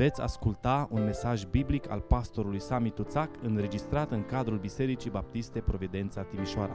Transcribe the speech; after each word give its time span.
Veți 0.00 0.20
asculta 0.20 0.88
un 0.90 1.04
mesaj 1.04 1.44
biblic 1.44 1.88
al 1.88 2.00
pastorului 2.00 2.60
Sami 2.60 2.90
Tuțac 2.90 3.42
înregistrat 3.42 4.10
în 4.10 4.24
cadrul 4.24 4.58
Bisericii 4.58 5.10
Baptiste 5.10 5.62
Providența 5.62 6.24
Timișoara. 6.24 6.74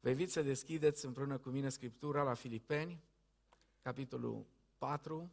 Vă 0.00 0.08
invit 0.08 0.30
să 0.30 0.42
deschideți 0.42 1.04
împreună 1.04 1.38
cu 1.38 1.48
mine 1.48 1.68
Scriptura 1.68 2.22
la 2.22 2.34
Filipeni, 2.34 3.02
capitolul 3.82 4.46
4, 4.78 5.30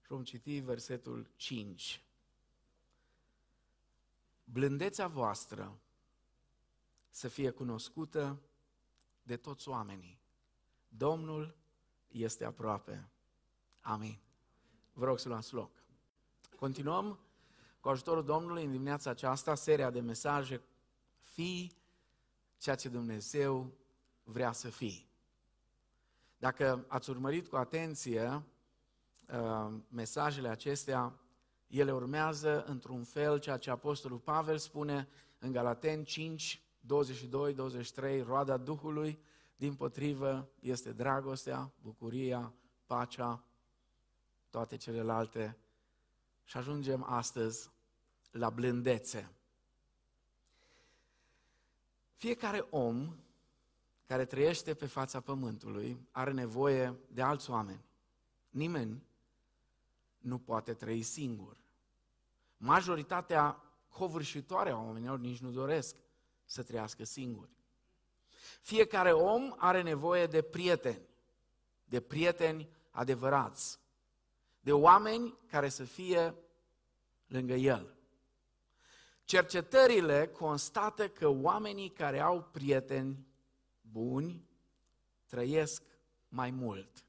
și 0.00 0.08
vom 0.08 0.22
citi 0.22 0.58
versetul 0.58 1.30
5. 1.36 2.02
Blândețea 4.44 5.06
voastră 5.06 5.78
să 7.10 7.28
fie 7.28 7.50
cunoscută 7.50 8.40
de 9.22 9.36
toți 9.36 9.68
oamenii. 9.68 10.20
Domnul 10.88 11.60
este 12.12 12.44
aproape. 12.44 13.08
Amin. 13.80 14.18
Vă 14.92 15.04
rog 15.04 15.18
să 15.18 15.28
luați 15.28 15.54
loc. 15.54 15.70
Continuăm 16.56 17.18
cu 17.80 17.88
ajutorul 17.88 18.24
Domnului 18.24 18.64
în 18.64 18.70
dimineața 18.70 19.10
aceasta 19.10 19.54
seria 19.54 19.90
de 19.90 20.00
mesaje 20.00 20.62
Fii 21.32 21.76
ceea 22.58 22.76
ce 22.76 22.88
Dumnezeu 22.88 23.72
vrea 24.22 24.52
să 24.52 24.68
fii. 24.68 25.10
Dacă 26.38 26.84
ați 26.88 27.10
urmărit 27.10 27.48
cu 27.48 27.56
atenție 27.56 28.42
uh, 29.28 29.72
mesajele 29.88 30.48
acestea, 30.48 31.12
ele 31.66 31.92
urmează 31.92 32.64
într-un 32.64 33.04
fel 33.04 33.38
ceea 33.38 33.56
ce 33.56 33.70
Apostolul 33.70 34.18
Pavel 34.18 34.58
spune 34.58 35.08
în 35.38 35.52
Galaten 35.52 36.04
5, 36.04 36.62
22-23, 38.20 38.24
roada 38.24 38.56
Duhului, 38.56 39.18
din 39.56 39.74
potrivă, 39.74 40.48
este 40.60 40.92
dragostea, 40.92 41.72
bucuria, 41.82 42.52
pacea, 42.86 43.44
toate 44.50 44.76
celelalte. 44.76 45.56
Și 46.44 46.56
ajungem 46.56 47.02
astăzi 47.02 47.70
la 48.30 48.50
blândețe. 48.50 49.32
Fiecare 52.14 52.66
om 52.70 53.16
care 54.06 54.24
trăiește 54.24 54.74
pe 54.74 54.86
fața 54.86 55.20
pământului 55.20 56.08
are 56.10 56.32
nevoie 56.32 56.98
de 57.08 57.22
alți 57.22 57.50
oameni. 57.50 57.84
Nimeni 58.50 59.02
nu 60.18 60.38
poate 60.38 60.74
trăi 60.74 61.02
singur. 61.02 61.56
Majoritatea 62.56 63.62
covârșitoare 63.88 64.70
a 64.70 64.76
oamenilor 64.76 65.18
nici 65.18 65.40
nu 65.40 65.50
doresc 65.50 65.96
să 66.44 66.62
trăiască 66.62 67.04
singuri. 67.04 67.50
Fiecare 68.60 69.12
om 69.12 69.54
are 69.56 69.82
nevoie 69.82 70.26
de 70.26 70.42
prieteni, 70.42 71.08
de 71.84 72.00
prieteni 72.00 72.68
adevărați, 72.90 73.78
de 74.60 74.72
oameni 74.72 75.38
care 75.46 75.68
să 75.68 75.84
fie 75.84 76.34
lângă 77.26 77.54
el. 77.54 77.94
Cercetările 79.24 80.28
constată 80.28 81.08
că 81.08 81.28
oamenii 81.28 81.90
care 81.90 82.20
au 82.20 82.48
prieteni 82.52 83.26
buni 83.80 84.48
trăiesc 85.26 85.82
mai 86.28 86.50
mult. 86.50 87.04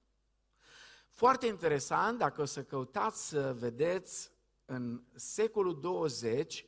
Foarte 1.10 1.46
interesant, 1.46 2.18
dacă 2.18 2.42
o 2.42 2.46
să 2.46 2.64
căutați 2.64 3.28
să 3.28 3.54
vedeți, 3.54 4.32
în 4.66 5.04
secolul 5.16 5.80
20, 5.80 6.66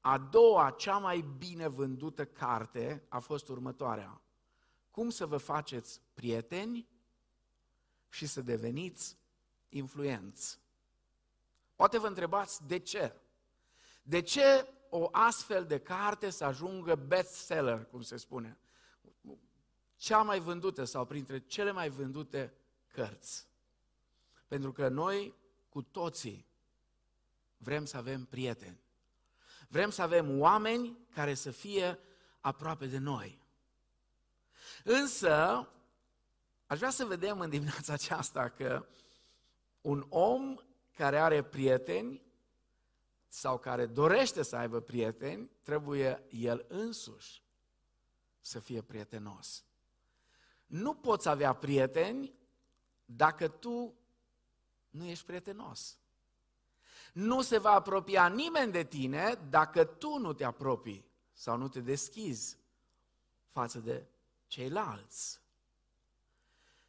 a 0.00 0.18
doua, 0.18 0.70
cea 0.70 0.98
mai 0.98 1.24
bine 1.38 1.66
vândută 1.66 2.24
carte 2.24 3.04
a 3.08 3.18
fost 3.18 3.48
următoarea. 3.48 4.20
Cum 4.90 5.10
să 5.10 5.26
vă 5.26 5.36
faceți 5.36 6.00
prieteni 6.14 6.88
și 8.08 8.26
să 8.26 8.40
deveniți 8.40 9.16
influenți. 9.68 10.58
Poate 11.74 11.98
vă 11.98 12.06
întrebați 12.06 12.66
de 12.66 12.78
ce? 12.78 13.14
De 14.02 14.20
ce 14.20 14.68
o 14.88 15.08
astfel 15.12 15.66
de 15.66 15.78
carte 15.78 16.30
să 16.30 16.44
ajungă 16.44 16.94
bestseller, 16.94 17.84
cum 17.84 18.02
se 18.02 18.16
spune? 18.16 18.58
Cea 19.96 20.22
mai 20.22 20.40
vândută 20.40 20.84
sau 20.84 21.04
printre 21.04 21.38
cele 21.38 21.70
mai 21.70 21.88
vândute 21.88 22.54
cărți. 22.92 23.46
Pentru 24.46 24.72
că 24.72 24.88
noi 24.88 25.34
cu 25.68 25.82
toții 25.82 26.46
vrem 27.56 27.84
să 27.84 27.96
avem 27.96 28.24
prieteni. 28.24 28.80
Vrem 29.68 29.90
să 29.90 30.02
avem 30.02 30.40
oameni 30.40 30.98
care 31.14 31.34
să 31.34 31.50
fie 31.50 31.98
aproape 32.40 32.86
de 32.86 32.98
noi. 32.98 33.42
Însă, 34.84 35.68
aș 36.66 36.78
vrea 36.78 36.90
să 36.90 37.04
vedem 37.04 37.40
în 37.40 37.50
dimineața 37.50 37.92
aceasta 37.92 38.48
că 38.48 38.86
un 39.80 40.06
om 40.08 40.56
care 40.96 41.18
are 41.18 41.42
prieteni 41.42 42.22
sau 43.28 43.58
care 43.58 43.86
dorește 43.86 44.42
să 44.42 44.56
aibă 44.56 44.80
prieteni, 44.80 45.50
trebuie 45.62 46.24
el 46.30 46.64
însuși 46.68 47.42
să 48.40 48.58
fie 48.58 48.82
prietenos. 48.82 49.64
Nu 50.66 50.94
poți 50.94 51.28
avea 51.28 51.52
prieteni 51.52 52.34
dacă 53.04 53.48
tu 53.48 53.94
nu 54.90 55.04
ești 55.04 55.24
prietenos. 55.24 55.98
Nu 57.18 57.42
se 57.42 57.58
va 57.58 57.70
apropia 57.70 58.28
nimeni 58.28 58.72
de 58.72 58.84
tine 58.84 59.34
dacă 59.48 59.84
tu 59.84 60.18
nu 60.18 60.32
te 60.32 60.44
apropii 60.44 61.04
sau 61.32 61.56
nu 61.56 61.68
te 61.68 61.80
deschizi 61.80 62.58
față 63.50 63.78
de 63.78 64.06
ceilalți. 64.46 65.40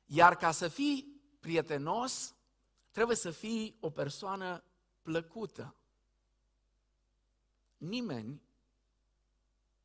Iar 0.06 0.36
ca 0.36 0.52
să 0.52 0.68
fii 0.68 1.22
prietenos, 1.40 2.36
trebuie 2.92 3.16
să 3.16 3.32
fii 3.32 3.78
o 3.80 3.90
persoană 3.90 4.64
plăcută. 5.02 5.76
Nimeni 7.78 8.42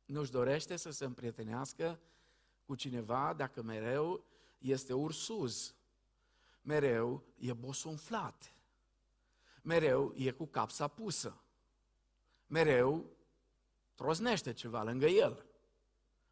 nu-și 0.05 0.31
dorește 0.31 0.75
să 0.75 0.91
se 0.91 1.05
împrietenească 1.05 1.99
cu 2.65 2.75
cineva 2.75 3.33
dacă 3.33 3.61
mereu 3.61 4.23
este 4.57 4.93
ursuz, 4.93 5.75
mereu 6.61 7.23
e 7.37 7.53
bosunflat, 7.53 8.54
mereu 9.65 10.13
e 10.15 10.31
cu 10.31 10.45
capsa 10.45 10.87
pusă, 10.87 11.41
mereu 12.47 13.05
troznește 13.95 14.53
ceva 14.53 14.83
lângă 14.83 15.05
el, 15.05 15.45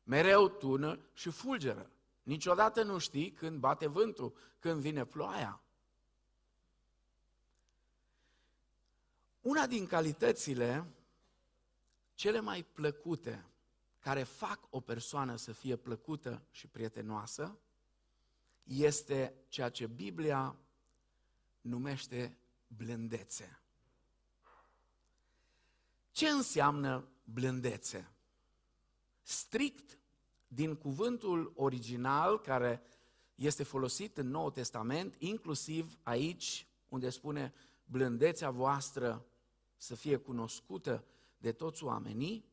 mereu 0.03 0.47
tună 0.47 0.99
și 1.13 1.29
fulgeră. 1.29 1.91
Niciodată 2.23 2.83
nu 2.83 2.97
știi 2.97 3.31
când 3.31 3.59
bate 3.59 3.87
vântul, 3.87 4.35
când 4.59 4.81
vine 4.81 5.05
ploaia. 5.05 5.61
Una 9.41 9.67
din 9.67 9.87
calitățile 9.87 10.87
cele 12.13 12.39
mai 12.39 12.63
plăcute 12.63 13.45
care 13.99 14.23
fac 14.23 14.59
o 14.69 14.79
persoană 14.79 15.35
să 15.35 15.51
fie 15.51 15.75
plăcută 15.75 16.41
și 16.51 16.67
prietenoasă 16.67 17.57
este 18.63 19.33
ceea 19.47 19.69
ce 19.69 19.87
Biblia 19.87 20.55
numește 21.61 22.37
blândețe. 22.77 23.59
Ce 26.11 26.27
înseamnă 26.27 27.07
blândețe? 27.23 28.11
Strict 29.21 29.97
din 30.47 30.75
cuvântul 30.75 31.53
original 31.55 32.39
care 32.41 32.81
este 33.35 33.63
folosit 33.63 34.17
în 34.17 34.27
Noul 34.27 34.51
Testament, 34.51 35.15
inclusiv 35.17 35.97
aici 36.03 36.67
unde 36.89 37.09
spune 37.09 37.53
blândețea 37.85 38.49
voastră 38.49 39.25
să 39.77 39.95
fie 39.95 40.17
cunoscută 40.17 41.03
de 41.37 41.51
toți 41.51 41.83
oamenii. 41.83 42.45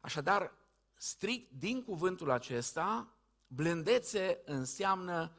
Așadar, 0.00 0.54
strict 0.94 1.50
din 1.52 1.82
cuvântul 1.82 2.30
acesta, 2.30 3.14
blândețe 3.46 4.40
înseamnă 4.44 5.32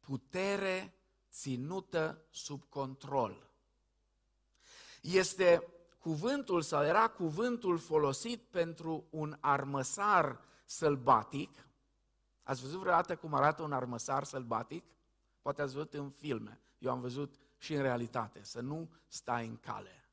putere 0.00 0.94
ținută 1.30 2.24
sub 2.30 2.64
control. 2.68 3.50
Este 5.00 5.62
cuvântul 5.98 6.62
sau 6.62 6.84
era 6.84 7.08
cuvântul 7.08 7.78
folosit 7.78 8.42
pentru 8.42 9.06
un 9.10 9.36
armăsar 9.40 10.40
sălbatic. 10.64 11.68
Ați 12.42 12.62
văzut 12.62 12.80
vreodată 12.80 13.16
cum 13.16 13.34
arată 13.34 13.62
un 13.62 13.72
armăsar 13.72 14.24
sălbatic? 14.24 14.84
Poate 15.42 15.62
ați 15.62 15.74
văzut 15.74 15.94
în 15.94 16.10
filme. 16.10 16.60
Eu 16.78 16.90
am 16.90 17.00
văzut 17.00 17.34
și 17.58 17.74
în 17.74 17.82
realitate. 17.82 18.44
Să 18.44 18.60
nu 18.60 18.90
stai 19.06 19.46
în 19.46 19.56
cale. 19.56 20.04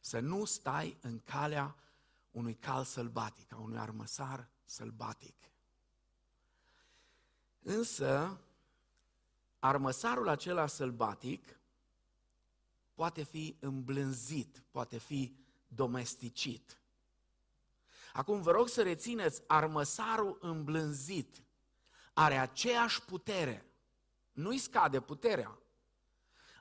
Să 0.00 0.20
nu 0.20 0.44
stai 0.44 0.96
în 1.00 1.20
calea 1.24 1.76
unui 2.30 2.54
cal 2.54 2.84
sălbatic, 2.84 3.52
a 3.52 3.56
unui 3.56 3.78
armăsar 3.78 4.48
sălbatic. 4.64 5.34
Însă, 7.62 8.40
armăsarul 9.66 10.28
acela 10.28 10.66
sălbatic 10.66 11.60
poate 12.94 13.22
fi 13.22 13.56
îmblânzit, 13.60 14.62
poate 14.70 14.98
fi 14.98 15.36
domesticit. 15.68 16.80
Acum 18.12 18.42
vă 18.42 18.50
rog 18.50 18.68
să 18.68 18.82
rețineți, 18.82 19.42
armăsarul 19.46 20.38
îmblânzit 20.40 21.44
are 22.18 22.38
aceeași 22.38 23.02
putere 23.02 23.66
nu-i 24.32 24.58
scade 24.58 25.00
puterea. 25.00 25.58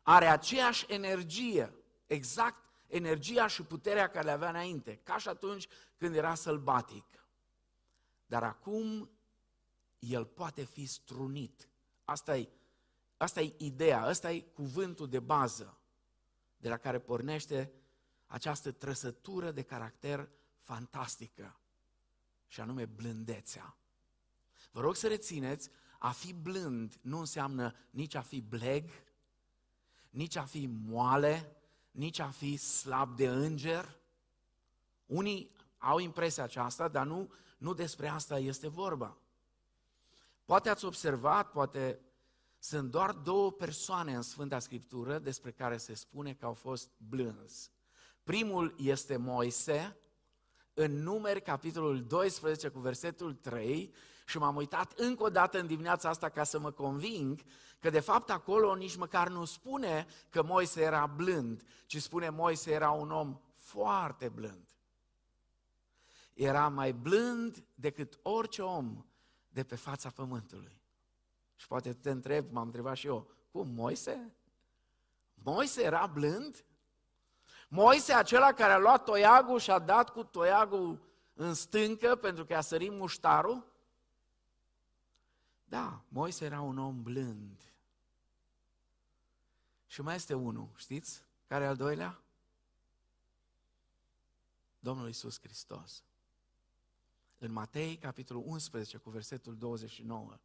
Are 0.04 0.28
aceeași 0.28 0.86
energie, 0.88 1.74
exact 2.08 2.62
energia 2.88 3.48
și 3.48 3.64
puterea 3.64 4.10
care 4.10 4.26
le 4.26 4.32
avea 4.32 4.50
înainte, 4.50 5.00
ca 5.04 5.18
și 5.18 5.28
atunci 5.28 5.68
când 5.98 6.16
era 6.16 6.36
sălbatic. 6.36 7.06
Dar 8.26 8.44
acum 8.44 9.10
el 10.00 10.26
poate 10.26 10.64
fi 10.64 10.86
strunit. 10.86 11.70
Asta 12.06 12.38
e, 12.38 12.50
asta 13.18 13.42
e 13.42 13.54
ideea, 13.58 14.02
asta 14.02 14.32
e 14.32 14.40
cuvântul 14.40 15.10
de 15.10 15.20
bază 15.20 15.78
de 16.58 16.70
la 16.70 16.78
care 16.78 17.00
pornește 17.00 17.72
această 18.28 18.72
trăsătură 18.72 19.52
de 19.52 19.62
caracter 19.62 20.30
fantastică, 20.60 21.60
și 22.48 22.62
anume 22.62 22.86
blândețea. 22.86 23.78
Vă 24.72 24.82
rog 24.82 24.96
să 24.96 25.08
rețineți, 25.08 25.70
a 26.00 26.12
fi 26.12 26.34
blând 26.34 26.98
nu 27.02 27.20
înseamnă 27.20 27.76
nici 27.90 28.16
a 28.16 28.22
fi 28.22 28.42
bleg, 28.42 28.90
nici 30.10 30.36
a 30.36 30.44
fi 30.44 30.66
moale, 30.66 31.56
nici 31.92 32.20
a 32.20 32.30
fi 32.30 32.58
slab 32.58 33.16
de 33.16 33.28
înger. 33.28 34.00
Unii 35.06 35.52
au 35.78 36.00
impresia 36.00 36.44
aceasta, 36.44 36.88
dar 36.88 37.06
nu, 37.06 37.32
nu 37.58 37.74
despre 37.74 38.08
asta 38.08 38.40
este 38.40 38.68
vorba. 38.68 39.18
Poate 40.46 40.70
ați 40.70 40.86
observat, 40.86 41.52
poate 41.52 42.00
sunt 42.68 42.92
doar 42.92 43.12
două 43.12 43.52
persoane 43.52 44.16
în 44.16 44.22
Sfânta 44.22 44.60
Scriptură 44.60 45.20
despre 45.20 45.52
care 45.52 45.78
se 45.78 45.94
spune 45.94 46.34
că 46.34 46.46
au 46.46 46.54
fost 46.54 46.90
blânzi. 46.98 47.72
Primul 48.24 48.76
este 48.78 49.18
Moise, 49.18 49.98
în 50.74 50.92
numeri, 50.92 51.42
capitolul 51.42 52.04
12, 52.04 52.68
cu 52.68 52.80
versetul 52.80 53.34
3, 53.34 53.94
și 54.26 54.38
m-am 54.38 54.56
uitat 54.56 54.92
încă 55.00 55.24
o 55.24 55.30
dată 55.30 55.60
în 55.60 55.68
dimineața 55.68 56.10
asta 56.10 56.30
ca 56.30 56.44
să 56.44 56.60
mă 56.60 56.72
conving 56.72 57.42
că 57.80 57.90
de 57.90 58.00
fapt 58.00 58.30
acolo 58.30 58.76
nici 58.76 58.96
măcar 58.96 59.30
nu 59.30 59.46
spune 59.46 60.08
că 60.30 60.44
Moise 60.44 60.82
era 60.82 61.06
blând, 61.06 61.64
ci 61.86 62.02
spune 62.02 62.30
Moise 62.30 62.72
era 62.72 62.92
un 62.92 63.12
om 63.12 63.40
foarte 63.56 64.30
blând. 64.30 64.76
Era 66.34 66.68
mai 66.68 66.94
blând 66.94 67.66
decât 67.76 68.20
orice 68.22 68.62
om 68.62 69.06
de 69.50 69.64
pe 69.64 69.76
fața 69.76 70.10
pământului. 70.10 70.84
Și 71.56 71.68
poate 71.68 71.94
te 71.94 72.10
întreb, 72.10 72.52
m-am 72.52 72.66
întrebat 72.66 72.96
și 72.96 73.08
eu, 73.08 73.32
cum, 73.52 73.68
Moise? 73.68 74.36
Moise 75.34 75.84
era 75.84 76.08
blând? 76.08 76.66
Moise, 77.70 78.14
acela 78.14 78.54
care 78.54 78.74
a 78.74 78.78
luat 78.78 79.04
toiagul 79.04 79.60
și 79.60 79.72
a 79.72 79.80
dat 79.80 80.10
cu 80.10 80.24
toiagul 80.24 81.02
în 81.34 81.54
stâncă 81.54 82.16
pentru 82.16 82.46
că 82.46 82.56
a 82.56 82.62
sărit 82.62 82.92
muștarul? 82.92 83.74
Da, 85.66 86.04
Moise 86.08 86.46
era 86.46 86.62
un 86.62 86.78
om 86.78 87.02
blând. 87.02 87.74
Și 89.86 90.02
mai 90.02 90.16
este 90.16 90.34
unul, 90.34 90.70
știți? 90.76 91.24
Care 91.48 91.64
e 91.64 91.68
al 91.68 91.76
doilea? 91.76 92.22
Domnul 94.80 95.10
Isus 95.10 95.40
Hristos. 95.40 96.04
În 97.38 97.52
Matei, 97.52 97.98
capitolul 97.98 98.44
11, 98.46 98.98
cu 98.98 99.10
versetul 99.10 99.58
29, 99.58 100.38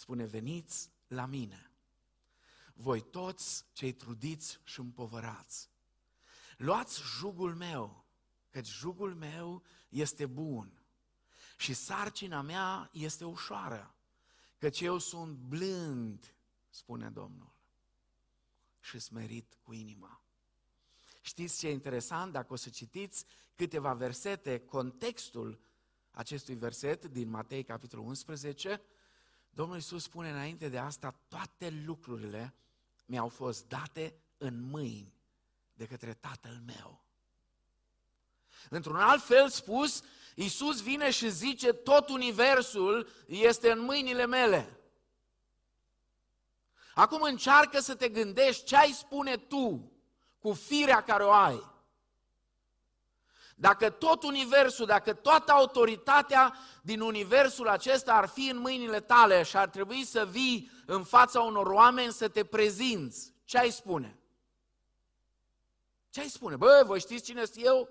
spune, 0.00 0.24
veniți 0.24 0.90
la 1.06 1.26
mine, 1.26 1.70
voi 2.74 3.00
toți 3.00 3.64
cei 3.72 3.92
trudiți 3.92 4.60
și 4.64 4.80
împovărați. 4.80 5.70
Luați 6.56 7.02
jugul 7.02 7.54
meu, 7.54 8.04
căci 8.50 8.68
jugul 8.68 9.14
meu 9.14 9.62
este 9.88 10.26
bun 10.26 10.82
și 11.56 11.74
sarcina 11.74 12.40
mea 12.40 12.88
este 12.92 13.24
ușoară, 13.24 13.94
căci 14.58 14.80
eu 14.80 14.98
sunt 14.98 15.36
blând, 15.36 16.34
spune 16.70 17.10
Domnul, 17.10 17.52
și 18.80 18.98
smerit 18.98 19.58
cu 19.62 19.72
inima. 19.72 20.22
Știți 21.20 21.58
ce 21.58 21.68
e 21.68 21.72
interesant? 21.72 22.32
Dacă 22.32 22.52
o 22.52 22.56
să 22.56 22.68
citiți 22.68 23.24
câteva 23.54 23.94
versete, 23.94 24.58
contextul 24.58 25.60
acestui 26.10 26.54
verset 26.54 27.04
din 27.04 27.28
Matei, 27.28 27.64
capitolul 27.64 28.06
11, 28.06 28.82
Domnul 29.50 29.76
Iisus 29.76 30.02
spune 30.02 30.30
înainte 30.30 30.68
de 30.68 30.78
asta, 30.78 31.14
toate 31.28 31.82
lucrurile 31.86 32.54
mi-au 33.06 33.28
fost 33.28 33.68
date 33.68 34.14
în 34.38 34.62
mâini 34.62 35.12
de 35.74 35.86
către 35.86 36.14
Tatăl 36.14 36.62
meu. 36.66 37.04
Într-un 38.68 38.96
alt 38.96 39.22
fel 39.22 39.48
spus, 39.48 40.02
Iisus 40.34 40.82
vine 40.82 41.10
și 41.10 41.30
zice, 41.30 41.72
tot 41.72 42.08
universul 42.08 43.08
este 43.26 43.70
în 43.70 43.80
mâinile 43.80 44.26
mele. 44.26 44.80
Acum 46.94 47.22
încearcă 47.22 47.80
să 47.80 47.94
te 47.94 48.08
gândești 48.08 48.64
ce 48.64 48.76
ai 48.76 48.92
spune 48.92 49.36
tu 49.36 49.92
cu 50.38 50.52
firea 50.52 51.02
care 51.02 51.24
o 51.24 51.30
ai. 51.30 51.69
Dacă 53.60 53.90
tot 53.90 54.22
universul, 54.22 54.86
dacă 54.86 55.14
toată 55.14 55.52
autoritatea 55.52 56.56
din 56.82 57.00
universul 57.00 57.68
acesta 57.68 58.14
ar 58.14 58.28
fi 58.28 58.48
în 58.48 58.58
mâinile 58.58 59.00
tale 59.00 59.42
și 59.42 59.56
ar 59.56 59.68
trebui 59.68 60.04
să 60.04 60.26
vii 60.26 60.70
în 60.86 61.04
fața 61.04 61.40
unor 61.40 61.66
oameni 61.66 62.12
să 62.12 62.28
te 62.28 62.44
prezinți, 62.44 63.34
ce 63.44 63.58
ai 63.58 63.70
spune? 63.70 64.18
Ce 66.10 66.20
ai 66.20 66.28
spune? 66.28 66.56
Bă, 66.56 66.82
voi 66.86 67.00
știți 67.00 67.24
cine 67.24 67.44
sunt 67.44 67.64
eu? 67.64 67.88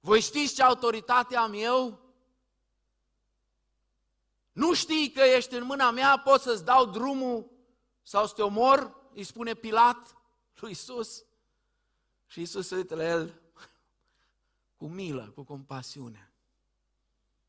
Voi 0.00 0.20
știți 0.20 0.54
ce 0.54 0.62
autoritate 0.62 1.36
am 1.36 1.52
eu? 1.54 2.00
Nu 4.52 4.74
știi 4.74 5.10
că 5.10 5.22
ești 5.22 5.54
în 5.54 5.64
mâna 5.64 5.90
mea, 5.90 6.18
pot 6.18 6.40
să-ți 6.40 6.64
dau 6.64 6.84
drumul 6.84 7.50
sau 8.02 8.26
să 8.26 8.32
te 8.34 8.42
omor? 8.42 9.02
Îi 9.14 9.24
spune 9.24 9.54
Pilat 9.54 10.16
lui 10.54 10.70
Isus. 10.70 11.24
Și 12.26 12.40
Isus 12.40 12.66
se 12.66 12.74
uită 12.74 12.94
la 12.94 13.04
el 13.04 13.42
cu 14.84 14.90
milă, 14.90 15.30
cu 15.30 15.42
compasiune. 15.42 16.32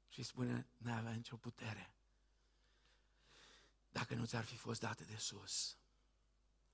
Și 0.09 0.23
spune, 0.23 0.67
nu 0.77 0.91
avea 0.91 1.11
nicio 1.11 1.37
putere 1.37 1.93
dacă 3.91 4.15
nu 4.15 4.25
ți-ar 4.25 4.43
fi 4.43 4.55
fost 4.55 4.79
date 4.79 5.03
de 5.03 5.15
sus. 5.15 5.77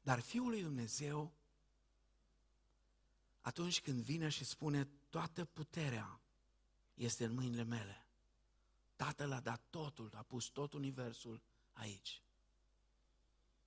Dar 0.02 0.20
Fiul 0.20 0.50
lui 0.50 0.62
Dumnezeu, 0.62 1.34
atunci 3.42 3.82
când 3.82 4.02
vine 4.02 4.30
și 4.30 4.44
spune, 4.44 4.90
toată 5.10 5.46
puterea 5.46 6.20
este 6.94 7.26
în 7.26 7.34
mâinile 7.34 7.64
mele. 7.64 8.06
Tatăl 8.96 9.32
a 9.32 9.40
dat 9.40 9.62
totul, 9.70 10.12
a 10.16 10.24
pus 10.24 10.46
tot 10.46 10.74
universul 10.74 11.42
aici. 11.74 12.22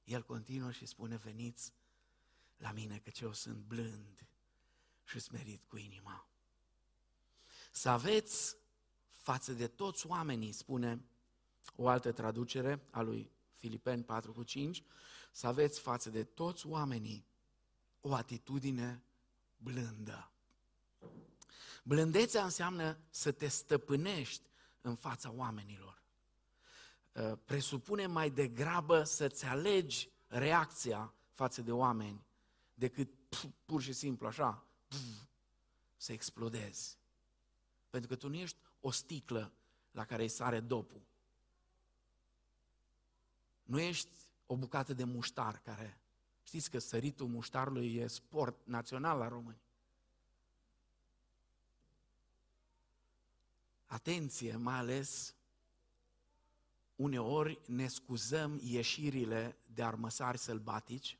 El 0.05 0.23
continuă 0.23 0.71
și 0.71 0.87
spune, 0.87 1.17
veniți 1.17 1.73
la 2.57 2.73
mine 2.73 2.99
că 2.99 3.11
eu 3.21 3.33
sunt 3.33 3.65
blând 3.65 4.27
și 5.05 5.19
smerit 5.19 5.65
cu 5.65 5.77
inima. 5.77 6.29
Să 7.77 7.89
aveți 7.89 8.57
față 9.09 9.53
de 9.53 9.67
toți 9.67 10.07
oamenii, 10.07 10.53
spune 10.53 11.05
o 11.77 11.89
altă 11.89 12.13
traducere 12.13 12.87
a 12.91 13.01
lui 13.01 13.31
Filipeni 13.57 14.05
4 14.05 14.33
cu 14.33 14.43
5, 14.43 14.83
să 15.33 15.47
aveți 15.47 15.81
față 15.81 16.11
de 16.11 16.25
toți 16.25 16.67
oamenii 16.67 17.27
o 18.01 18.15
atitudine 18.15 19.03
blândă. 19.57 20.31
Blândețea 21.85 22.45
înseamnă 22.45 22.99
să 23.11 23.33
te 23.33 23.49
stăpânești 23.49 24.49
în 24.81 24.95
fața 24.95 25.31
oamenilor. 25.31 26.03
Ă, 27.15 27.39
presupune 27.45 28.07
mai 28.07 28.31
degrabă 28.31 29.05
să-ți 29.05 29.45
alegi 29.45 30.11
reacția 30.27 31.15
față 31.33 31.63
de 31.63 31.73
oameni 31.73 32.27
decât 32.75 33.09
pur 33.65 33.83
și 33.83 33.93
simplu 33.93 34.27
așa 34.27 34.67
să 35.97 36.13
explodezi. 36.13 37.03
Pentru 37.95 38.13
că 38.13 38.17
tu 38.17 38.29
nu 38.29 38.35
ești 38.35 38.57
o 38.81 38.91
sticlă 38.91 39.53
la 39.91 40.05
care 40.05 40.23
îi 40.23 40.29
sare 40.29 40.61
dopul. 40.61 41.01
Nu 43.63 43.81
ești 43.81 44.09
o 44.47 44.57
bucată 44.57 44.95
de 44.95 45.05
muștar 45.05 45.59
care... 45.59 46.01
Știți 46.43 46.71
că 46.71 46.79
săritul 46.79 47.27
muștarului 47.27 47.95
e 47.95 48.07
sport 48.07 48.67
național 48.67 49.19
la 49.19 49.29
români. 49.29 49.61
Atenție, 53.87 54.57
mai 54.57 54.75
ales 54.75 55.35
uneori 56.97 57.61
ne 57.67 57.89
scuzăm 57.89 58.61
ieșirile 58.63 59.57
de 59.67 59.83
armăsari 59.83 60.39
sălbatici, 60.39 61.19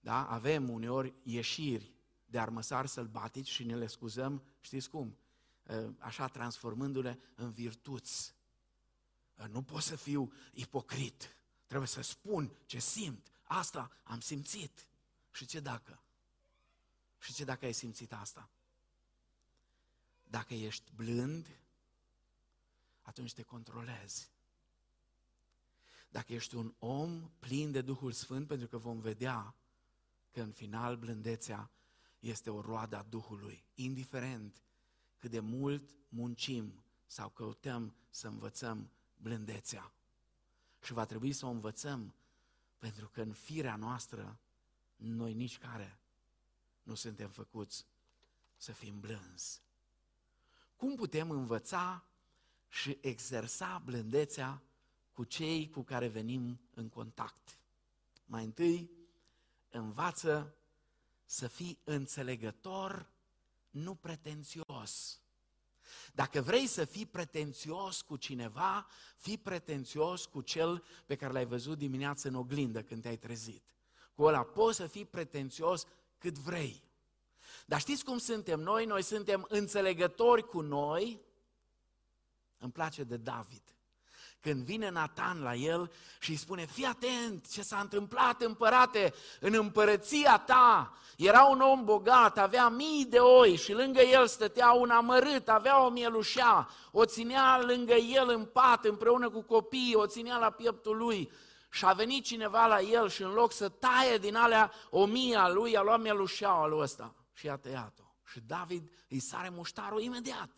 da? 0.00 0.26
Avem 0.26 0.70
uneori 0.70 1.14
ieșiri 1.22 1.92
de 2.26 2.38
armăsari 2.38 2.88
sălbatici 2.88 3.48
și 3.48 3.64
ne 3.64 3.76
le 3.76 3.86
scuzăm, 3.86 4.42
știți 4.60 4.90
cum? 4.90 5.14
Ă, 5.68 5.92
așa 5.98 6.28
transformându-le 6.28 7.18
în 7.34 7.52
virtuți. 7.52 8.34
Ă, 9.38 9.46
nu 9.46 9.62
pot 9.62 9.82
să 9.82 9.96
fiu 9.96 10.32
ipocrit, 10.52 11.36
trebuie 11.66 11.88
să 11.88 12.00
spun 12.00 12.52
ce 12.66 12.78
simt. 12.78 13.30
Asta 13.42 13.90
am 14.02 14.20
simțit. 14.20 14.86
Și 15.30 15.46
ce 15.46 15.60
dacă? 15.60 16.02
Și 17.18 17.32
ce 17.32 17.44
dacă 17.44 17.64
ai 17.64 17.72
simțit 17.72 18.12
asta? 18.12 18.50
Dacă 20.24 20.54
ești 20.54 20.92
blând, 20.94 21.46
atunci 23.02 23.34
te 23.34 23.42
controlezi. 23.42 24.30
Dacă 26.08 26.32
ești 26.32 26.54
un 26.54 26.74
om 26.78 27.30
plin 27.38 27.70
de 27.70 27.80
Duhul 27.80 28.12
Sfânt, 28.12 28.46
pentru 28.46 28.66
că 28.66 28.78
vom 28.78 29.00
vedea 29.00 29.54
că 30.30 30.40
în 30.40 30.52
final 30.52 30.96
blândețea 30.96 31.70
este 32.18 32.50
o 32.50 32.60
roadă 32.60 32.96
a 32.96 33.02
Duhului, 33.02 33.64
indiferent 33.74 34.62
cât 35.20 35.30
de 35.30 35.40
mult 35.40 35.82
muncim 36.08 36.84
sau 37.06 37.28
căutăm 37.28 37.94
să 38.10 38.26
învățăm 38.26 38.90
blândețea. 39.16 39.92
Și 40.82 40.92
va 40.92 41.04
trebui 41.04 41.32
să 41.32 41.46
o 41.46 41.48
învățăm, 41.48 42.14
pentru 42.78 43.08
că 43.08 43.20
în 43.20 43.32
firea 43.32 43.76
noastră, 43.76 44.38
noi 44.96 45.34
nici 45.34 45.58
care 45.58 45.98
nu 46.82 46.94
suntem 46.94 47.28
făcuți 47.28 47.86
să 48.56 48.72
fim 48.72 49.00
blânzi. 49.00 49.62
Cum 50.76 50.94
putem 50.94 51.30
învăța 51.30 52.04
și 52.68 52.98
exersa 53.00 53.82
blândețea 53.84 54.62
cu 55.12 55.24
cei 55.24 55.70
cu 55.70 55.82
care 55.82 56.08
venim 56.08 56.60
în 56.74 56.88
contact? 56.88 57.58
Mai 58.26 58.44
întâi, 58.44 58.90
învață 59.70 60.54
să 61.24 61.48
fii 61.48 61.78
înțelegător, 61.84 63.10
nu 63.70 63.94
pretențios. 63.94 65.20
Dacă 66.12 66.40
vrei 66.40 66.66
să 66.66 66.84
fii 66.84 67.06
pretențios 67.06 68.02
cu 68.02 68.16
cineva, 68.16 68.86
fii 69.16 69.38
pretențios 69.38 70.26
cu 70.26 70.40
cel 70.40 70.84
pe 71.06 71.16
care 71.16 71.32
l-ai 71.32 71.46
văzut 71.46 71.78
dimineața 71.78 72.28
în 72.28 72.34
oglindă 72.34 72.82
când 72.82 73.02
te-ai 73.02 73.16
trezit. 73.16 73.62
Cu 74.14 74.22
ăla 74.22 74.42
poți 74.42 74.76
să 74.76 74.86
fii 74.86 75.04
pretențios 75.04 75.84
cât 76.18 76.38
vrei. 76.38 76.82
Dar 77.66 77.80
știți 77.80 78.04
cum 78.04 78.18
suntem 78.18 78.60
noi? 78.60 78.84
Noi 78.84 79.02
suntem 79.02 79.46
înțelegători 79.48 80.46
cu 80.46 80.60
noi. 80.60 81.20
Îmi 82.58 82.72
place 82.72 83.04
de 83.04 83.16
David. 83.16 83.62
Când 84.40 84.64
vine 84.64 84.90
Natan 84.90 85.42
la 85.42 85.54
el 85.54 85.92
și 86.20 86.30
îi 86.30 86.36
spune, 86.36 86.66
fii 86.66 86.84
atent 86.84 87.50
ce 87.50 87.62
s-a 87.62 87.78
întâmplat 87.78 88.42
împărate 88.42 89.14
în 89.40 89.54
împărăția 89.54 90.38
ta. 90.38 90.94
Era 91.16 91.44
un 91.44 91.60
om 91.60 91.84
bogat, 91.84 92.38
avea 92.38 92.68
mii 92.68 93.04
de 93.04 93.18
oi 93.18 93.56
și 93.56 93.72
lângă 93.72 94.00
el 94.00 94.26
stătea 94.26 94.72
un 94.72 94.90
amărât, 94.90 95.48
avea 95.48 95.84
o 95.84 95.88
mielușea, 95.88 96.68
o 96.92 97.04
ținea 97.04 97.60
lângă 97.62 97.94
el 97.94 98.28
în 98.28 98.44
pat 98.44 98.84
împreună 98.84 99.30
cu 99.30 99.42
copiii, 99.42 99.94
o 99.94 100.06
ținea 100.06 100.38
la 100.38 100.50
pieptul 100.50 100.96
lui. 100.96 101.30
Și 101.70 101.84
a 101.84 101.92
venit 101.92 102.24
cineva 102.24 102.66
la 102.66 102.80
el 102.80 103.08
și 103.08 103.22
în 103.22 103.32
loc 103.32 103.52
să 103.52 103.68
taie 103.68 104.18
din 104.18 104.36
alea 104.36 104.72
o 104.90 105.04
mie 105.06 105.36
a 105.36 105.48
lui, 105.48 105.76
a 105.76 105.82
luat 105.82 106.00
mielușeaua 106.00 106.66
lui 106.66 106.80
ăsta 106.80 107.14
și 107.32 107.48
a 107.48 107.56
tăiat-o. 107.56 108.02
Și 108.24 108.40
David 108.40 108.92
îi 109.08 109.20
sare 109.20 109.48
muștarul 109.48 110.00
imediat. 110.00 110.50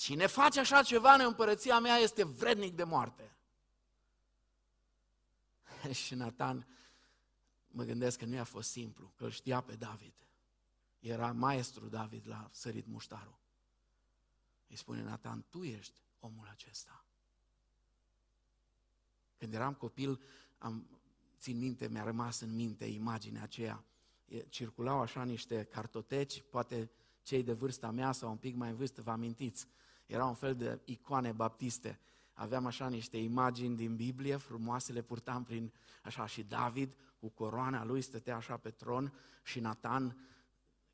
Cine 0.00 0.26
face 0.26 0.60
așa 0.60 0.82
ceva 0.82 1.12
în 1.12 1.20
împărăția 1.20 1.78
mea 1.78 1.96
este 1.96 2.24
vrednic 2.24 2.74
de 2.74 2.84
moarte. 2.84 3.36
și 6.04 6.14
Nathan, 6.14 6.66
mă 7.66 7.84
gândesc 7.84 8.18
că 8.18 8.24
nu 8.24 8.34
i-a 8.34 8.44
fost 8.44 8.70
simplu, 8.70 9.12
că 9.16 9.24
îl 9.24 9.30
știa 9.30 9.60
pe 9.60 9.74
David. 9.74 10.12
Era 10.98 11.32
maestru 11.32 11.88
David 11.88 12.28
la 12.28 12.48
sărit 12.52 12.86
muștarul. 12.86 13.38
Îi 14.68 14.76
spune 14.76 15.02
Nathan, 15.02 15.44
tu 15.50 15.62
ești 15.62 16.00
omul 16.20 16.48
acesta. 16.50 17.04
Când 19.38 19.54
eram 19.54 19.74
copil, 19.74 20.20
am, 20.58 21.00
țin 21.38 21.58
minte, 21.58 21.88
mi-a 21.88 22.04
rămas 22.04 22.40
în 22.40 22.54
minte 22.54 22.84
imaginea 22.84 23.42
aceea. 23.42 23.84
Circulau 24.48 25.00
așa 25.00 25.24
niște 25.24 25.64
cartoteci, 25.64 26.42
poate 26.50 26.90
cei 27.22 27.42
de 27.42 27.52
vârsta 27.52 27.90
mea 27.90 28.12
sau 28.12 28.30
un 28.30 28.36
pic 28.36 28.54
mai 28.54 28.70
în 28.70 28.76
vârstă 28.76 29.02
vă 29.02 29.10
amintiți. 29.10 29.68
Era 30.10 30.24
un 30.24 30.34
fel 30.34 30.56
de 30.56 30.80
icoane 30.84 31.32
baptiste. 31.32 32.00
Aveam 32.32 32.66
așa 32.66 32.88
niște 32.88 33.16
imagini 33.16 33.76
din 33.76 33.96
Biblie, 33.96 34.36
frumoase, 34.36 34.92
le 34.92 35.02
purtam 35.02 35.44
prin 35.44 35.72
așa 36.02 36.26
și 36.26 36.42
David 36.42 36.94
cu 37.18 37.28
coroana 37.28 37.84
lui 37.84 38.02
stătea 38.02 38.36
așa 38.36 38.56
pe 38.56 38.70
tron 38.70 39.12
și 39.42 39.60
Nathan 39.60 40.28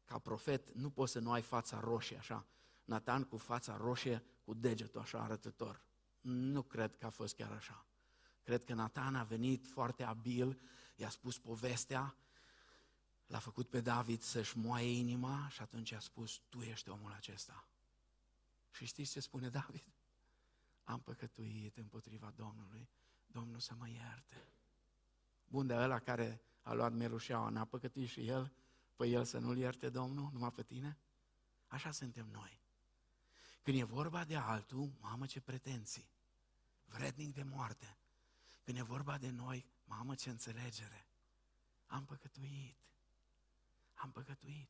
ca 0.04 0.18
profet 0.18 0.74
nu 0.74 0.90
poți 0.90 1.12
să 1.12 1.18
nu 1.18 1.32
ai 1.32 1.42
fața 1.42 1.80
roșie 1.80 2.16
așa. 2.16 2.46
Nathan 2.84 3.24
cu 3.24 3.36
fața 3.36 3.76
roșie, 3.76 4.24
cu 4.44 4.54
degetul 4.54 5.00
așa 5.00 5.18
arătător. 5.18 5.82
Nu 6.20 6.62
cred 6.62 6.96
că 6.96 7.06
a 7.06 7.10
fost 7.10 7.34
chiar 7.34 7.52
așa. 7.52 7.86
Cred 8.42 8.64
că 8.64 8.74
Nathan 8.74 9.14
a 9.14 9.22
venit 9.22 9.66
foarte 9.66 10.02
abil, 10.02 10.60
i-a 10.96 11.08
spus 11.08 11.38
povestea, 11.38 12.16
l-a 13.26 13.38
făcut 13.38 13.68
pe 13.68 13.80
David 13.80 14.22
să-și 14.22 14.58
moaie 14.58 14.98
inima 14.98 15.48
și 15.50 15.62
atunci 15.62 15.92
a 15.92 15.98
spus, 15.98 16.40
tu 16.48 16.60
ești 16.60 16.88
omul 16.88 17.12
acesta. 17.12 17.66
Și 18.76 18.84
știți 18.84 19.10
ce 19.10 19.20
spune 19.20 19.48
David? 19.48 19.92
Am 20.84 21.00
păcătuit 21.00 21.76
împotriva 21.76 22.32
Domnului, 22.36 22.88
Domnul 23.26 23.60
să 23.60 23.74
mă 23.74 23.88
ierte. 23.88 24.48
Bun, 25.48 25.66
de 25.66 25.74
ăla 25.74 25.98
care 25.98 26.40
a 26.62 26.72
luat 26.72 26.92
merușeaua, 26.92 27.48
n-a 27.48 27.64
păcătuit 27.64 28.08
și 28.08 28.26
el, 28.26 28.52
păi 28.96 29.12
el 29.12 29.24
să 29.24 29.38
nu-l 29.38 29.56
ierte 29.56 29.88
Domnul, 29.88 30.30
numai 30.32 30.52
pe 30.52 30.62
tine? 30.62 30.98
Așa 31.66 31.90
suntem 31.90 32.28
noi. 32.30 32.60
Când 33.62 33.78
e 33.78 33.84
vorba 33.84 34.24
de 34.24 34.36
altul, 34.36 34.92
mamă 35.00 35.26
ce 35.26 35.40
pretenții, 35.40 36.08
vrednic 36.84 37.34
de 37.34 37.42
moarte. 37.42 37.98
Când 38.64 38.78
e 38.78 38.82
vorba 38.82 39.18
de 39.18 39.30
noi, 39.30 39.66
mamă 39.84 40.14
ce 40.14 40.30
înțelegere. 40.30 41.06
Am 41.86 42.04
păcătuit. 42.04 42.76
Am 43.94 44.10
păcătuit. 44.12 44.68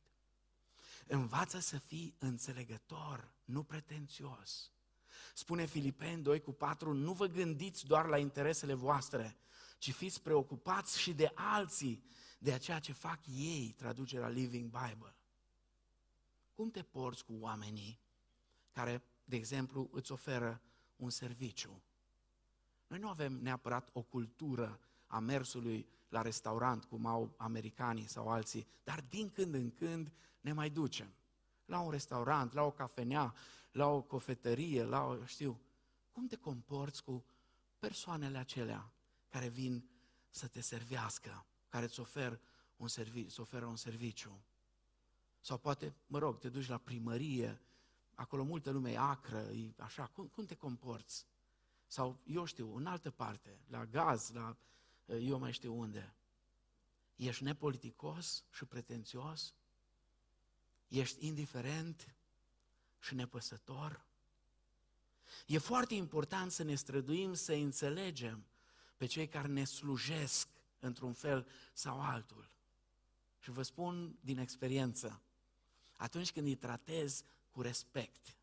Învață 1.07 1.59
să 1.59 1.77
fii 1.77 2.15
înțelegător, 2.19 3.31
nu 3.45 3.63
pretențios. 3.63 4.71
Spune 5.33 5.65
Filipeni 5.65 6.23
2 6.23 6.41
cu 6.41 6.51
4, 6.51 6.93
nu 6.93 7.13
vă 7.13 7.25
gândiți 7.25 7.85
doar 7.85 8.05
la 8.05 8.17
interesele 8.17 8.73
voastre, 8.73 9.37
ci 9.77 9.93
fiți 9.93 10.21
preocupați 10.21 10.99
și 10.99 11.13
de 11.13 11.31
alții, 11.33 12.03
de 12.39 12.57
ceea 12.57 12.79
ce 12.79 12.91
fac 12.91 13.19
ei, 13.27 13.73
traducerea 13.77 14.27
Living 14.27 14.69
Bible. 14.69 15.15
Cum 16.53 16.69
te 16.69 16.83
porți 16.83 17.25
cu 17.25 17.33
oamenii 17.39 17.99
care, 18.71 19.03
de 19.23 19.35
exemplu, 19.35 19.89
îți 19.91 20.11
oferă 20.11 20.61
un 20.95 21.09
serviciu? 21.09 21.81
Noi 22.87 22.99
nu 22.99 23.09
avem 23.09 23.33
neapărat 23.33 23.89
o 23.93 24.01
cultură 24.01 24.79
a 25.07 25.19
mersului 25.19 25.87
la 26.09 26.21
restaurant, 26.21 26.85
cum 26.85 27.05
au 27.05 27.33
americanii 27.37 28.07
sau 28.07 28.29
alții, 28.29 28.67
dar 28.83 29.03
din 29.09 29.29
când 29.29 29.53
în 29.53 29.71
când 29.71 30.11
ne 30.41 30.53
mai 30.53 30.69
ducem. 30.69 31.13
La 31.65 31.79
un 31.79 31.91
restaurant, 31.91 32.53
la 32.53 32.63
o 32.63 32.71
cafenea, 32.71 33.33
la 33.71 33.87
o 33.87 34.01
cofetărie, 34.01 34.83
la 34.83 35.05
o, 35.05 35.25
știu. 35.25 35.59
Cum 36.11 36.27
te 36.27 36.35
comporți 36.35 37.03
cu 37.03 37.25
persoanele 37.79 38.37
acelea 38.37 38.91
care 39.29 39.47
vin 39.47 39.89
să 40.29 40.47
te 40.47 40.61
servească, 40.61 41.45
care 41.69 41.85
îți 41.85 41.99
ofer 41.99 42.39
un 42.77 42.87
serviciu, 42.87 43.27
îți 43.27 43.39
oferă 43.39 43.65
un 43.65 43.75
serviciu? 43.75 44.41
Sau 45.41 45.57
poate, 45.57 45.95
mă 46.07 46.17
rog, 46.17 46.39
te 46.39 46.49
duci 46.49 46.67
la 46.67 46.77
primărie, 46.77 47.61
acolo 48.15 48.43
multă 48.43 48.71
lume 48.71 48.91
e 48.91 48.97
acră, 48.97 49.39
e 49.39 49.73
așa, 49.77 50.05
cum, 50.05 50.27
cum 50.27 50.45
te 50.45 50.55
comporți? 50.55 51.25
Sau, 51.87 52.19
eu 52.23 52.45
știu, 52.45 52.75
în 52.75 52.85
altă 52.85 53.11
parte, 53.11 53.59
la 53.67 53.85
gaz, 53.85 54.31
la 54.31 54.57
eu 55.07 55.39
mai 55.39 55.53
știu 55.53 55.79
unde. 55.79 56.13
Ești 57.15 57.43
nepoliticos 57.43 58.43
și 58.51 58.65
pretențios? 58.65 59.53
Ești 60.87 61.25
indiferent 61.25 62.15
și 62.99 63.15
nepăsător? 63.15 64.05
E 65.45 65.57
foarte 65.57 65.93
important 65.93 66.51
să 66.51 66.63
ne 66.63 66.75
străduim 66.75 67.33
să 67.33 67.53
înțelegem 67.53 68.45
pe 68.97 69.05
cei 69.05 69.27
care 69.27 69.47
ne 69.47 69.63
slujesc 69.63 70.47
într-un 70.79 71.13
fel 71.13 71.47
sau 71.73 72.01
altul. 72.01 72.49
Și 73.39 73.51
vă 73.51 73.61
spun 73.61 74.17
din 74.21 74.37
experiență, 74.37 75.21
atunci 75.97 76.31
când 76.31 76.47
îi 76.47 76.55
tratezi 76.55 77.23
cu 77.51 77.61
respect, 77.61 78.37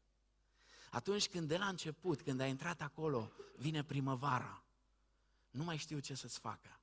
atunci 0.91 1.29
când 1.29 1.49
de 1.49 1.57
la 1.57 1.69
început, 1.69 2.23
când 2.23 2.41
ai 2.41 2.51
intrat 2.51 2.81
acolo, 2.81 3.33
vine 3.57 3.85
primăvara, 3.85 4.64
nu 5.55 5.65
mai 5.65 5.77
știu 5.77 5.99
ce 5.99 6.15
să-ți 6.15 6.39
facă. 6.39 6.81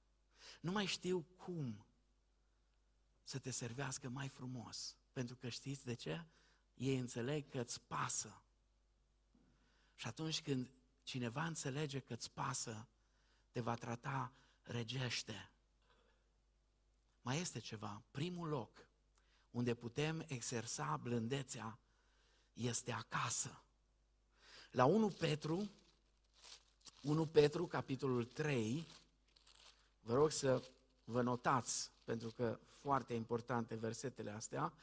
Nu 0.62 0.72
mai 0.72 0.86
știu 0.86 1.26
cum 1.38 1.86
să 3.24 3.40
te 3.40 3.52
servească 3.52 4.10
mai 4.10 4.30
frumos. 4.30 4.96
Pentru 5.12 5.36
că 5.36 5.50
știți 5.50 5.86
de 5.86 5.94
ce? 5.94 6.26
Ei 6.74 6.98
înțeleg 6.98 7.50
că 7.50 7.60
îți 7.60 7.82
pasă. 7.82 8.42
Și 9.96 10.08
atunci 10.08 10.42
când 10.42 10.72
cineva 11.04 11.46
înțelege 11.46 12.00
că 12.00 12.14
îți 12.14 12.32
pasă, 12.32 12.88
te 13.52 13.62
va 13.62 13.76
trata 13.76 14.34
regește. 14.62 15.52
Mai 17.22 17.40
este 17.40 17.60
ceva. 17.60 18.04
Primul 18.12 18.48
loc 18.48 18.88
unde 19.50 19.74
putem 19.74 20.26
exersa 20.28 20.98
blândețea 20.98 21.80
este 22.54 22.92
acasă. 22.92 23.64
La 24.72 24.86
1 24.86 25.10
Petru, 25.10 25.72
1 27.02 27.26
Petru, 27.26 27.68
capitolul 27.68 28.26
3, 28.26 28.88
vă 30.02 30.14
rog 30.14 30.32
să 30.32 30.62
vă 31.04 31.22
notați, 31.22 31.92
pentru 32.04 32.30
că 32.30 32.60
foarte 32.82 33.14
importante 33.14 33.76
versetele 33.76 34.32
astea. 34.32 34.74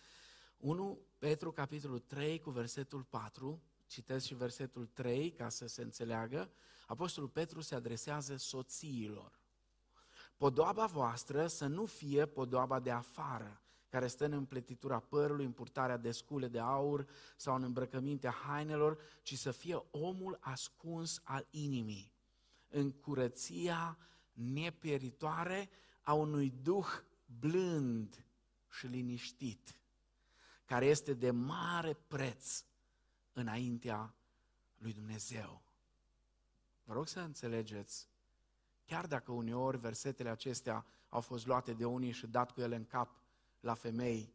1 0.56 0.98
Petru, 1.18 1.52
capitolul 1.52 1.98
3, 1.98 2.40
cu 2.40 2.50
versetul 2.50 3.02
4, 3.02 3.62
citesc 3.86 4.26
și 4.26 4.34
versetul 4.34 4.86
3 4.86 5.30
ca 5.30 5.48
să 5.48 5.66
se 5.66 5.82
înțeleagă, 5.82 6.50
Apostolul 6.86 7.28
Petru 7.28 7.60
se 7.60 7.74
adresează 7.74 8.36
soțiilor. 8.36 9.40
Podoaba 10.36 10.86
voastră 10.86 11.46
să 11.46 11.66
nu 11.66 11.86
fie 11.86 12.26
podoaba 12.26 12.80
de 12.80 12.90
afară, 12.90 13.62
care 13.88 14.06
stă 14.06 14.24
în 14.24 14.32
împletitura 14.32 14.98
părului, 14.98 15.44
în 15.44 15.52
purtarea 15.52 15.96
de 15.96 16.10
scule 16.10 16.48
de 16.48 16.58
aur 16.58 17.06
sau 17.36 17.54
în 17.54 17.62
îmbrăcămintea 17.62 18.30
hainelor, 18.30 18.98
ci 19.22 19.34
să 19.34 19.50
fie 19.50 19.82
omul 19.90 20.38
ascuns 20.40 21.20
al 21.24 21.46
inimii, 21.50 22.12
în 22.68 22.92
curăția 22.92 23.98
nepieritoare 24.32 25.70
a 26.02 26.12
unui 26.12 26.50
duh 26.62 26.88
blând 27.38 28.24
și 28.70 28.86
liniștit, 28.86 29.80
care 30.64 30.86
este 30.86 31.14
de 31.14 31.30
mare 31.30 31.96
preț 32.06 32.64
înaintea 33.32 34.14
lui 34.78 34.92
Dumnezeu. 34.92 35.62
Vă 36.84 36.92
rog 36.92 37.08
să 37.08 37.20
înțelegeți, 37.20 38.08
chiar 38.84 39.06
dacă 39.06 39.32
uneori 39.32 39.78
versetele 39.78 40.28
acestea 40.28 40.86
au 41.08 41.20
fost 41.20 41.46
luate 41.46 41.72
de 41.72 41.84
unii 41.84 42.12
și 42.12 42.26
dat 42.26 42.50
cu 42.50 42.60
ele 42.60 42.76
în 42.76 42.86
cap 42.86 43.16
la 43.60 43.74
femei, 43.74 44.34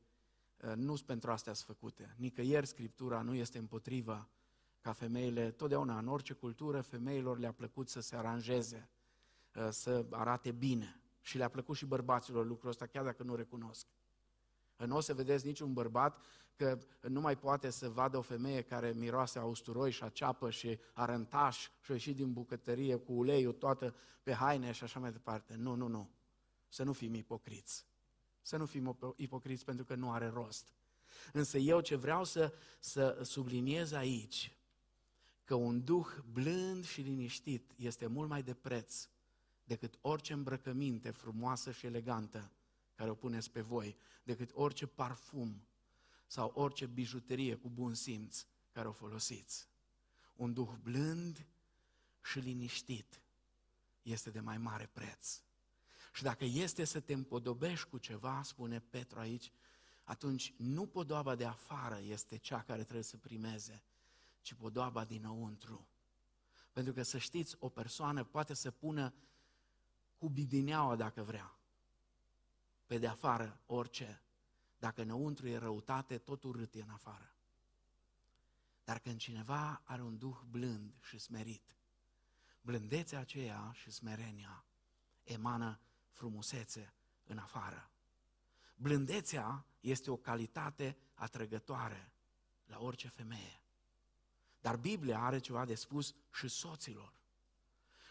ă, 0.63 0.73
nu 0.75 0.95
sunt 0.95 1.07
pentru 1.07 1.31
astea 1.31 1.53
sunt 1.53 1.67
făcute. 1.67 2.15
Nicăieri 2.17 2.67
Scriptura 2.67 3.21
nu 3.21 3.33
este 3.33 3.57
împotriva 3.57 4.29
ca 4.81 4.91
femeile, 4.91 5.51
totdeauna 5.51 5.97
în 5.97 6.07
orice 6.07 6.33
cultură, 6.33 6.81
femeilor 6.81 7.37
le-a 7.37 7.51
plăcut 7.51 7.89
să 7.89 7.99
se 7.99 8.15
aranjeze, 8.15 8.89
ă, 9.55 9.69
să 9.69 10.05
arate 10.09 10.51
bine. 10.51 10.97
Și 11.21 11.37
le-a 11.37 11.49
plăcut 11.49 11.75
și 11.75 11.85
bărbaților 11.85 12.45
lucrul 12.45 12.69
ăsta, 12.69 12.85
chiar 12.85 13.03
dacă 13.03 13.23
nu 13.23 13.35
recunosc. 13.35 13.87
Nu 14.77 14.95
o 14.95 14.99
să 14.99 15.13
vedeți 15.13 15.45
niciun 15.45 15.73
bărbat 15.73 16.17
că 16.55 16.77
nu 17.01 17.21
mai 17.21 17.37
poate 17.37 17.69
să 17.69 17.89
vadă 17.89 18.17
o 18.17 18.21
femeie 18.21 18.61
care 18.61 18.91
miroase 18.91 19.39
a 19.39 19.43
usturoi 19.43 19.91
și 19.91 20.03
a 20.03 20.09
ceapă 20.09 20.49
și 20.49 20.79
arăntaș 20.93 21.69
și 21.81 21.91
a 21.91 21.93
ieșit 21.93 22.15
din 22.15 22.33
bucătărie 22.33 22.95
cu 22.95 23.13
uleiul 23.13 23.53
toată 23.53 23.95
pe 24.23 24.33
haine 24.33 24.71
și 24.71 24.83
așa 24.83 24.99
mai 24.99 25.11
departe. 25.11 25.55
Nu, 25.55 25.75
nu, 25.75 25.87
nu. 25.87 26.09
Să 26.67 26.83
nu 26.83 26.93
fim 26.93 27.13
ipocriți. 27.13 27.85
Să 28.43 28.57
nu 28.57 28.65
fim 28.65 28.97
ipocriți 29.15 29.65
pentru 29.65 29.85
că 29.85 29.95
nu 29.95 30.11
are 30.11 30.27
rost. 30.27 30.73
Însă 31.33 31.57
eu 31.57 31.81
ce 31.81 31.95
vreau 31.95 32.23
să, 32.23 32.53
să 32.79 33.19
subliniez 33.23 33.91
aici, 33.91 34.57
că 35.43 35.55
un 35.55 35.83
duh 35.83 36.07
blând 36.31 36.85
și 36.85 37.01
liniștit 37.01 37.71
este 37.75 38.07
mult 38.07 38.29
mai 38.29 38.43
de 38.43 38.53
preț 38.53 39.07
decât 39.63 39.97
orice 40.01 40.33
îmbrăcăminte 40.33 41.09
frumoasă 41.09 41.71
și 41.71 41.85
elegantă 41.85 42.51
care 42.95 43.09
o 43.09 43.15
puneți 43.15 43.51
pe 43.51 43.61
voi, 43.61 43.97
decât 44.23 44.49
orice 44.53 44.85
parfum 44.85 45.67
sau 46.27 46.51
orice 46.55 46.85
bijuterie 46.85 47.55
cu 47.55 47.69
bun 47.69 47.93
simț 47.93 48.45
care 48.71 48.87
o 48.87 48.91
folosiți. 48.91 49.67
Un 50.35 50.53
duh 50.53 50.69
blând 50.83 51.45
și 52.23 52.39
liniștit 52.39 53.21
este 54.01 54.29
de 54.29 54.39
mai 54.39 54.57
mare 54.57 54.89
preț. 54.93 55.41
Și 56.13 56.23
dacă 56.23 56.45
este 56.45 56.83
să 56.83 56.99
te 56.99 57.13
împodobești 57.13 57.89
cu 57.89 57.97
ceva, 57.97 58.41
spune 58.43 58.79
Petru 58.79 59.19
aici, 59.19 59.51
atunci 60.03 60.53
nu 60.57 60.85
podoaba 60.85 61.35
de 61.35 61.45
afară 61.45 61.99
este 61.99 62.37
cea 62.37 62.61
care 62.61 62.81
trebuie 62.81 63.03
să 63.03 63.17
primeze, 63.17 63.83
ci 64.41 64.53
podoaba 64.53 65.05
dinăuntru. 65.05 65.87
Pentru 66.71 66.93
că 66.93 67.03
să 67.03 67.17
știți, 67.17 67.55
o 67.59 67.69
persoană 67.69 68.23
poate 68.23 68.53
să 68.53 68.71
pună 68.71 69.13
cu 70.17 70.29
bidineaua 70.29 70.95
dacă 70.95 71.23
vrea, 71.23 71.57
pe 72.85 72.97
de 72.97 73.07
afară 73.07 73.59
orice. 73.65 74.21
Dacă 74.79 75.01
înăuntru 75.01 75.47
e 75.47 75.57
răutate, 75.57 76.17
tot 76.17 76.43
urât 76.43 76.73
e 76.75 76.81
în 76.81 76.89
afară. 76.89 77.35
Dar 78.83 78.99
când 78.99 79.19
cineva 79.19 79.81
are 79.83 80.01
un 80.01 80.17
duh 80.17 80.39
blând 80.49 80.93
și 81.01 81.17
smerit, 81.17 81.75
blândețea 82.61 83.19
aceea 83.19 83.71
și 83.73 83.91
smerenia 83.91 84.65
emană 85.23 85.79
frumusețe 86.13 86.93
în 87.23 87.37
afară. 87.37 87.91
Blândețea 88.75 89.65
este 89.79 90.11
o 90.11 90.17
calitate 90.17 90.97
atrăgătoare 91.13 92.11
la 92.65 92.79
orice 92.79 93.07
femeie. 93.07 93.61
Dar 94.61 94.75
Biblia 94.75 95.19
are 95.19 95.39
ceva 95.39 95.65
de 95.65 95.75
spus 95.75 96.15
și 96.33 96.47
soților. 96.47 97.13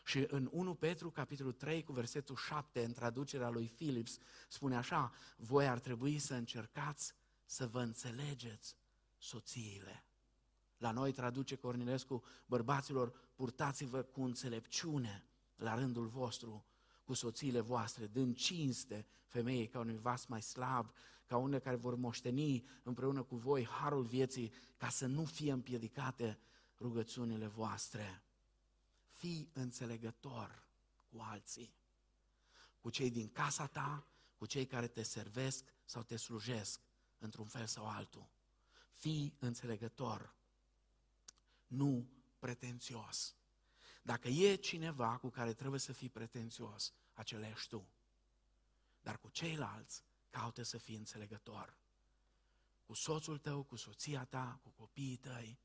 Și 0.05 0.27
în 0.29 0.49
1 0.53 0.75
Petru, 0.75 1.11
capitolul 1.11 1.53
3, 1.53 1.83
cu 1.83 1.93
versetul 1.93 2.37
7, 2.37 2.85
în 2.85 2.93
traducerea 2.93 3.49
lui 3.49 3.69
Philips, 3.69 4.19
spune 4.49 4.77
așa, 4.77 5.13
voi 5.37 5.69
ar 5.69 5.79
trebui 5.79 6.19
să 6.19 6.35
încercați 6.35 7.15
să 7.45 7.67
vă 7.67 7.81
înțelegeți 7.81 8.77
soțiile. 9.19 10.05
La 10.77 10.91
noi 10.91 11.13
traduce 11.13 11.57
Cornilescu, 11.57 12.25
bărbaților, 12.47 13.31
purtați-vă 13.35 14.03
cu 14.03 14.23
înțelepciune 14.23 15.25
la 15.57 15.75
rândul 15.75 16.07
vostru 16.07 16.65
cu 17.13 17.19
soțiile 17.19 17.61
voastre, 17.61 18.07
dând 18.07 18.37
cinste 18.37 19.07
femeii 19.27 19.69
ca 19.69 19.79
unui 19.79 19.99
vas 19.99 20.27
mai 20.27 20.43
slab, 20.43 20.93
ca 21.27 21.37
unele 21.37 21.59
care 21.59 21.77
vor 21.77 21.95
moșteni 21.95 22.65
împreună 22.83 23.23
cu 23.23 23.37
voi 23.37 23.67
harul 23.67 24.03
vieții, 24.03 24.53
ca 24.77 24.89
să 24.89 25.07
nu 25.07 25.25
fie 25.25 25.53
împiedicate 25.53 26.39
rugăciunile 26.79 27.47
voastre 27.47 28.23
fii 29.11 29.51
înțelegător 29.53 30.67
cu 31.09 31.21
alții, 31.21 31.75
cu 32.81 32.91
cei 32.91 33.11
din 33.11 33.29
casa 33.29 33.67
ta, 33.67 34.07
cu 34.37 34.47
cei 34.47 34.67
care 34.67 34.89
te 34.89 35.03
servesc 35.03 35.65
sau 35.85 36.03
te 36.03 36.17
slujesc 36.17 36.81
într-un 37.19 37.47
fel 37.47 37.67
sau 37.67 37.87
altul. 37.89 38.29
Fii 38.93 39.37
înțelegător, 39.39 40.35
nu 41.67 42.09
pretențios. 42.39 43.35
Dacă 44.03 44.29
e 44.29 44.55
cineva 44.55 45.17
cu 45.17 45.29
care 45.29 45.53
trebuie 45.53 45.81
să 45.81 45.93
fii 45.93 46.09
pretențios, 46.09 46.93
acela 47.13 47.49
ești 47.49 47.69
tu. 47.69 47.89
Dar 49.03 49.19
cu 49.19 49.29
ceilalți, 49.29 50.05
caută 50.31 50.63
să 50.63 50.79
fii 50.79 50.97
înțelegător. 50.97 51.77
Cu 52.87 52.95
soțul 52.95 53.39
tău, 53.39 53.63
cu 53.63 53.77
soția 53.77 54.25
ta, 54.25 54.59
cu 54.63 54.71
copiii 54.71 55.17
tăi, 55.17 55.59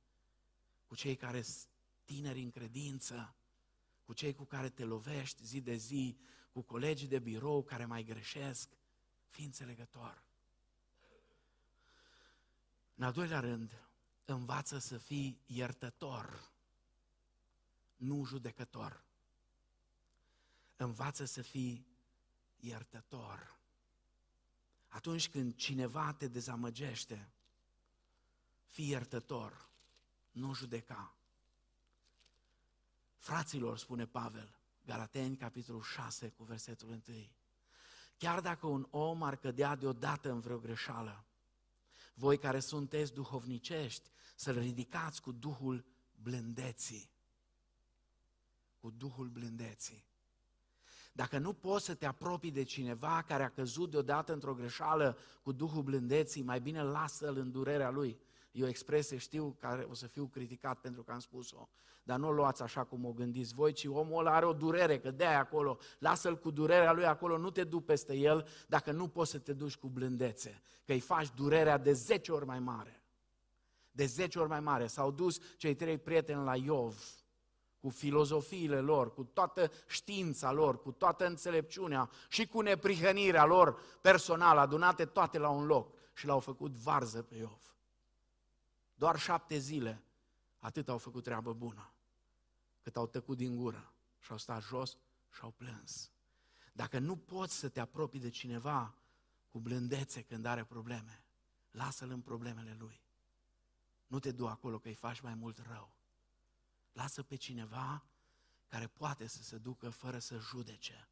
cu 0.88 0.96
cei 0.96 1.16
care 1.16 1.42
sunt 1.42 1.68
tineri 2.06 2.42
în 2.42 2.52
credință, 2.52 3.36
cu 4.04 4.14
cei 4.14 4.34
cu 4.34 4.44
care 4.46 4.70
te 4.70 4.84
lovești 4.84 5.44
zi 5.46 5.62
de 5.62 5.76
zi, 5.76 6.18
cu 6.52 6.62
colegii 6.62 7.08
de 7.08 7.20
birou 7.20 7.64
care 7.64 7.86
mai 7.86 8.04
greșesc, 8.04 8.70
fii 9.28 9.46
înțelegător. 9.46 10.24
În 12.96 13.04
al 13.04 13.12
doilea 13.12 13.40
rând, 13.40 13.90
învață 14.26 14.78
să 14.78 14.98
fii 14.98 15.42
iertător, 15.46 16.52
nu 17.96 18.26
judecător. 18.26 19.07
Învață 20.78 21.26
să 21.26 21.42
fii 21.42 21.88
iertător. 22.56 23.58
Atunci 24.88 25.30
când 25.30 25.56
cineva 25.56 26.14
te 26.14 26.28
dezamăgește, 26.28 27.30
fii 28.68 28.90
iertător, 28.90 29.70
nu 30.32 30.54
judeca. 30.54 31.16
Fraților, 33.18 33.78
spune 33.78 34.06
Pavel, 34.06 34.58
Galateni, 34.86 35.38
capitolul 35.38 35.82
6, 35.82 36.30
cu 36.30 36.44
versetul 36.44 36.90
1. 36.90 37.02
Chiar 38.18 38.42
dacă 38.42 38.68
un 38.68 38.88
om 38.90 39.24
ar 39.24 39.36
cădea 39.36 39.76
deodată 39.76 40.32
în 40.32 40.40
vreo 40.40 40.58
greșeală, 40.58 41.26
voi 42.14 42.38
care 42.38 42.60
sunteți 42.60 43.14
duhovnicești, 43.14 44.10
să-l 44.36 44.60
ridicați 44.60 45.22
cu 45.22 45.32
Duhul 45.32 45.86
blândeții. 46.16 47.10
Cu 48.80 48.90
Duhul 48.90 49.28
blândeții. 49.28 50.06
Dacă 51.18 51.38
nu 51.38 51.54
poți 51.54 51.86
să 51.86 51.94
te 51.94 52.06
apropii 52.06 52.52
de 52.52 52.64
cineva 52.64 53.24
care 53.28 53.44
a 53.44 53.50
căzut 53.50 53.92
deodată 53.92 54.34
într-o 54.34 54.54
greșeală 54.54 55.18
cu 55.42 55.52
Duhul 55.52 55.84
blândeții, 55.84 56.42
mai 56.42 56.60
bine 56.60 56.84
lasă-l 56.84 57.38
în 57.38 57.52
durerea 57.52 57.90
lui. 57.90 58.20
E 58.52 58.64
o 58.64 58.68
expresie, 58.68 59.18
știu, 59.18 59.56
care 59.60 59.88
o 59.90 59.94
să 59.94 60.08
fiu 60.08 60.26
criticat 60.28 60.80
pentru 60.80 61.04
că 61.04 61.12
am 61.12 61.20
spus-o, 61.20 61.70
dar 62.04 62.20
nu 62.20 62.28
o 62.28 62.32
luați 62.32 62.62
așa 62.62 62.84
cum 62.84 63.06
o 63.06 63.12
gândiți 63.12 63.54
voi, 63.54 63.74
ci 63.74 63.86
omul 63.86 64.20
ăla 64.20 64.36
are 64.36 64.46
o 64.46 64.54
durere, 64.54 65.00
că 65.00 65.12
de 65.12 65.26
acolo, 65.26 65.78
lasă-l 66.00 66.38
cu 66.38 66.52
durerea 66.52 66.94
lui 66.94 67.06
acolo, 67.06 67.38
nu 67.38 67.50
te 67.50 67.64
du 67.64 67.80
peste 67.80 68.16
el 68.16 68.48
dacă 68.68 68.92
nu 68.92 69.08
poți 69.08 69.32
să 69.32 69.40
te 69.40 69.54
duci 69.54 69.76
cu 69.76 69.88
blândețe, 69.88 70.62
că 70.86 70.92
îi 70.92 71.00
faci 71.00 71.34
durerea 71.36 71.78
de 71.78 71.94
10 71.94 72.32
ori 72.32 72.46
mai 72.46 72.60
mare. 72.60 73.04
De 73.92 74.06
10 74.06 74.40
ori 74.40 74.50
mai 74.50 74.60
mare. 74.60 74.88
S-au 74.88 75.12
dus 75.12 75.40
cei 75.58 75.76
trei 75.76 75.98
prieteni 75.98 76.44
la 76.44 76.56
Iov, 76.56 77.26
cu 77.80 77.90
filozofiile 77.90 78.80
lor, 78.80 79.14
cu 79.14 79.24
toată 79.24 79.72
știința 79.88 80.52
lor, 80.52 80.82
cu 80.82 80.92
toată 80.92 81.26
înțelepciunea 81.26 82.10
și 82.30 82.48
cu 82.48 82.62
neprihănirea 82.62 83.46
lor 83.46 83.80
personală, 84.02 84.60
adunate 84.60 85.06
toate 85.06 85.38
la 85.38 85.50
un 85.50 85.66
loc 85.66 85.94
și 86.14 86.26
l-au 86.26 86.40
făcut 86.40 86.72
varză 86.72 87.22
pe 87.22 87.36
Iov. 87.36 87.76
Doar 88.96 89.20
șapte 89.20 89.58
zile, 89.58 90.04
atât 90.60 90.90
au 90.90 90.98
făcut 90.98 91.24
treabă 91.24 91.54
bună, 91.54 91.92
cât 92.82 92.96
au 92.96 93.08
tăcut 93.08 93.38
din 93.38 93.56
gură 93.56 93.94
și 94.20 94.32
au 94.32 94.38
stat 94.38 94.62
jos 94.62 94.98
și 95.34 95.40
au 95.42 95.52
plâns. 95.52 96.12
Dacă 96.74 97.00
nu 97.00 97.16
poți 97.16 97.56
să 97.58 97.70
te 97.70 97.80
apropii 97.80 98.20
de 98.20 98.30
cineva 98.30 98.96
cu 99.50 99.60
blândețe 99.60 100.22
când 100.22 100.46
are 100.46 100.64
probleme, 100.64 101.24
lasă-l 101.72 102.10
în 102.10 102.22
problemele 102.22 102.76
lui. 102.80 103.02
nu 104.08 104.20
te 104.20 104.32
du 104.32 104.48
acolo 104.48 104.80
că 104.80 104.88
îi 104.88 104.94
faci 104.94 105.20
mai 105.20 105.34
mult 105.34 105.58
rău. 105.72 105.97
Lasă 106.98 107.24
pe 107.24 107.36
cineva 107.36 108.06
care 108.68 108.88
poate 108.88 109.28
să 109.28 109.44
se 109.44 109.58
ducă 109.58 109.90
fără 109.90 110.20
să 110.20 110.38
judece. 110.38 111.10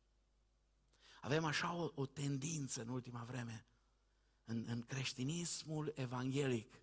Avem 1.22 1.44
așa 1.44 1.74
o, 1.74 1.92
o 1.96 2.06
tendință 2.06 2.82
în 2.82 2.88
ultima 2.88 3.24
vreme, 3.24 3.66
în, 4.46 4.66
în 4.68 4.82
creștinismul 4.82 5.92
evanghelic 5.96 6.82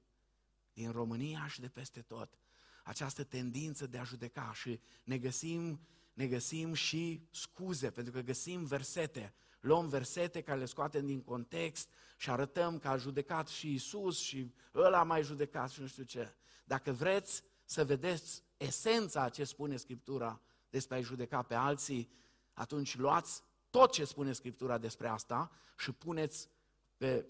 din 0.73 0.91
România 0.91 1.47
și 1.47 1.61
de 1.61 1.69
peste 1.69 2.03
tot, 2.03 2.39
această 2.85 3.25
tendință 3.25 3.87
de 3.87 3.99
a 3.99 4.05
judeca 4.05 4.53
și 4.55 4.81
ne 5.05 5.19
găsim, 5.19 5.81
ne 6.15 6.27
găsim 6.27 6.73
și 6.73 7.29
scuze, 7.31 7.91
pentru 7.91 8.13
că 8.13 8.21
găsim 8.21 8.65
versete, 8.65 9.35
luăm 9.61 9.89
versete 9.89 10.41
care 10.41 10.59
le 10.59 10.65
scoatem 10.65 11.07
din 11.07 11.23
context 11.23 11.89
și 12.17 12.31
arătăm 12.31 12.79
că 12.79 12.89
a 12.89 12.97
judecat 12.97 13.49
și 13.49 13.73
Isus 13.73 14.19
și 14.19 14.55
ăla 14.75 14.99
a 14.99 15.05
mai 15.05 15.23
judecat 15.23 15.71
și 15.71 15.81
nu 15.81 15.87
știu 15.87 16.03
ce. 16.03 16.35
Dacă 16.65 16.93
vreți 16.93 17.43
să 17.65 17.85
vedeți 17.85 18.43
esența 18.63 19.23
a 19.23 19.29
ce 19.29 19.45
spune 19.45 19.77
Scriptura 19.77 20.41
despre 20.71 20.97
a 20.97 21.01
judeca 21.01 21.43
pe 21.43 21.55
alții, 21.55 22.11
atunci 22.53 22.97
luați 22.97 23.43
tot 23.71 23.93
ce 23.93 24.05
spune 24.05 24.33
Scriptura 24.33 24.79
despre 24.79 25.09
asta 25.09 25.51
și 25.79 25.93
puneți 25.93 26.49
pe 26.97 27.27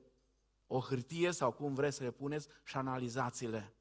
o 0.67 0.81
hârtie 0.81 1.31
sau 1.31 1.53
cum 1.53 1.75
vreți 1.75 1.97
să 1.97 2.03
le 2.03 2.11
puneți 2.11 2.49
și 2.65 2.77
analizați-le. 2.77 3.75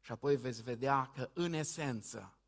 Și 0.00 0.12
apoi 0.12 0.36
veți 0.36 0.62
vedea 0.62 1.10
că 1.14 1.30
în 1.32 1.52
esență 1.52 2.38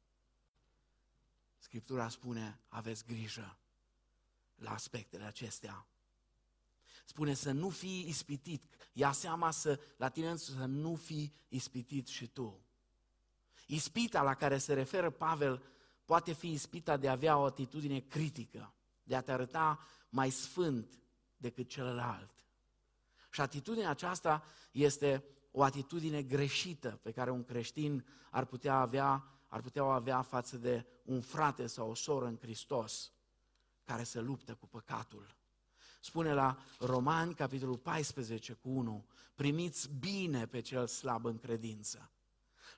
Scriptura 1.59 2.09
spune 2.09 2.61
aveți 2.69 3.05
grijă 3.05 3.59
la 4.55 4.71
aspectele 4.71 5.25
acestea. 5.25 5.87
Spune 7.05 7.35
să 7.35 7.53
nu 7.53 7.69
fii 7.69 8.09
ispitit. 8.09 8.65
Ia 8.93 9.13
seama 9.13 9.51
să, 9.51 9.81
la 9.97 10.09
tine 10.09 10.37
să 10.37 10.65
nu 10.65 10.95
fii 10.95 11.35
ispitit 11.49 12.07
și 12.07 12.27
tu. 12.27 12.61
Ispita 13.73 14.23
la 14.23 14.35
care 14.35 14.59
se 14.59 14.75
referă 14.75 15.11
Pavel 15.11 15.63
poate 16.05 16.33
fi 16.33 16.53
ispita 16.53 16.97
de 16.97 17.09
a 17.09 17.13
avea 17.13 17.37
o 17.37 17.45
atitudine 17.45 17.99
critică, 17.99 18.75
de 19.03 19.17
a 19.17 19.21
te 19.21 19.33
arăta 19.33 19.87
mai 20.09 20.31
sfânt 20.31 21.03
decât 21.37 21.69
celălalt. 21.69 22.31
Și 23.31 23.41
atitudinea 23.41 23.91
aceasta 23.91 24.45
este 24.73 25.25
o 25.51 25.63
atitudine 25.63 26.23
greșită 26.23 26.99
pe 27.03 27.11
care 27.11 27.31
un 27.31 27.45
creștin 27.45 28.07
ar 28.31 28.45
putea 28.45 28.75
avea, 28.75 29.25
ar 29.49 29.61
putea 29.61 29.85
o 29.85 29.89
avea 29.89 30.23
față 30.23 30.57
de 30.57 30.87
un 31.05 31.21
frate 31.21 31.67
sau 31.67 31.91
o 31.91 31.95
soră 31.95 32.27
în 32.27 32.39
Hristos 32.41 33.13
care 33.85 34.03
se 34.03 34.21
luptă 34.21 34.55
cu 34.55 34.67
păcatul. 34.67 35.35
Spune 36.01 36.35
la 36.35 36.59
Romani, 36.79 37.35
capitolul 37.35 37.79
14 37.79 38.53
cu 38.53 38.69
1, 38.69 39.07
primiți 39.35 39.91
bine 39.99 40.47
pe 40.47 40.61
cel 40.61 40.87
slab 40.87 41.25
în 41.25 41.39
credință 41.39 42.11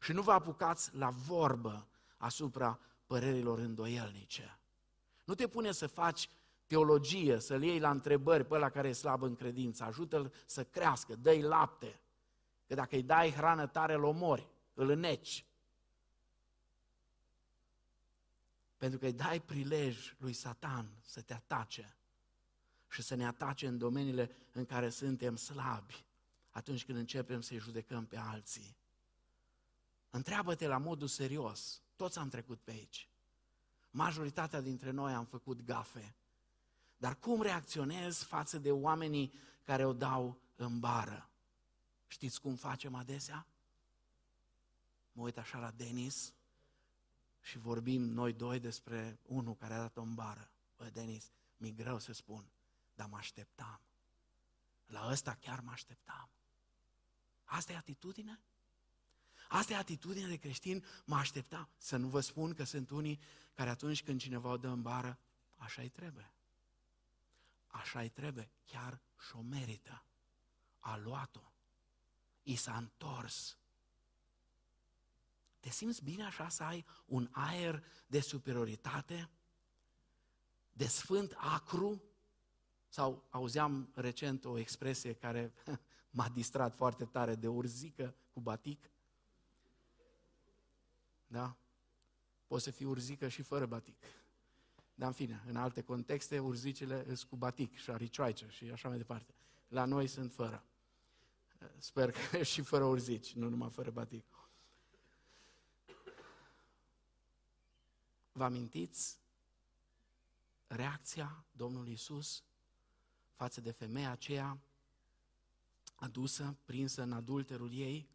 și 0.03 0.13
nu 0.13 0.23
vă 0.23 0.33
apucați 0.33 0.97
la 0.97 1.11
vorbă 1.11 1.89
asupra 2.17 2.81
părerilor 3.07 3.59
îndoielnice. 3.59 4.59
Nu 5.25 5.35
te 5.35 5.49
pune 5.49 5.73
să 5.73 5.87
faci 5.87 6.29
teologie, 6.67 7.39
să-l 7.39 7.63
iei 7.63 7.79
la 7.79 7.91
întrebări 7.91 8.45
pe 8.45 8.59
la 8.59 8.71
care 8.71 8.89
e 8.89 8.93
slab 8.93 9.23
în 9.23 9.35
credință, 9.35 9.85
ajută-l 9.85 10.33
să 10.47 10.65
crească, 10.65 11.15
dă-i 11.15 11.41
lapte, 11.41 12.01
că 12.67 12.75
dacă 12.75 12.95
îi 12.95 13.03
dai 13.03 13.33
hrană 13.33 13.67
tare, 13.67 13.95
îl 13.95 14.05
omori, 14.05 14.49
îl 14.75 14.91
îneci. 14.91 15.47
Pentru 18.77 18.99
că 18.99 19.05
îi 19.05 19.13
dai 19.13 19.41
prilej 19.41 20.15
lui 20.19 20.33
Satan 20.33 20.91
să 21.01 21.21
te 21.21 21.35
atace 21.35 21.97
și 22.89 23.03
să 23.03 23.15
ne 23.15 23.27
atace 23.27 23.67
în 23.67 23.79
domeniile 23.79 24.31
în 24.53 24.65
care 24.65 24.91
suntem 24.91 25.37
slabi, 25.37 26.05
atunci 26.51 26.85
când 26.85 26.99
începem 26.99 27.41
să-i 27.41 27.59
judecăm 27.59 28.07
pe 28.07 28.17
alții. 28.17 28.81
Întreabă-te 30.15 30.67
la 30.67 30.79
modul 30.79 31.09
serios, 31.09 31.83
toți 31.97 32.19
am 32.19 32.29
trecut 32.29 32.61
pe 32.61 32.71
aici. 32.71 33.09
Majoritatea 33.91 34.61
dintre 34.61 34.91
noi 34.91 35.13
am 35.13 35.25
făcut 35.25 35.65
gafe. 35.65 36.15
Dar 36.97 37.19
cum 37.19 37.43
reacționez 37.43 38.23
față 38.23 38.59
de 38.59 38.71
oamenii 38.71 39.33
care 39.63 39.85
o 39.85 39.93
dau 39.93 40.41
în 40.57 40.81
bară? 40.81 41.31
Știți 42.07 42.41
cum 42.41 42.55
facem 42.55 42.95
adesea? 42.95 43.47
Mă 45.13 45.23
uit 45.23 45.39
așa 45.39 45.59
la 45.59 45.71
Denis 45.71 46.35
și 47.41 47.59
vorbim 47.59 48.03
noi 48.03 48.33
doi 48.33 48.61
despre 48.61 49.19
unul 49.23 49.57
care 49.57 49.75
a 49.75 49.79
dat-o 49.79 50.01
în 50.01 50.15
bară. 50.15 50.51
Bă, 50.77 50.89
Denis, 50.93 51.31
mi-e 51.57 51.71
greu 51.71 51.99
să 51.99 52.13
spun, 52.13 52.45
dar 52.95 53.09
mă 53.09 53.17
așteptam. 53.17 53.81
La 54.87 55.09
ăsta 55.11 55.35
chiar 55.41 55.61
mă 55.61 55.71
așteptam. 55.71 56.29
Asta 57.45 57.73
e 57.73 57.77
atitudine? 57.77 58.41
Asta 59.53 59.73
e 59.73 59.77
atitudinea 59.77 60.29
de 60.29 60.37
creștin, 60.37 60.85
mă 61.05 61.17
așteptam. 61.17 61.69
Să 61.77 61.97
nu 61.97 62.09
vă 62.09 62.21
spun 62.21 62.55
că 62.55 62.65
sunt 62.65 62.91
unii 62.91 63.21
care 63.53 63.71
atunci 63.71 64.03
când 64.03 64.21
cineva 64.21 64.51
o 64.51 64.57
dă 64.57 64.69
în 64.69 64.83
bară, 64.83 65.19
așa-i 65.57 65.89
trebuie. 65.89 66.33
Așa-i 67.67 68.09
trebuie, 68.09 68.51
chiar 68.65 69.01
și-o 69.29 69.41
merită. 69.41 70.05
A 70.79 70.97
luat-o. 70.97 71.53
I 72.43 72.55
s-a 72.55 72.77
întors. 72.77 73.59
Te 75.61 75.71
simți 75.71 76.03
bine 76.03 76.25
așa 76.25 76.49
să 76.49 76.63
ai 76.63 76.85
un 77.07 77.29
aer 77.31 77.85
de 78.07 78.21
superioritate, 78.21 79.31
de 80.73 80.87
sfânt 80.87 81.35
acru? 81.37 82.03
Sau 82.89 83.27
auzeam 83.31 83.91
recent 83.95 84.45
o 84.45 84.59
expresie 84.59 85.13
care 85.13 85.53
m-a 86.11 86.29
distrat 86.29 86.75
foarte 86.75 87.05
tare 87.05 87.35
de 87.35 87.49
urzică 87.49 88.15
cu 88.33 88.41
batic. 88.41 88.91
Da? 91.33 91.57
Poți 92.47 92.65
să 92.65 92.71
fii 92.71 92.87
urzică 92.87 93.29
și 93.29 93.43
fără 93.43 93.67
batic. 93.67 94.05
Dar 94.95 95.09
în 95.09 95.15
fine, 95.15 95.43
în 95.47 95.57
alte 95.57 95.83
contexte, 95.83 96.39
urzicile 96.39 97.05
sunt 97.05 97.23
cu 97.23 97.37
batic 97.37 97.77
și 97.77 97.91
aricioaice 97.91 98.47
și 98.49 98.65
așa 98.65 98.89
mai 98.89 98.97
departe. 98.97 99.35
La 99.69 99.85
noi 99.85 100.07
sunt 100.07 100.33
fără. 100.33 100.65
Sper 101.79 102.11
că 102.11 102.43
și 102.53 102.63
fără 102.63 102.85
urzici, 102.85 103.33
nu 103.33 103.49
numai 103.49 103.71
fără 103.71 103.91
batic. 103.91 104.25
Vă 108.33 108.45
amintiți 108.45 109.19
reacția 110.67 111.45
Domnului 111.53 111.93
Isus 111.93 112.43
față 113.35 113.61
de 113.61 113.71
femeia 113.71 114.11
aceea 114.11 114.61
adusă, 115.95 116.57
prinsă 116.65 117.03
în 117.03 117.13
adulterul 117.13 117.73
ei? 117.73 118.09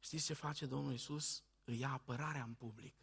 Știți 0.00 0.24
ce 0.24 0.34
face 0.34 0.66
Domnul 0.66 0.92
Isus? 0.92 1.42
Îi 1.64 1.78
ia 1.78 1.90
apărarea 1.92 2.42
în 2.42 2.54
public. 2.54 2.94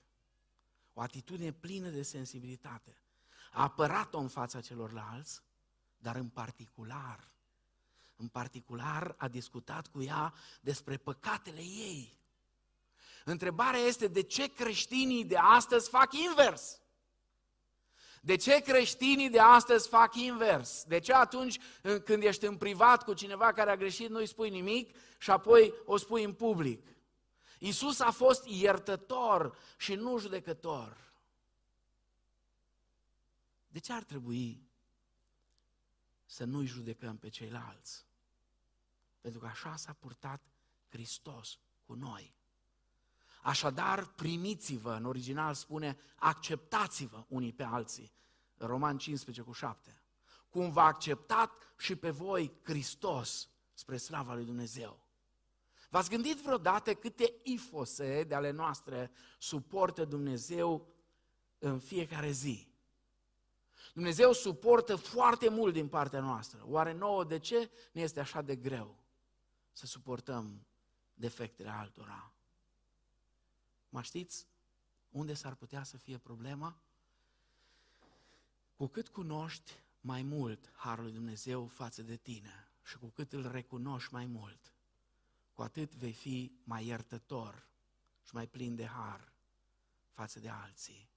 O 0.93 1.01
atitudine 1.01 1.51
plină 1.51 1.89
de 1.89 2.01
sensibilitate. 2.01 3.01
A 3.51 3.61
apărat-o 3.61 4.19
în 4.19 4.27
fața 4.27 4.61
celorlalți, 4.61 5.41
dar 5.97 6.15
în 6.15 6.27
particular, 6.27 7.31
în 8.15 8.27
particular 8.27 9.15
a 9.17 9.27
discutat 9.27 9.87
cu 9.87 10.01
ea 10.01 10.33
despre 10.61 10.97
păcatele 10.97 11.61
ei. 11.61 12.17
Întrebarea 13.25 13.79
este 13.79 14.07
de 14.07 14.21
ce 14.21 14.53
creștinii 14.53 15.25
de 15.25 15.37
astăzi 15.37 15.89
fac 15.89 16.13
invers? 16.13 16.81
De 18.21 18.35
ce 18.35 18.61
creștinii 18.61 19.29
de 19.29 19.39
astăzi 19.39 19.87
fac 19.87 20.15
invers? 20.15 20.83
De 20.83 20.99
ce 20.99 21.13
atunci 21.13 21.59
când 22.03 22.23
ești 22.23 22.45
în 22.45 22.57
privat 22.57 23.03
cu 23.03 23.13
cineva 23.13 23.51
care 23.53 23.71
a 23.71 23.75
greșit, 23.75 24.09
nu-i 24.09 24.25
spui 24.25 24.49
nimic 24.49 24.95
și 25.17 25.31
apoi 25.31 25.73
o 25.85 25.97
spui 25.97 26.23
în 26.23 26.33
public? 26.33 26.87
Isus 27.59 27.99
a 27.99 28.11
fost 28.11 28.45
iertător 28.45 29.57
și 29.77 29.95
nu 29.95 30.17
judecător. 30.17 31.13
De 33.67 33.79
ce 33.79 33.93
ar 33.93 34.03
trebui 34.03 34.67
să 36.25 36.43
nu-i 36.43 36.65
judecăm 36.65 37.17
pe 37.17 37.29
ceilalți? 37.29 38.05
Pentru 39.21 39.39
că 39.39 39.45
așa 39.47 39.75
s-a 39.75 39.93
purtat 39.93 40.41
Hristos 40.89 41.59
cu 41.85 41.93
noi. 41.93 42.35
Așadar, 43.41 44.05
primiți-vă, 44.05 44.93
în 44.93 45.05
original 45.05 45.53
spune, 45.53 45.97
acceptați-vă 46.15 47.25
unii 47.27 47.53
pe 47.53 47.63
alții. 47.63 48.11
Roman 48.57 48.97
15 48.97 49.43
cu 49.43 49.51
7. 49.51 50.01
Cum 50.49 50.71
v-a 50.71 50.85
acceptat 50.85 51.51
și 51.77 51.95
pe 51.95 52.09
voi 52.09 52.53
Hristos 52.63 53.49
spre 53.73 53.97
slava 53.97 54.33
lui 54.33 54.45
Dumnezeu. 54.45 55.08
V-ați 55.89 56.09
gândit 56.09 56.37
vreodată 56.37 56.93
câte 56.93 57.33
ifose 57.43 58.23
de 58.23 58.35
ale 58.35 58.51
noastre 58.51 59.11
suportă 59.39 60.05
Dumnezeu 60.05 60.87
în 61.59 61.79
fiecare 61.79 62.31
zi? 62.31 62.67
Dumnezeu 63.93 64.31
suportă 64.31 64.95
foarte 64.95 65.49
mult 65.49 65.73
din 65.73 65.87
partea 65.87 66.19
noastră. 66.19 66.63
Oare 66.65 66.93
nouă 66.93 67.23
de 67.23 67.39
ce 67.39 67.71
ne 67.91 68.01
este 68.01 68.19
așa 68.19 68.41
de 68.41 68.55
greu 68.55 68.95
să 69.71 69.85
suportăm 69.85 70.65
defectele 71.13 71.69
altora? 71.69 72.33
Mă 73.89 74.01
știți 74.01 74.47
unde 75.09 75.33
s-ar 75.33 75.55
putea 75.55 75.83
să 75.83 75.97
fie 75.97 76.17
problema? 76.17 76.81
Cu 78.75 78.87
cât 78.87 79.07
cunoști 79.09 79.71
mai 80.01 80.21
mult 80.21 80.71
Harul 80.75 81.03
lui 81.03 81.13
Dumnezeu 81.13 81.67
față 81.67 82.01
de 82.01 82.15
tine 82.15 82.71
și 82.83 82.97
cu 82.97 83.07
cât 83.07 83.33
îl 83.33 83.51
recunoști 83.51 84.13
mai 84.13 84.25
mult, 84.25 84.73
cu 85.59 85.65
atât 85.65 85.95
vei 85.95 86.13
fi 86.13 86.51
mai 86.63 86.85
iertător 86.85 87.69
și 88.23 88.33
mai 88.33 88.47
plin 88.47 88.75
de 88.75 88.85
har 88.85 89.33
față 90.11 90.39
de 90.39 90.49
alții. 90.49 91.09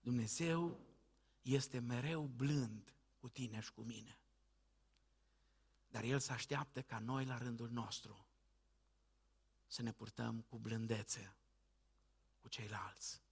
Dumnezeu 0.00 0.80
este 1.40 1.78
mereu 1.78 2.26
blând 2.26 2.94
cu 3.18 3.28
tine 3.28 3.60
și 3.60 3.72
cu 3.72 3.82
mine. 3.82 4.18
Dar 5.90 6.02
El 6.02 6.18
se 6.18 6.32
așteaptă 6.32 6.82
ca 6.82 6.98
noi, 6.98 7.24
la 7.24 7.38
rândul 7.38 7.70
nostru, 7.70 8.26
să 9.66 9.82
ne 9.82 9.92
purtăm 9.92 10.40
cu 10.40 10.58
blândețe 10.58 11.36
cu 12.40 12.48
ceilalți. 12.48 13.22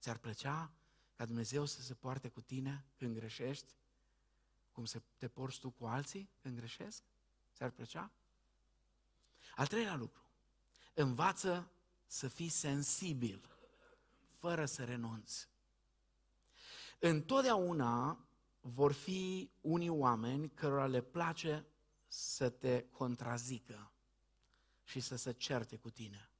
Ți-ar 0.00 0.18
plăcea 0.18 0.72
ca 1.16 1.24
Dumnezeu 1.24 1.64
să 1.64 1.82
se 1.82 1.94
poarte 1.94 2.28
cu 2.28 2.40
tine 2.40 2.86
când 2.96 3.14
greșești, 3.14 3.74
cum 4.72 4.84
să 4.84 5.02
te 5.16 5.28
porți 5.28 5.58
tu 5.58 5.70
cu 5.70 5.86
alții 5.86 6.30
când 6.40 6.56
greșesc? 6.56 7.02
Ți-ar 7.54 7.70
plăcea? 7.70 8.12
Al 9.54 9.66
treilea 9.66 9.96
lucru, 9.96 10.22
învață 10.94 11.70
să 12.06 12.28
fii 12.28 12.48
sensibil, 12.48 13.48
fără 14.38 14.64
să 14.64 14.84
renunți. 14.84 15.48
Întotdeauna 16.98 18.26
vor 18.60 18.92
fi 18.92 19.50
unii 19.60 19.88
oameni 19.88 20.50
cărora 20.54 20.86
le 20.86 21.00
place 21.00 21.66
să 22.08 22.48
te 22.48 22.84
contrazică 22.90 23.92
și 24.84 25.00
să 25.00 25.16
se 25.16 25.32
certe 25.32 25.76
cu 25.76 25.90
tine. 25.90 26.30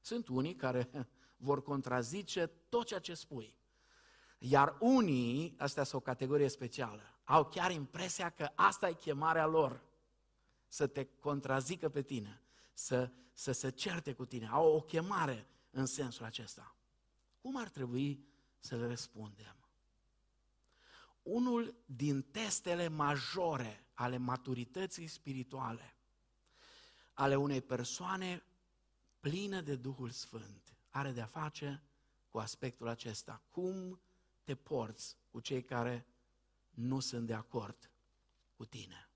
Sunt 0.00 0.28
unii 0.28 0.54
care 0.54 0.90
vor 1.36 1.62
contrazice 1.62 2.46
tot 2.68 2.86
ceea 2.86 3.00
ce 3.00 3.14
spui. 3.14 3.54
Iar 4.38 4.76
unii, 4.80 5.54
astea 5.58 5.84
sunt 5.84 6.00
o 6.00 6.04
categorie 6.04 6.48
specială, 6.48 7.02
au 7.24 7.44
chiar 7.44 7.70
impresia 7.70 8.30
că 8.30 8.50
asta 8.54 8.88
e 8.88 8.94
chemarea 8.94 9.46
lor, 9.46 9.82
să 10.72 10.86
te 10.86 11.04
contrazică 11.04 11.88
pe 11.88 12.02
tine, 12.02 12.42
să, 12.72 13.10
să 13.32 13.52
se 13.52 13.70
certe 13.70 14.12
cu 14.12 14.24
tine. 14.24 14.46
Au 14.46 14.74
o 14.74 14.80
chemare 14.80 15.46
în 15.70 15.86
sensul 15.86 16.24
acesta. 16.24 16.76
Cum 17.40 17.56
ar 17.56 17.68
trebui 17.68 18.24
să 18.58 18.76
le 18.76 18.86
răspundem? 18.86 19.56
Unul 21.22 21.74
din 21.86 22.22
testele 22.22 22.88
majore 22.88 23.86
ale 23.94 24.16
maturității 24.16 25.06
spirituale 25.06 25.96
ale 27.12 27.36
unei 27.36 27.60
persoane 27.60 28.42
plină 29.20 29.60
de 29.60 29.76
Duhul 29.76 30.10
Sfânt 30.10 30.76
are 30.90 31.12
de-a 31.12 31.26
face 31.26 31.82
cu 32.28 32.38
aspectul 32.38 32.88
acesta. 32.88 33.42
Cum 33.50 34.00
te 34.42 34.54
porți 34.54 35.16
cu 35.30 35.40
cei 35.40 35.62
care 35.62 36.06
nu 36.70 37.00
sunt 37.00 37.26
de 37.26 37.34
acord 37.34 37.90
cu 38.56 38.64
tine? 38.64 39.11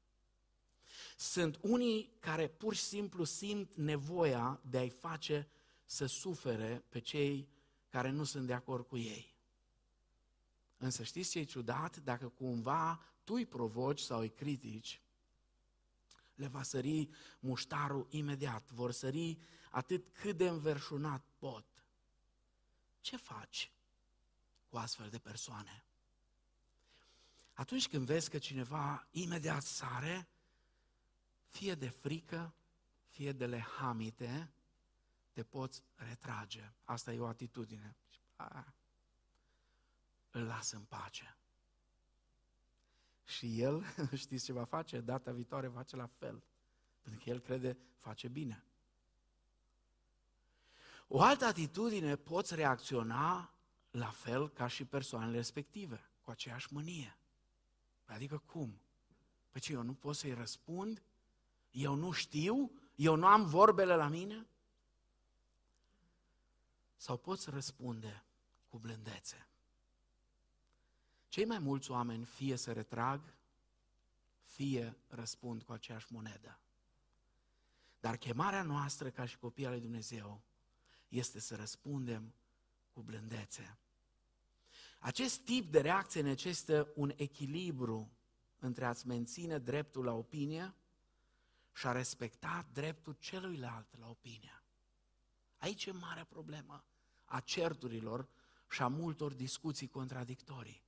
Sunt 1.18 1.58
unii 1.60 2.16
care 2.20 2.48
pur 2.48 2.74
și 2.74 2.82
simplu 2.82 3.24
simt 3.24 3.74
nevoia 3.74 4.60
de 4.70 4.78
a-i 4.78 4.90
face 4.90 5.48
să 5.84 6.06
sufere 6.06 6.84
pe 6.88 6.98
cei 6.98 7.48
care 7.88 8.10
nu 8.10 8.24
sunt 8.24 8.46
de 8.46 8.52
acord 8.52 8.86
cu 8.86 8.96
ei. 8.96 9.34
Însă 10.76 11.02
știți 11.02 11.30
ce 11.30 11.38
e 11.38 11.44
ciudat? 11.44 11.96
Dacă 11.96 12.28
cumva 12.28 13.02
tu 13.24 13.34
îi 13.34 13.46
provoci 13.46 14.00
sau 14.00 14.20
îi 14.20 14.30
critici, 14.30 15.00
le 16.34 16.46
va 16.46 16.62
sări 16.62 17.08
muștarul 17.40 18.06
imediat, 18.10 18.70
vor 18.70 18.92
sări 18.92 19.38
atât 19.70 20.06
cât 20.12 20.36
de 20.36 20.48
înverșunat 20.48 21.24
pot. 21.38 21.66
Ce 23.00 23.16
faci 23.16 23.72
cu 24.68 24.76
astfel 24.76 25.08
de 25.08 25.18
persoane? 25.18 25.84
Atunci 27.52 27.88
când 27.88 28.06
vezi 28.06 28.30
că 28.30 28.38
cineva 28.38 29.08
imediat 29.10 29.62
sare, 29.62 30.28
fie 31.56 31.74
de 31.74 31.88
frică, 31.88 32.54
fie 33.08 33.32
de 33.32 33.46
lehamite, 33.46 34.50
te 35.32 35.42
poți 35.42 35.82
retrage. 35.94 36.72
Asta 36.84 37.12
e 37.12 37.20
o 37.20 37.26
atitudine. 37.26 37.96
A, 38.36 38.74
îl 40.30 40.42
las 40.42 40.70
în 40.70 40.82
pace. 40.82 41.36
Și 43.24 43.60
el, 43.60 43.84
știți 44.14 44.44
ce 44.44 44.52
va 44.52 44.64
face? 44.64 45.00
Data 45.00 45.32
viitoare 45.32 45.66
va 45.66 45.76
face 45.76 45.96
la 45.96 46.06
fel. 46.06 46.42
Pentru 47.02 47.24
că 47.24 47.30
el 47.30 47.40
crede, 47.40 47.78
face 47.98 48.28
bine. 48.28 48.64
O 51.08 51.22
altă 51.22 51.44
atitudine 51.44 52.16
poți 52.16 52.54
reacționa 52.54 53.54
la 53.90 54.10
fel 54.10 54.48
ca 54.48 54.66
și 54.66 54.84
persoanele 54.84 55.36
respective, 55.36 56.10
cu 56.22 56.30
aceeași 56.30 56.72
mânie. 56.72 57.18
Adică 58.04 58.42
cum? 58.46 58.80
Păi 59.50 59.60
ce, 59.60 59.72
eu 59.72 59.82
nu 59.82 59.94
pot 59.94 60.16
să-i 60.16 60.34
răspund? 60.34 61.02
Eu 61.76 61.94
nu 61.94 62.10
știu? 62.10 62.72
Eu 62.94 63.14
nu 63.14 63.26
am 63.26 63.44
vorbele 63.44 63.94
la 63.94 64.08
mine? 64.08 64.46
Sau 66.96 67.16
poți 67.16 67.50
răspunde 67.50 68.24
cu 68.68 68.78
blândețe? 68.78 69.48
Cei 71.28 71.44
mai 71.44 71.58
mulți 71.58 71.90
oameni 71.90 72.24
fie 72.24 72.56
se 72.56 72.72
retrag, 72.72 73.34
fie 74.42 74.96
răspund 75.08 75.62
cu 75.62 75.72
aceeași 75.72 76.12
monedă. 76.12 76.58
Dar 78.00 78.16
chemarea 78.16 78.62
noastră 78.62 79.10
ca 79.10 79.24
și 79.24 79.38
copii 79.38 79.66
ale 79.66 79.78
Dumnezeu 79.78 80.42
este 81.08 81.40
să 81.40 81.56
răspundem 81.56 82.34
cu 82.92 83.02
blândețe. 83.02 83.78
Acest 84.98 85.40
tip 85.40 85.70
de 85.70 85.80
reacție 85.80 86.20
necesită 86.20 86.92
un 86.94 87.12
echilibru 87.16 88.10
între 88.58 88.84
a-ți 88.84 89.06
menține 89.06 89.58
dreptul 89.58 90.04
la 90.04 90.12
opinie 90.12 90.74
și 91.76 91.86
a 91.86 91.92
respecta 91.92 92.66
dreptul 92.72 93.16
celuilalt 93.18 93.98
la 93.98 94.08
opinie. 94.08 94.62
Aici 95.56 95.86
e 95.86 95.92
marea 95.92 96.24
problemă 96.24 96.84
a 97.24 97.40
certurilor 97.40 98.28
și 98.70 98.82
a 98.82 98.88
multor 98.88 99.32
discuții 99.32 99.88
contradictorii. 99.88 100.82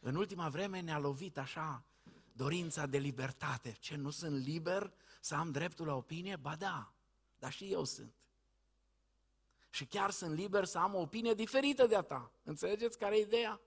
În 0.00 0.14
ultima 0.14 0.48
vreme 0.48 0.80
ne-a 0.80 0.98
lovit 0.98 1.38
așa 1.38 1.84
dorința 2.32 2.86
de 2.86 2.98
libertate. 2.98 3.76
Ce, 3.80 3.96
nu 3.96 4.10
sunt 4.10 4.44
liber 4.44 4.92
să 5.20 5.34
am 5.34 5.50
dreptul 5.50 5.86
la 5.86 5.94
opinie? 5.94 6.36
Ba 6.36 6.56
da, 6.56 6.92
dar 7.38 7.52
și 7.52 7.72
eu 7.72 7.84
sunt. 7.84 8.14
Și 9.70 9.84
chiar 9.86 10.10
sunt 10.10 10.34
liber 10.34 10.64
să 10.64 10.78
am 10.78 10.94
o 10.94 11.00
opinie 11.00 11.34
diferită 11.34 11.86
de 11.86 11.96
a 11.96 12.02
ta. 12.02 12.32
Înțelegeți 12.42 12.98
care 12.98 13.16
e 13.16 13.20
ideea? 13.20 13.60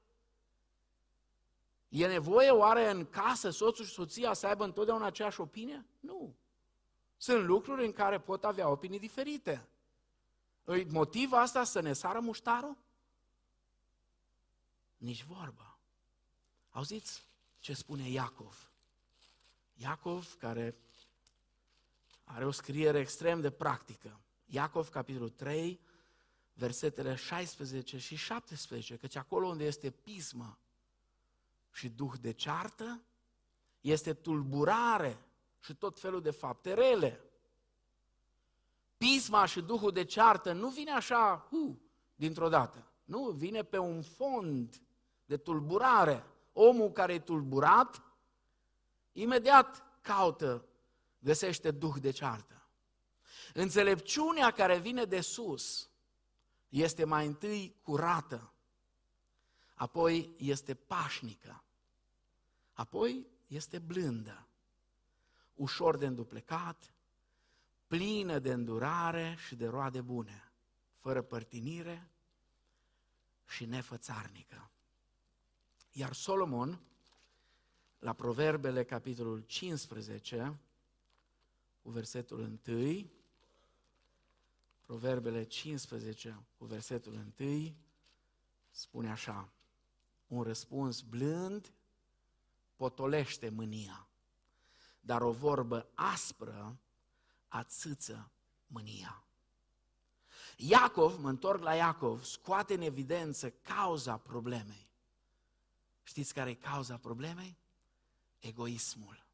E 1.93 2.08
nevoie 2.08 2.49
oare 2.49 2.89
în 2.89 3.06
casă 3.06 3.49
soțul 3.49 3.86
și 3.86 3.91
soția 3.91 4.34
să 4.34 4.47
aibă 4.47 4.63
întotdeauna 4.63 5.06
aceeași 5.06 5.41
opinie? 5.41 5.86
Nu. 5.99 6.36
Sunt 7.17 7.45
lucruri 7.45 7.86
în 7.86 7.91
care 7.91 8.19
pot 8.19 8.43
avea 8.43 8.69
opinii 8.69 8.99
diferite. 8.99 9.67
Îi 10.63 10.84
motiv 10.84 11.32
asta 11.32 11.63
să 11.63 11.79
ne 11.79 11.93
sară 11.93 12.19
muștarul? 12.19 12.77
Nici 14.97 15.23
vorba. 15.23 15.77
Auziți 16.69 17.27
ce 17.60 17.73
spune 17.73 18.10
Iacov? 18.10 18.71
Iacov, 19.73 20.36
care 20.39 20.75
are 22.23 22.45
o 22.45 22.51
scriere 22.51 22.99
extrem 22.99 23.41
de 23.41 23.49
practică. 23.49 24.19
Iacov, 24.45 24.89
capitolul 24.89 25.29
3, 25.29 25.79
versetele 26.53 27.15
16 27.15 27.97
și 27.97 28.15
17, 28.15 28.95
căci 28.95 29.15
acolo 29.15 29.47
unde 29.47 29.63
este 29.63 29.89
pismă 29.89 30.58
și 31.73 31.89
duh 31.89 32.13
de 32.21 32.31
ceartă, 32.31 33.03
este 33.81 34.13
tulburare 34.13 35.25
și 35.59 35.75
tot 35.75 35.99
felul 35.99 36.21
de 36.21 36.31
fapte 36.31 36.73
rele. 36.73 37.21
Pisma 38.97 39.45
și 39.45 39.62
duhul 39.62 39.91
de 39.91 40.03
ceartă 40.03 40.51
nu 40.51 40.69
vine 40.69 40.91
așa, 40.91 41.47
hu, 41.49 41.81
dintr-o 42.15 42.49
dată. 42.49 42.91
Nu, 43.03 43.29
vine 43.29 43.63
pe 43.63 43.77
un 43.77 44.01
fond 44.01 44.81
de 45.25 45.38
tulburare. 45.38 46.25
Omul 46.53 46.91
care 46.91 47.13
e 47.13 47.19
tulburat, 47.19 48.03
imediat 49.12 49.83
caută, 50.01 50.65
găsește 51.19 51.71
duh 51.71 51.95
de 52.01 52.12
ceartă. 52.12 52.67
Înțelepciunea 53.53 54.51
care 54.51 54.79
vine 54.79 55.03
de 55.03 55.21
sus 55.21 55.89
este 56.69 57.03
mai 57.03 57.25
întâi 57.25 57.75
curată, 57.81 58.52
apoi 59.84 60.34
este 60.38 60.74
pașnică, 60.74 61.63
apoi 62.74 63.28
este 63.48 63.80
blândă, 63.80 64.48
ușor 65.54 65.98
de 65.98 66.06
înduplecat, 66.06 66.93
plină 67.88 68.39
de 68.39 68.52
îndurare 68.52 69.36
și 69.48 69.56
de 69.56 69.67
roade 69.67 70.02
bune, 70.02 70.52
fără 70.98 71.22
părtinire 71.22 72.10
și 73.48 73.65
nefățarnică. 73.65 74.69
Iar 75.91 76.13
Solomon, 76.13 76.82
la 78.00 78.13
Proverbele, 78.13 78.84
capitolul 78.84 79.39
15, 79.39 80.60
cu 81.82 81.89
versetul 81.89 82.60
1, 82.67 83.10
Proverbele 84.82 85.43
15, 85.43 86.43
cu 86.58 86.65
versetul 86.65 87.34
1, 87.39 87.76
spune 88.72 89.10
așa, 89.12 89.54
un 90.34 90.43
răspuns 90.43 91.02
blând 91.02 91.74
potolește 92.76 93.50
mânia, 93.50 94.08
dar 95.00 95.22
o 95.22 95.32
vorbă 95.32 95.89
aspră 95.96 96.78
ațâță 97.48 98.32
mânia. 98.67 99.24
Iacov, 100.58 101.19
mă 101.19 101.30
întorc 101.30 101.63
la 101.63 101.74
Iacov, 101.74 102.24
scoate 102.24 102.74
în 102.74 102.82
evidență 102.82 103.50
cauza 103.50 104.17
problemei. 104.17 104.89
Știți 106.04 106.34
care 106.34 106.50
e 106.50 106.54
cauza 106.54 106.98
problemei? 106.98 107.58
Egoismul. 108.39 109.26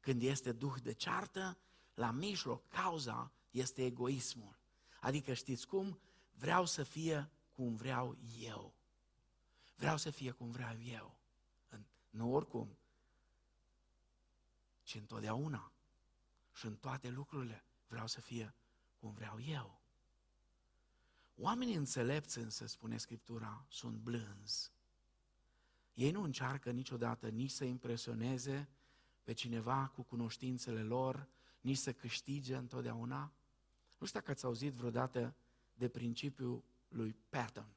Când 0.00 0.22
este 0.22 0.52
duh 0.52 0.74
de 0.82 0.92
ceartă, 0.92 1.58
la 1.94 2.10
mijloc, 2.10 2.68
cauza 2.68 3.32
este 3.50 3.84
egoismul. 3.84 4.58
Adică 5.00 5.32
știți 5.32 5.66
cum? 5.66 6.00
Vreau 6.32 6.66
să 6.66 6.82
fie 6.82 7.30
cum 7.54 7.76
vreau 7.76 8.16
eu. 8.40 8.74
Vreau 9.80 9.96
să 9.96 10.10
fie 10.10 10.30
cum 10.30 10.50
vreau 10.50 10.82
eu. 10.82 11.18
Nu 12.10 12.32
oricum, 12.32 12.78
ci 14.82 14.94
întotdeauna. 14.94 15.72
Și 16.52 16.66
în 16.66 16.76
toate 16.76 17.08
lucrurile 17.08 17.64
vreau 17.86 18.06
să 18.06 18.20
fie 18.20 18.54
cum 18.98 19.12
vreau 19.12 19.40
eu. 19.40 19.80
Oamenii 21.36 21.74
înțelepți, 21.74 22.38
însă, 22.38 22.66
spune 22.66 22.96
Scriptura, 22.96 23.64
sunt 23.68 23.96
blânzi. 23.96 24.72
Ei 25.94 26.10
nu 26.10 26.22
încearcă 26.22 26.70
niciodată 26.70 27.28
nici 27.28 27.50
să 27.50 27.64
impresioneze 27.64 28.68
pe 29.22 29.32
cineva 29.32 29.86
cu 29.86 30.02
cunoștințele 30.02 30.82
lor, 30.82 31.28
nici 31.60 31.78
să 31.78 31.92
câștige 31.92 32.56
întotdeauna. 32.56 33.32
Nu 33.98 34.06
știu 34.06 34.18
dacă 34.18 34.30
ați 34.30 34.44
auzit 34.44 34.72
vreodată 34.72 35.34
de 35.74 35.88
principiul 35.88 36.64
lui 36.88 37.16
Patton. 37.28 37.74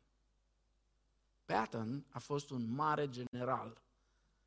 Patton 1.45 2.05
a 2.09 2.19
fost 2.19 2.49
un 2.49 2.73
mare 2.73 3.09
general 3.09 3.81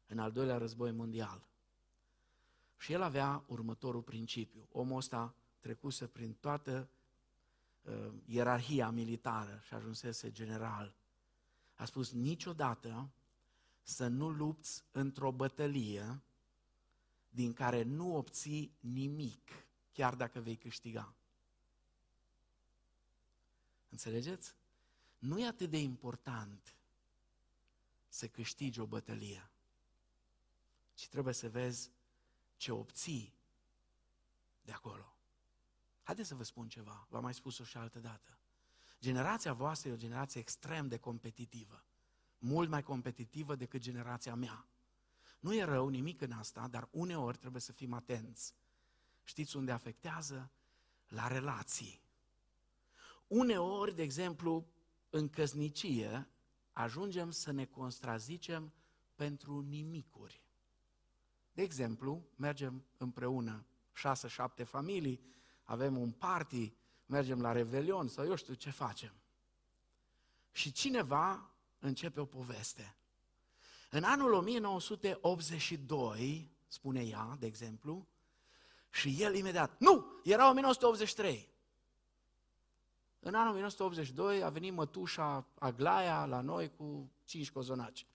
în 0.06 0.18
al 0.18 0.32
doilea 0.32 0.58
război 0.58 0.90
mondial. 0.90 1.48
Și 2.78 2.92
el 2.92 3.02
avea 3.02 3.44
următorul 3.46 4.02
principiu. 4.02 4.68
Omul 4.72 4.96
ăsta 4.96 5.34
trecuse 5.60 6.06
prin 6.06 6.32
toată 6.32 6.88
uh, 7.82 8.12
ierarhia 8.24 8.90
militară 8.90 9.60
și 9.66 9.74
ajunsese 9.74 10.30
general. 10.30 10.94
A 11.74 11.84
spus 11.84 12.12
niciodată 12.12 13.10
să 13.82 14.06
nu 14.06 14.28
lupți 14.28 14.84
într-o 14.92 15.32
bătălie 15.32 16.20
din 17.28 17.52
care 17.52 17.82
nu 17.82 18.16
obții 18.16 18.76
nimic, 18.80 19.50
chiar 19.92 20.14
dacă 20.14 20.40
vei 20.40 20.56
câștiga. 20.56 21.14
Înțelegeți? 23.88 24.54
Nu 25.18 25.38
e 25.38 25.46
atât 25.46 25.70
de 25.70 25.78
important 25.78 26.76
să 28.16 28.28
câștigi 28.28 28.80
o 28.80 28.86
bătălie, 28.86 29.50
ci 30.94 31.08
trebuie 31.08 31.34
să 31.34 31.48
vezi 31.48 31.90
ce 32.56 32.72
obții 32.72 33.34
de 34.62 34.72
acolo. 34.72 35.16
Haideți 36.02 36.28
să 36.28 36.34
vă 36.34 36.42
spun 36.42 36.68
ceva, 36.68 37.06
v-am 37.10 37.22
mai 37.22 37.34
spus-o 37.34 37.64
și 37.64 37.76
altă 37.76 37.98
dată. 37.98 38.38
Generația 39.00 39.52
voastră 39.52 39.88
e 39.88 39.92
o 39.92 39.96
generație 39.96 40.40
extrem 40.40 40.88
de 40.88 40.98
competitivă, 40.98 41.84
mult 42.38 42.68
mai 42.68 42.82
competitivă 42.82 43.54
decât 43.54 43.80
generația 43.80 44.34
mea. 44.34 44.66
Nu 45.40 45.54
e 45.54 45.64
rău 45.64 45.88
nimic 45.88 46.20
în 46.20 46.32
asta, 46.32 46.68
dar 46.68 46.88
uneori 46.90 47.36
trebuie 47.38 47.60
să 47.60 47.72
fim 47.72 47.92
atenți. 47.92 48.54
Știți 49.24 49.56
unde 49.56 49.72
afectează? 49.72 50.50
La 51.08 51.26
relații. 51.26 52.00
Uneori, 53.26 53.94
de 53.94 54.02
exemplu, 54.02 54.66
în 55.10 55.28
căsnicie, 55.28 56.28
ajungem 56.76 57.30
să 57.30 57.50
ne 57.50 57.64
contrazicem 57.64 58.72
pentru 59.14 59.60
nimicuri. 59.60 60.42
De 61.52 61.62
exemplu, 61.62 62.26
mergem 62.34 62.84
împreună, 62.96 63.66
șase, 63.92 64.28
șapte 64.28 64.64
familii, 64.64 65.20
avem 65.62 65.96
un 65.96 66.10
party, 66.10 66.74
mergem 67.06 67.40
la 67.40 67.52
Revelion 67.52 68.08
sau 68.08 68.24
eu 68.24 68.34
știu 68.34 68.54
ce 68.54 68.70
facem. 68.70 69.12
Și 70.52 70.72
cineva 70.72 71.50
începe 71.78 72.20
o 72.20 72.24
poveste. 72.24 72.96
În 73.90 74.04
anul 74.04 74.32
1982, 74.32 76.50
spune 76.66 77.04
ea, 77.04 77.36
de 77.38 77.46
exemplu, 77.46 78.08
și 78.90 79.22
el 79.22 79.34
imediat, 79.34 79.78
nu, 79.78 80.20
era 80.24 80.50
1983. 80.50 81.48
În 83.26 83.34
anul 83.34 83.50
1982 83.50 84.42
a 84.42 84.48
venit 84.48 84.72
mătușa 84.72 85.46
Aglaia 85.58 86.24
la 86.24 86.40
noi 86.40 86.72
cu 86.76 87.10
cinci 87.24 87.50
cozonaci. 87.50 88.06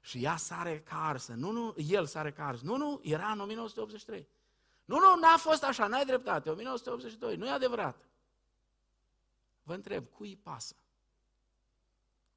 Și 0.00 0.22
ea 0.22 0.36
sare 0.36 0.80
ca 0.80 1.06
arsă. 1.06 1.32
Nu, 1.32 1.50
nu, 1.50 1.74
el 1.76 2.06
sare 2.06 2.32
ca 2.32 2.46
arsă. 2.46 2.64
Nu, 2.64 2.76
nu, 2.76 3.00
era 3.02 3.30
în 3.30 3.40
1983. 3.40 4.28
Nu, 4.84 4.98
nu, 4.98 5.20
n-a 5.20 5.36
fost 5.36 5.62
așa, 5.62 5.86
n-ai 5.86 6.04
dreptate, 6.04 6.50
1982, 6.50 7.36
nu 7.36 7.46
e 7.46 7.50
adevărat. 7.50 8.08
Vă 9.62 9.74
întreb, 9.74 10.06
cui 10.08 10.28
îi 10.28 10.36
pasă? 10.36 10.74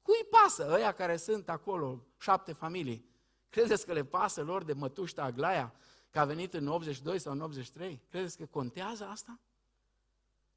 Cui 0.02 0.16
îi 0.18 0.28
pasă 0.30 0.68
ăia 0.70 0.92
care 0.92 1.16
sunt 1.16 1.48
acolo, 1.48 2.06
șapte 2.18 2.52
familii? 2.52 3.10
Credeți 3.48 3.86
că 3.86 3.92
le 3.92 4.04
pasă 4.04 4.42
lor 4.42 4.64
de 4.64 4.72
mătușta 4.72 5.22
Aglaia, 5.22 5.74
că 6.10 6.18
a 6.18 6.24
venit 6.24 6.54
în 6.54 6.66
82 6.66 7.18
sau 7.18 7.32
în 7.32 7.40
83? 7.40 8.02
Credeți 8.08 8.36
că 8.36 8.46
contează 8.46 9.04
asta? 9.04 9.40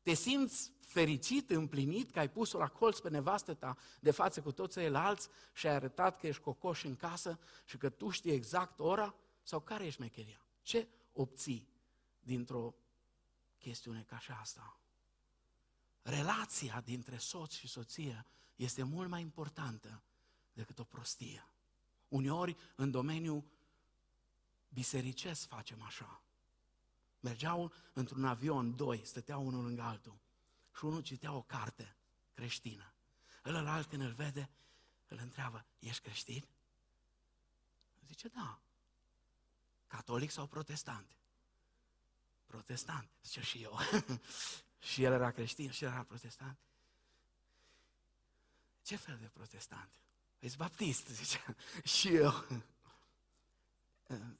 Te 0.01 0.13
simți 0.13 0.71
fericit, 0.79 1.49
împlinit 1.49 2.11
că 2.11 2.19
ai 2.19 2.29
pus-o 2.29 2.57
la 2.57 2.67
colț 2.67 2.99
pe 2.99 3.09
nevastă 3.09 3.53
ta 3.53 3.77
de 3.99 4.11
față 4.11 4.41
cu 4.41 4.51
toți 4.51 4.73
ceilalți 4.73 5.27
și 5.53 5.67
ai 5.67 5.73
arătat 5.73 6.19
că 6.19 6.27
ești 6.27 6.41
cocoș 6.41 6.83
în 6.83 6.95
casă 6.95 7.39
și 7.65 7.77
că 7.77 7.89
tu 7.89 8.09
știi 8.09 8.31
exact 8.31 8.79
ora? 8.79 9.15
Sau 9.43 9.59
care 9.59 9.85
ești 9.85 10.01
mecheria? 10.01 10.45
Ce 10.61 10.87
obții 11.13 11.67
dintr-o 12.19 12.75
chestiune 13.57 14.05
ca 14.07 14.19
și 14.19 14.31
asta? 14.31 14.79
Relația 16.01 16.81
dintre 16.85 17.17
soț 17.17 17.53
și 17.53 17.67
soție 17.67 18.25
este 18.55 18.83
mult 18.83 19.09
mai 19.09 19.21
importantă 19.21 20.03
decât 20.53 20.79
o 20.79 20.83
prostie. 20.83 21.47
Uneori, 22.07 22.57
în 22.75 22.91
domeniul 22.91 23.43
bisericesc 24.69 25.47
facem 25.47 25.81
așa. 25.81 26.21
Mergeau 27.21 27.73
într-un 27.93 28.25
avion, 28.25 28.75
doi, 28.75 29.01
stăteau 29.05 29.45
unul 29.45 29.63
lângă 29.63 29.81
altul. 29.81 30.19
Și 30.75 30.85
unul 30.85 31.01
citea 31.01 31.33
o 31.33 31.41
carte 31.41 31.95
creștină. 32.33 32.93
Ălălalt 33.45 33.87
când 33.87 34.01
îl 34.01 34.11
vede, 34.11 34.49
îl 35.07 35.17
întreabă, 35.21 35.65
ești 35.79 36.01
creștin? 36.01 36.45
Zice, 38.07 38.27
da. 38.27 38.59
Catolic 39.87 40.31
sau 40.31 40.47
protestant? 40.47 41.15
Protestant. 42.45 43.09
Zice, 43.23 43.41
și 43.41 43.61
eu. 43.61 43.77
și 44.91 45.03
el 45.03 45.11
era 45.11 45.31
creștin 45.31 45.71
și 45.71 45.83
el 45.83 45.89
era 45.89 46.03
protestant. 46.03 46.57
Ce 48.81 48.95
fel 48.95 49.17
de 49.21 49.27
protestant? 49.27 49.91
Ești 50.39 50.57
baptist, 50.57 51.07
zice. 51.19 51.55
și 51.83 52.15
eu. 52.15 52.45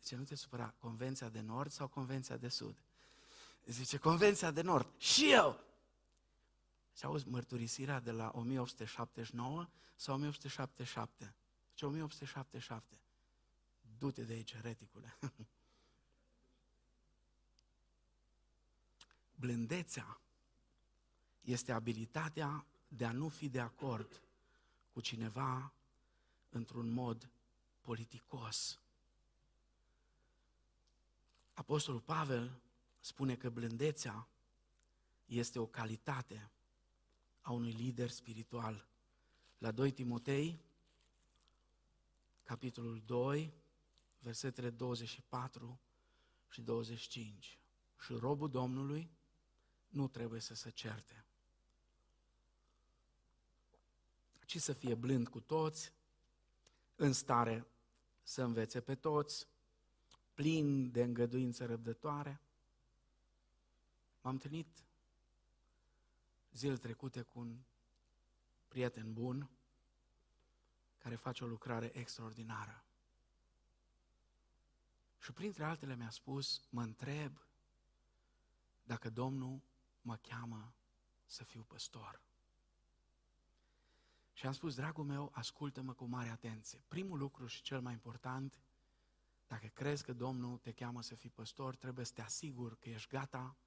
Zice, 0.01 0.15
nu 0.15 0.23
te 0.23 0.35
supăra, 0.35 0.73
Convenția 0.77 1.29
de 1.29 1.39
Nord 1.39 1.71
sau 1.71 1.87
Convenția 1.87 2.37
de 2.37 2.47
Sud? 2.47 2.75
Zice, 3.65 3.97
Convenția 3.97 4.51
de 4.51 4.61
Nord. 4.61 4.87
Și 4.97 5.31
eu! 5.31 5.63
Și 6.97 7.05
auzi 7.05 7.27
mărturisirea 7.27 7.99
de 7.99 8.11
la 8.11 8.31
1879 8.33 9.67
sau 9.95 10.15
1877? 10.15 11.35
Ce 11.73 11.85
1877. 11.85 12.99
Du-te 13.97 14.23
de 14.23 14.33
aici, 14.33 14.55
reticule. 14.61 15.17
Blândețea 19.35 20.21
este 21.41 21.71
abilitatea 21.71 22.65
de 22.87 23.05
a 23.05 23.11
nu 23.11 23.29
fi 23.29 23.49
de 23.49 23.59
acord 23.59 24.21
cu 24.93 25.01
cineva 25.01 25.73
într-un 26.49 26.89
mod 26.89 27.29
politicos. 27.81 28.80
Apostolul 31.61 31.99
Pavel 31.99 32.61
spune 32.99 33.35
că 33.35 33.49
blândețea 33.49 34.27
este 35.25 35.59
o 35.59 35.65
calitate 35.65 36.51
a 37.41 37.51
unui 37.51 37.71
lider 37.71 38.09
spiritual. 38.09 38.87
La 39.57 39.71
2 39.71 39.91
Timotei, 39.91 40.59
capitolul 42.43 43.01
2, 43.05 43.53
versetele 44.19 44.69
24 44.69 45.79
și 46.49 46.61
25. 46.61 47.59
Și 47.99 48.13
robul 48.13 48.49
Domnului 48.49 49.11
nu 49.87 50.07
trebuie 50.07 50.39
să 50.39 50.53
se 50.53 50.69
certe, 50.69 51.25
ci 54.45 54.57
să 54.57 54.73
fie 54.73 54.95
blând 54.95 55.27
cu 55.27 55.39
toți, 55.39 55.93
în 56.95 57.13
stare 57.13 57.67
să 58.23 58.43
învețe 58.43 58.81
pe 58.81 58.95
toți, 58.95 59.50
plin 60.41 60.91
de 60.91 61.03
îngăduință 61.03 61.65
răbdătoare. 61.65 62.41
M-am 64.21 64.33
întâlnit 64.33 64.83
zile 66.51 66.77
trecute 66.77 67.21
cu 67.21 67.39
un 67.39 67.57
prieten 68.67 69.13
bun 69.13 69.49
care 70.97 71.15
face 71.15 71.43
o 71.43 71.47
lucrare 71.47 71.91
extraordinară. 71.97 72.83
Și 75.19 75.31
printre 75.31 75.63
altele 75.63 75.95
mi-a 75.95 76.09
spus, 76.09 76.61
mă 76.69 76.81
întreb 76.81 77.37
dacă 78.83 79.09
Domnul 79.09 79.61
mă 80.01 80.15
cheamă 80.15 80.73
să 81.25 81.43
fiu 81.43 81.63
păstor. 81.63 82.21
Și 84.33 84.45
am 84.45 84.53
spus, 84.53 84.75
dragul 84.75 85.03
meu, 85.03 85.29
ascultă-mă 85.33 85.93
cu 85.93 86.05
mare 86.05 86.29
atenție. 86.29 86.83
Primul 86.87 87.17
lucru 87.17 87.47
și 87.47 87.61
cel 87.61 87.81
mai 87.81 87.93
important, 87.93 88.59
dacă 89.51 89.67
crezi 89.67 90.03
că 90.03 90.13
Domnul 90.13 90.57
te 90.57 90.71
cheamă 90.71 91.01
să 91.01 91.15
fii 91.15 91.29
păstor, 91.29 91.75
trebuie 91.75 92.05
să 92.05 92.11
te 92.13 92.21
asiguri 92.21 92.79
că 92.79 92.89
ești 92.89 93.09
gata 93.09 93.57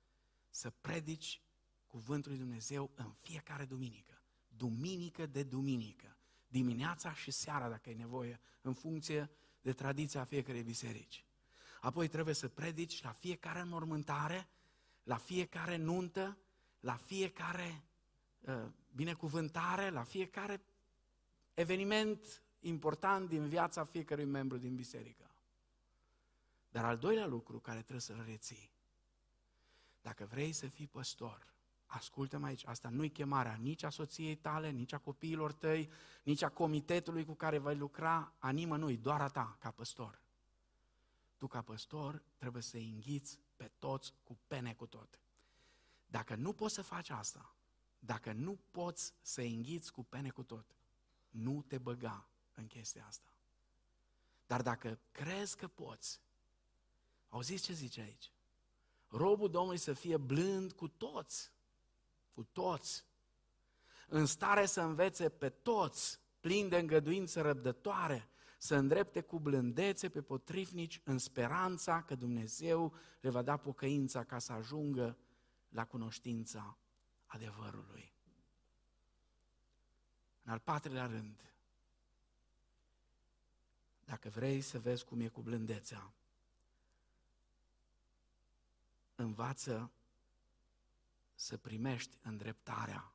să 0.51 0.71
predici 0.71 1.43
cuvântul 1.87 2.31
lui 2.31 2.41
Dumnezeu 2.41 2.91
în 2.95 3.13
fiecare 3.21 3.65
duminică. 3.65 4.23
Duminică 4.49 5.27
de 5.27 5.43
duminică. 5.43 6.17
Dimineața 6.49 7.15
și 7.15 7.31
seara, 7.31 7.69
dacă 7.69 7.91
e 7.91 7.95
nevoie, 7.95 8.41
în 8.61 8.75
funcție 8.75 9.31
de 9.61 9.73
tradiția 9.73 10.25
fiecarei 10.25 10.63
biserici. 10.63 11.25
Apoi 11.81 12.09
trebuie 12.09 12.35
să 12.35 12.49
predici 12.49 13.03
la 13.03 13.13
fiecare 13.13 13.61
înmormântare, 13.61 14.49
la 15.03 15.17
fiecare 15.17 15.77
nuntă, 15.77 16.39
la 16.81 16.97
fiecare 16.97 17.85
uh, 18.41 18.67
binecuvântare, 18.95 19.91
la 19.91 20.03
fiecare 20.03 20.65
eveniment 21.55 22.43
important 22.61 23.29
din 23.29 23.49
viața 23.49 23.85
fiecărui 23.85 24.25
membru 24.25 24.57
din 24.57 24.75
biserică. 24.75 25.29
Dar 26.75 26.85
al 26.85 26.99
doilea 26.99 27.27
lucru 27.27 27.59
care 27.59 27.79
trebuie 27.79 28.01
să-l 28.01 28.25
reții, 28.27 28.71
dacă 30.03 30.27
vrei 30.27 30.53
să 30.53 30.67
fii 30.67 30.87
păstor, 30.87 31.53
ascultă-mă 31.87 32.47
aici, 32.47 32.67
asta 32.67 32.89
nu-i 32.89 33.11
chemarea 33.11 33.55
nici 33.55 33.83
a 33.83 33.89
soției 33.89 34.37
tale, 34.37 34.71
nici 34.71 34.93
a 34.93 34.99
copiilor 34.99 35.53
tăi, 35.53 35.91
nici 36.23 36.43
a 36.43 36.49
comitetului 36.49 37.25
cu 37.25 37.35
care 37.35 37.59
vei 37.59 37.77
lucra, 37.77 38.33
a 38.39 38.51
nimănui, 38.51 38.97
doar 38.97 39.21
a 39.21 39.29
ta, 39.29 39.57
ca 39.61 39.71
păstor. 39.71 40.21
Tu, 41.39 41.47
ca 41.47 41.63
păstor, 41.63 42.23
trebuie 42.37 42.63
să 42.63 42.77
înghiți 42.77 43.39
pe 43.57 43.71
toți 43.79 44.15
cu 44.23 44.39
pene 44.47 44.75
cu 44.75 44.87
tot. 44.87 45.21
Dacă 46.07 46.35
nu 46.35 46.53
poți 46.53 46.75
să 46.75 46.83
faci 46.83 47.11
asta, 47.11 47.55
dacă 47.99 48.33
nu 48.33 48.59
poți 48.71 49.15
să 49.21 49.41
înghiți 49.41 49.93
cu 49.93 50.05
pene 50.05 50.31
cu 50.31 50.43
tot, 50.43 50.67
nu 51.31 51.65
te 51.67 51.79
băga 51.79 52.29
în 52.55 52.67
chestia 52.67 53.07
asta. 53.07 53.29
Dar 54.47 54.63
dacă 54.63 54.99
crezi 55.11 55.57
că 55.57 55.69
poți, 55.69 56.23
auziți 57.35 57.65
ce 57.65 57.73
zice 57.73 58.01
aici? 58.01 58.33
Robul 59.09 59.51
Domnului 59.51 59.79
să 59.79 59.93
fie 59.93 60.17
blând 60.17 60.73
cu 60.73 60.89
toți, 60.89 61.53
cu 62.33 62.43
toți, 62.43 63.05
în 64.09 64.27
stare 64.27 64.67
să 64.67 64.81
învețe 64.81 65.29
pe 65.29 65.49
toți, 65.49 66.21
plin 66.41 66.69
de 66.69 66.79
îngăduință 66.79 67.41
răbdătoare, 67.41 68.29
să 68.59 68.77
îndrepte 68.77 69.21
cu 69.21 69.39
blândețe 69.39 70.09
pe 70.09 70.23
potrivnici 70.23 71.01
în 71.05 71.19
speranța 71.19 72.03
că 72.03 72.15
Dumnezeu 72.15 72.95
le 73.21 73.31
va 73.31 73.43
da 73.43 73.57
pocăința 73.57 74.25
ca 74.25 74.39
să 74.39 74.53
ajungă 74.53 75.17
la 75.69 75.87
cunoștința 75.87 76.79
adevărului. 77.27 78.13
În 80.43 80.53
al 80.53 80.59
patrulea 80.59 81.07
rând, 81.07 81.55
dacă 84.05 84.29
vrei 84.29 84.61
să 84.61 84.79
vezi 84.79 85.05
cum 85.05 85.21
e 85.21 85.29
cu 85.29 85.41
blândețea, 85.41 86.13
învață 89.15 89.93
să 91.35 91.57
primești 91.57 92.19
îndreptarea, 92.23 93.15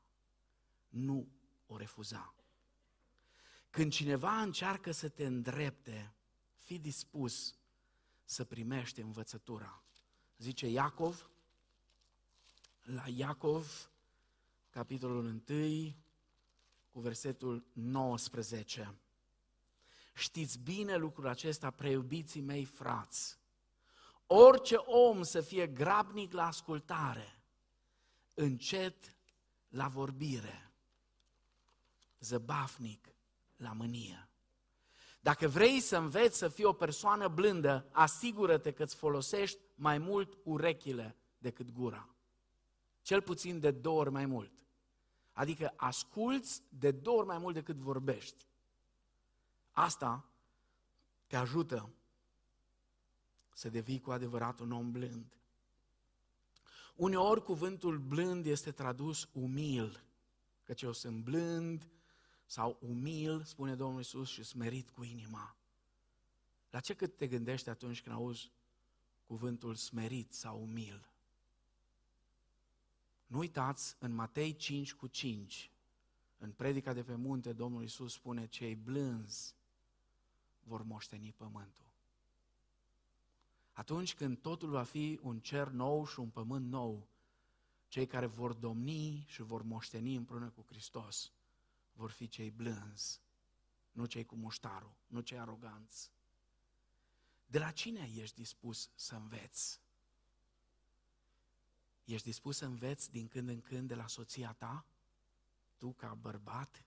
nu 0.89 1.27
o 1.67 1.77
refuza. 1.77 2.33
Când 3.69 3.91
cineva 3.91 4.41
încearcă 4.41 4.91
să 4.91 5.09
te 5.09 5.25
îndrepte, 5.25 6.13
fi 6.55 6.79
dispus 6.79 7.55
să 8.23 8.43
primești 8.43 8.99
învățătura. 8.99 9.83
Zice 10.37 10.67
Iacov, 10.67 11.29
la 12.83 13.03
Iacov, 13.07 13.91
capitolul 14.69 15.41
1, 15.47 15.95
cu 16.91 16.99
versetul 16.99 17.65
19. 17.73 18.95
Știți 20.13 20.59
bine 20.59 20.95
lucrul 20.95 21.27
acesta, 21.27 21.71
preiubiții 21.71 22.41
mei 22.41 22.65
frați. 22.65 23.38
Orice 24.31 24.75
om 24.75 25.23
să 25.23 25.41
fie 25.41 25.67
grabnic 25.67 26.33
la 26.33 26.45
ascultare, 26.45 27.39
încet 28.33 29.15
la 29.69 29.87
vorbire, 29.87 30.71
zăbafnic 32.19 33.15
la 33.55 33.73
mânie. 33.73 34.29
Dacă 35.19 35.47
vrei 35.47 35.79
să 35.79 35.97
înveți 35.97 36.37
să 36.37 36.47
fii 36.47 36.63
o 36.63 36.73
persoană 36.73 37.27
blândă, 37.27 37.89
asigură-te 37.91 38.71
că 38.71 38.83
îți 38.83 38.95
folosești 38.95 39.59
mai 39.75 39.97
mult 39.97 40.37
urechile 40.43 41.15
decât 41.37 41.71
gura. 41.71 42.09
Cel 43.01 43.21
puțin 43.21 43.59
de 43.59 43.71
două 43.71 43.99
ori 43.99 44.11
mai 44.11 44.25
mult. 44.25 44.51
Adică 45.33 45.73
asculți 45.75 46.63
de 46.69 46.91
două 46.91 47.17
ori 47.17 47.27
mai 47.27 47.37
mult 47.37 47.53
decât 47.53 47.75
vorbești. 47.75 48.45
Asta 49.71 50.25
te 51.27 51.35
ajută 51.35 51.89
să 53.59 53.69
devii 53.69 53.99
cu 53.99 54.11
adevărat 54.11 54.59
un 54.59 54.71
om 54.71 54.91
blând. 54.91 55.37
Uneori 56.95 57.43
cuvântul 57.43 57.97
blând 57.97 58.45
este 58.45 58.71
tradus 58.71 59.29
umil, 59.33 60.03
căci 60.63 60.81
eu 60.81 60.91
sunt 60.91 61.23
blând 61.23 61.87
sau 62.45 62.77
umil, 62.81 63.43
spune 63.43 63.75
Domnul 63.75 63.99
Isus, 63.99 64.29
și 64.29 64.43
smerit 64.43 64.89
cu 64.89 65.03
inima. 65.03 65.55
La 66.69 66.79
ce 66.79 66.93
cât 66.93 67.17
te 67.17 67.27
gândești 67.27 67.69
atunci 67.69 68.01
când 68.01 68.15
auzi 68.15 68.51
cuvântul 69.25 69.75
smerit 69.75 70.33
sau 70.33 70.61
umil? 70.61 71.11
Nu 73.27 73.37
uitați, 73.37 73.95
în 73.99 74.11
Matei 74.11 74.55
5 74.55 74.93
cu 74.93 75.07
5, 75.07 75.71
în 76.37 76.51
predica 76.51 76.93
de 76.93 77.03
pe 77.03 77.15
munte, 77.15 77.53
Domnul 77.53 77.83
Isus 77.83 78.13
spune, 78.13 78.47
cei 78.47 78.75
blânzi 78.75 79.55
vor 80.63 80.81
moșteni 80.81 81.33
pământul. 81.37 81.88
Atunci 83.79 84.15
când 84.15 84.37
totul 84.41 84.69
va 84.69 84.83
fi 84.83 85.19
un 85.21 85.39
cer 85.39 85.67
nou 85.67 86.07
și 86.07 86.19
un 86.19 86.29
pământ 86.29 86.69
nou, 86.69 87.07
cei 87.87 88.07
care 88.07 88.25
vor 88.25 88.53
domni 88.53 89.25
și 89.27 89.41
vor 89.41 89.61
moșteni 89.61 90.15
împreună 90.15 90.49
cu 90.49 90.65
Hristos 90.67 91.31
vor 91.93 92.11
fi 92.11 92.27
cei 92.27 92.51
blânzi, 92.51 93.21
nu 93.91 94.05
cei 94.05 94.25
cu 94.25 94.35
muștarul, 94.35 94.95
nu 95.07 95.19
cei 95.19 95.39
aroganți. 95.39 96.11
De 97.45 97.59
la 97.59 97.71
cine 97.71 98.11
ești 98.15 98.35
dispus 98.35 98.89
să 98.95 99.15
înveți? 99.15 99.81
Ești 102.03 102.27
dispus 102.27 102.57
să 102.57 102.65
înveți 102.65 103.11
din 103.11 103.27
când 103.27 103.49
în 103.49 103.61
când 103.61 103.87
de 103.87 103.95
la 103.95 104.07
soția 104.07 104.53
ta? 104.53 104.85
Tu 105.77 105.93
ca 105.93 106.13
bărbat? 106.13 106.85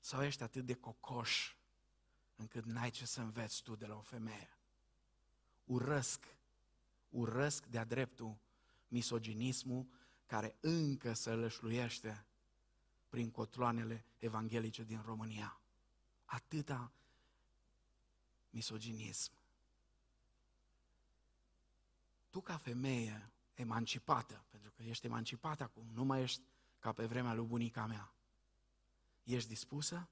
Sau 0.00 0.22
ești 0.22 0.42
atât 0.42 0.66
de 0.66 0.74
cocoș 0.74 1.56
încât 2.36 2.64
n-ai 2.64 2.90
ce 2.90 3.06
să 3.06 3.20
înveți 3.20 3.62
tu 3.62 3.76
de 3.76 3.86
la 3.86 3.96
o 3.96 4.00
femeie? 4.00 4.55
Urăsc, 5.66 6.24
urăsc 7.08 7.66
de-a 7.66 7.84
dreptul 7.84 8.36
misoginismul 8.88 9.86
care 10.26 10.56
încă 10.60 11.12
se 11.12 11.30
lășluiește 11.30 12.26
prin 13.08 13.30
cotloanele 13.30 14.04
evanghelice 14.18 14.82
din 14.82 15.02
România. 15.04 15.60
Atâta 16.24 16.92
misoginism. 18.50 19.32
Tu 22.30 22.40
ca 22.40 22.56
femeie 22.56 23.30
emancipată, 23.54 24.44
pentru 24.50 24.70
că 24.70 24.82
ești 24.82 25.06
emancipată 25.06 25.62
acum, 25.62 25.86
nu 25.92 26.04
mai 26.04 26.22
ești 26.22 26.42
ca 26.78 26.92
pe 26.92 27.06
vremea 27.06 27.34
lui 27.34 27.46
bunica 27.46 27.86
mea. 27.86 28.12
Ești 29.22 29.48
dispusă 29.48 30.08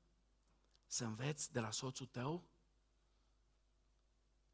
să 0.86 1.04
înveți 1.04 1.52
de 1.52 1.60
la 1.60 1.70
soțul 1.70 2.06
tău? 2.06 2.44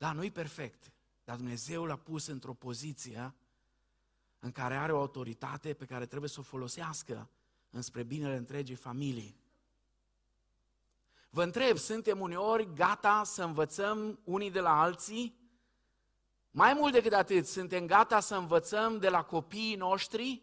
Da, 0.01 0.13
nu-i 0.13 0.31
perfect, 0.31 0.93
dar 1.25 1.37
Dumnezeu 1.37 1.85
l-a 1.85 1.97
pus 1.97 2.27
într-o 2.27 2.53
poziție 2.53 3.35
în 4.39 4.53
care 4.53 4.77
are 4.77 4.93
o 4.93 4.99
autoritate 4.99 5.75
pe 5.75 5.85
care 5.85 6.07
trebuie 6.07 6.31
să 6.31 6.41
o 6.41 6.43
folosească 6.43 7.29
înspre 7.71 8.03
binele 8.03 8.37
întregii 8.37 8.75
familii. 8.75 9.37
Vă 11.31 11.43
întreb, 11.43 11.77
suntem 11.77 12.21
uneori 12.21 12.75
gata 12.75 13.23
să 13.25 13.45
învățăm 13.45 14.21
unii 14.25 14.51
de 14.51 14.61
la 14.61 14.81
alții? 14.81 15.39
Mai 16.51 16.75
mult 16.75 16.93
decât 16.93 17.13
atât, 17.13 17.47
suntem 17.47 17.87
gata 17.87 18.21
să 18.21 18.37
învățăm 18.37 18.99
de 18.99 19.09
la 19.09 19.25
copiii 19.25 19.77
noștri? 19.77 20.43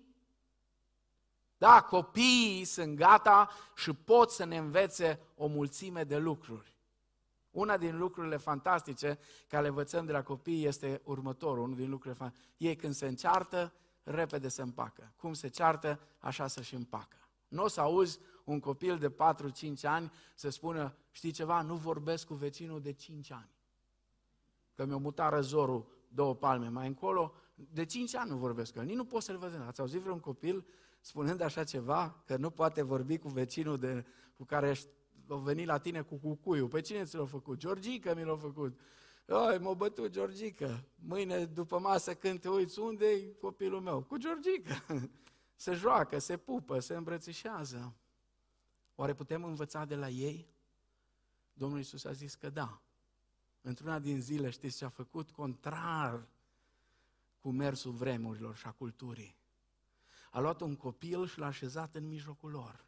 Da, 1.58 1.82
copiii 1.82 2.66
sunt 2.66 2.96
gata 2.96 3.50
și 3.76 3.94
pot 3.94 4.32
să 4.32 4.44
ne 4.44 4.58
învețe 4.58 5.20
o 5.36 5.48
mulțime 5.48 6.04
de 6.04 6.18
lucruri. 6.18 6.77
Una 7.58 7.78
din 7.78 7.98
lucrurile 7.98 8.38
fantastice 8.38 9.20
care 9.48 9.62
le 9.62 9.68
învățăm 9.68 10.06
de 10.06 10.12
la 10.12 10.24
copii 10.24 10.66
este 10.66 11.02
următorul, 11.04 11.64
unul 11.64 11.76
din 11.76 11.90
lucrurile 11.90 12.20
fantastice. 12.20 12.50
Ei 12.58 12.76
când 12.76 12.94
se 12.94 13.08
înceartă, 13.08 13.74
repede 14.04 14.48
se 14.48 14.62
împacă. 14.62 15.14
Cum 15.16 15.34
se 15.34 15.48
ceartă, 15.48 16.00
așa 16.20 16.48
să 16.48 16.62
și 16.62 16.76
împacă. 16.76 17.18
Nu 17.48 17.64
o 17.64 17.68
să 17.68 17.82
auzi 17.82 18.20
un 18.44 18.60
copil 18.60 18.98
de 18.98 19.10
4-5 19.10 19.14
ani 19.84 20.12
să 20.36 20.50
spună, 20.50 20.96
știi 21.12 21.32
ceva, 21.32 21.62
nu 21.62 21.76
vorbesc 21.76 22.28
cu 22.28 22.34
vecinul 22.34 22.82
de 22.82 22.92
5 22.92 23.32
ani. 23.32 23.50
Că 24.74 24.86
mi-a 24.86 24.98
mutat 24.98 25.32
răzorul 25.32 25.88
două 26.08 26.36
palme 26.36 26.68
mai 26.68 26.88
încolo, 26.88 27.34
de 27.56 27.86
cinci 27.86 28.16
ani 28.16 28.30
nu 28.30 28.38
vorbesc 28.38 28.74
cu 28.74 28.80
el, 28.80 28.86
nici 28.86 28.96
nu 28.96 29.06
pot 29.06 29.22
să-l 29.22 29.38
văd. 29.38 29.64
Ați 29.68 29.80
auzit 29.80 30.02
vreun 30.02 30.20
copil 30.20 30.66
spunând 31.00 31.42
așa 31.42 31.64
ceva, 31.64 32.24
că 32.26 32.38
nu 32.38 32.50
poate 32.50 32.82
vorbi 32.82 33.18
cu 33.18 33.28
vecinul 33.28 33.78
de, 33.78 34.06
cu 34.38 34.44
care 34.44 34.74
a 35.30 35.36
venit 35.36 35.66
la 35.66 35.78
tine 35.78 36.02
cu 36.02 36.16
cucuiul? 36.16 36.68
Pe 36.68 36.82
cine 36.82 37.04
ți 37.04 37.16
l-a 37.16 37.26
făcut? 37.26 37.58
Georgica 37.58 38.14
mi 38.14 38.24
l-a 38.24 38.38
făcut. 38.38 38.80
Oi, 39.28 39.58
m-a 39.60 39.74
bătut 39.74 40.12
Georgica. 40.12 40.84
Mâine 40.96 41.46
după 41.46 41.80
masă 41.80 42.16
când 42.16 42.40
te 42.40 42.50
uiți, 42.50 42.80
unde 42.80 43.06
e 43.06 43.34
copilul 43.42 43.82
meu? 43.82 44.02
Cu 44.02 44.18
Georgica. 44.18 44.86
Se 45.60 45.74
joacă, 45.74 46.18
se 46.18 46.38
pupă, 46.38 46.80
se 46.80 46.96
îmbrățișează. 46.96 47.96
Oare 48.96 49.14
putem 49.14 49.44
învăța 49.44 49.86
de 49.86 49.96
la 49.96 50.10
ei? 50.10 50.48
Domnul 51.54 51.78
Iisus 51.78 52.06
a 52.06 52.12
zis 52.12 52.36
că 52.36 52.50
da. 52.50 52.82
Într-una 53.62 54.00
din 54.00 54.22
zile, 54.22 54.50
știți 54.50 54.78
ce 54.78 54.86
a 54.86 54.90
făcut? 54.90 55.32
Contrar 55.32 56.28
cu 57.40 57.52
mersul 57.52 57.92
vremurilor 57.92 58.56
și 58.56 58.68
a 58.68 58.72
culturii. 58.72 59.38
A 60.32 60.40
luat 60.40 60.62
un 60.62 60.76
copil 60.76 61.28
și 61.28 61.40
l-a 61.40 61.46
așezat 61.46 61.96
în 61.96 62.08
mijlocul 62.08 62.52
lor. 62.52 62.87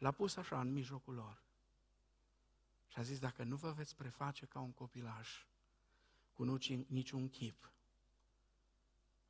L-a 0.00 0.10
pus 0.10 0.36
așa 0.36 0.60
în 0.60 0.72
mijlocul 0.72 1.14
lor. 1.14 1.42
Și 2.88 2.98
a 2.98 3.02
zis, 3.02 3.18
dacă 3.18 3.42
nu 3.42 3.56
vă 3.56 3.72
veți 3.72 3.96
preface 3.96 4.46
ca 4.46 4.60
un 4.60 4.72
copilaș, 4.72 5.44
cu 6.32 6.44
niciun 6.86 7.28
chip, 7.28 7.72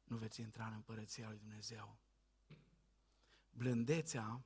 nu 0.05 0.17
veți 0.17 0.41
intra 0.41 0.67
în 0.67 0.73
împărăția 0.73 1.29
lui 1.29 1.39
Dumnezeu. 1.39 1.97
Blândețea 3.51 4.43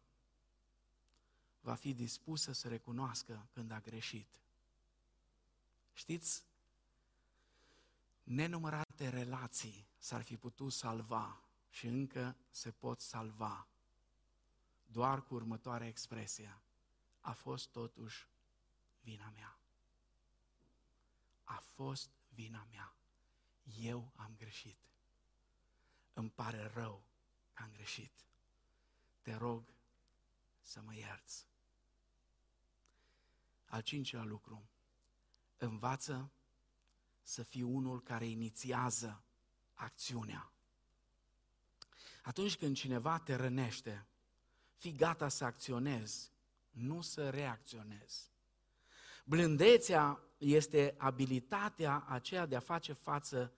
va 1.61 1.75
fi 1.75 1.95
dispusă 1.95 2.53
să 2.53 2.69
recunoască 2.69 3.49
când 3.53 3.71
a 3.71 3.81
greșit. 3.81 4.41
Știți, 5.93 6.45
nenumărate 8.23 9.09
relații 9.09 9.87
s-ar 9.99 10.23
fi 10.23 10.37
putut 10.37 10.73
salva 10.73 11.41
și 11.71 11.87
încă 11.87 12.37
se 12.51 12.71
pot 12.71 13.01
salva 13.01 13.69
doar 14.95 15.23
cu 15.23 15.35
următoarea 15.35 15.87
expresie. 15.87 16.59
A 17.21 17.33
fost 17.33 17.69
totuși 17.69 18.29
vina 19.01 19.31
mea. 19.35 19.59
A 21.45 21.59
fost 21.59 22.11
vina 22.29 22.67
mea. 22.71 22.95
Eu 23.81 24.13
am 24.17 24.35
greșit. 24.37 24.79
Îmi 26.13 26.31
pare 26.31 26.71
rău 26.75 27.05
că 27.53 27.63
am 27.63 27.71
greșit. 27.73 28.13
Te 29.23 29.35
rog 29.35 29.75
să 30.61 30.81
mă 30.81 30.95
ierți. 30.95 31.47
Al 33.65 33.81
cincilea 33.81 34.25
lucru, 34.25 34.69
învață 35.57 36.33
să 37.23 37.43
fii 37.43 37.63
unul 37.63 38.03
care 38.03 38.27
inițiază 38.27 39.25
acțiunea. 39.75 40.53
Atunci 42.23 42.57
când 42.57 42.77
cineva 42.77 43.19
te 43.19 43.35
rănește, 43.35 44.07
fii 44.85 44.97
gata 44.97 45.29
să 45.29 45.45
acționezi, 45.45 46.33
nu 46.71 47.01
să 47.01 47.31
reacționezi. 47.31 48.31
Blândețea 49.25 50.21
este 50.39 50.95
abilitatea 50.99 52.05
aceea 52.09 52.47
de 52.47 52.57
a 52.57 52.61
face 52.61 52.93
față 52.93 53.53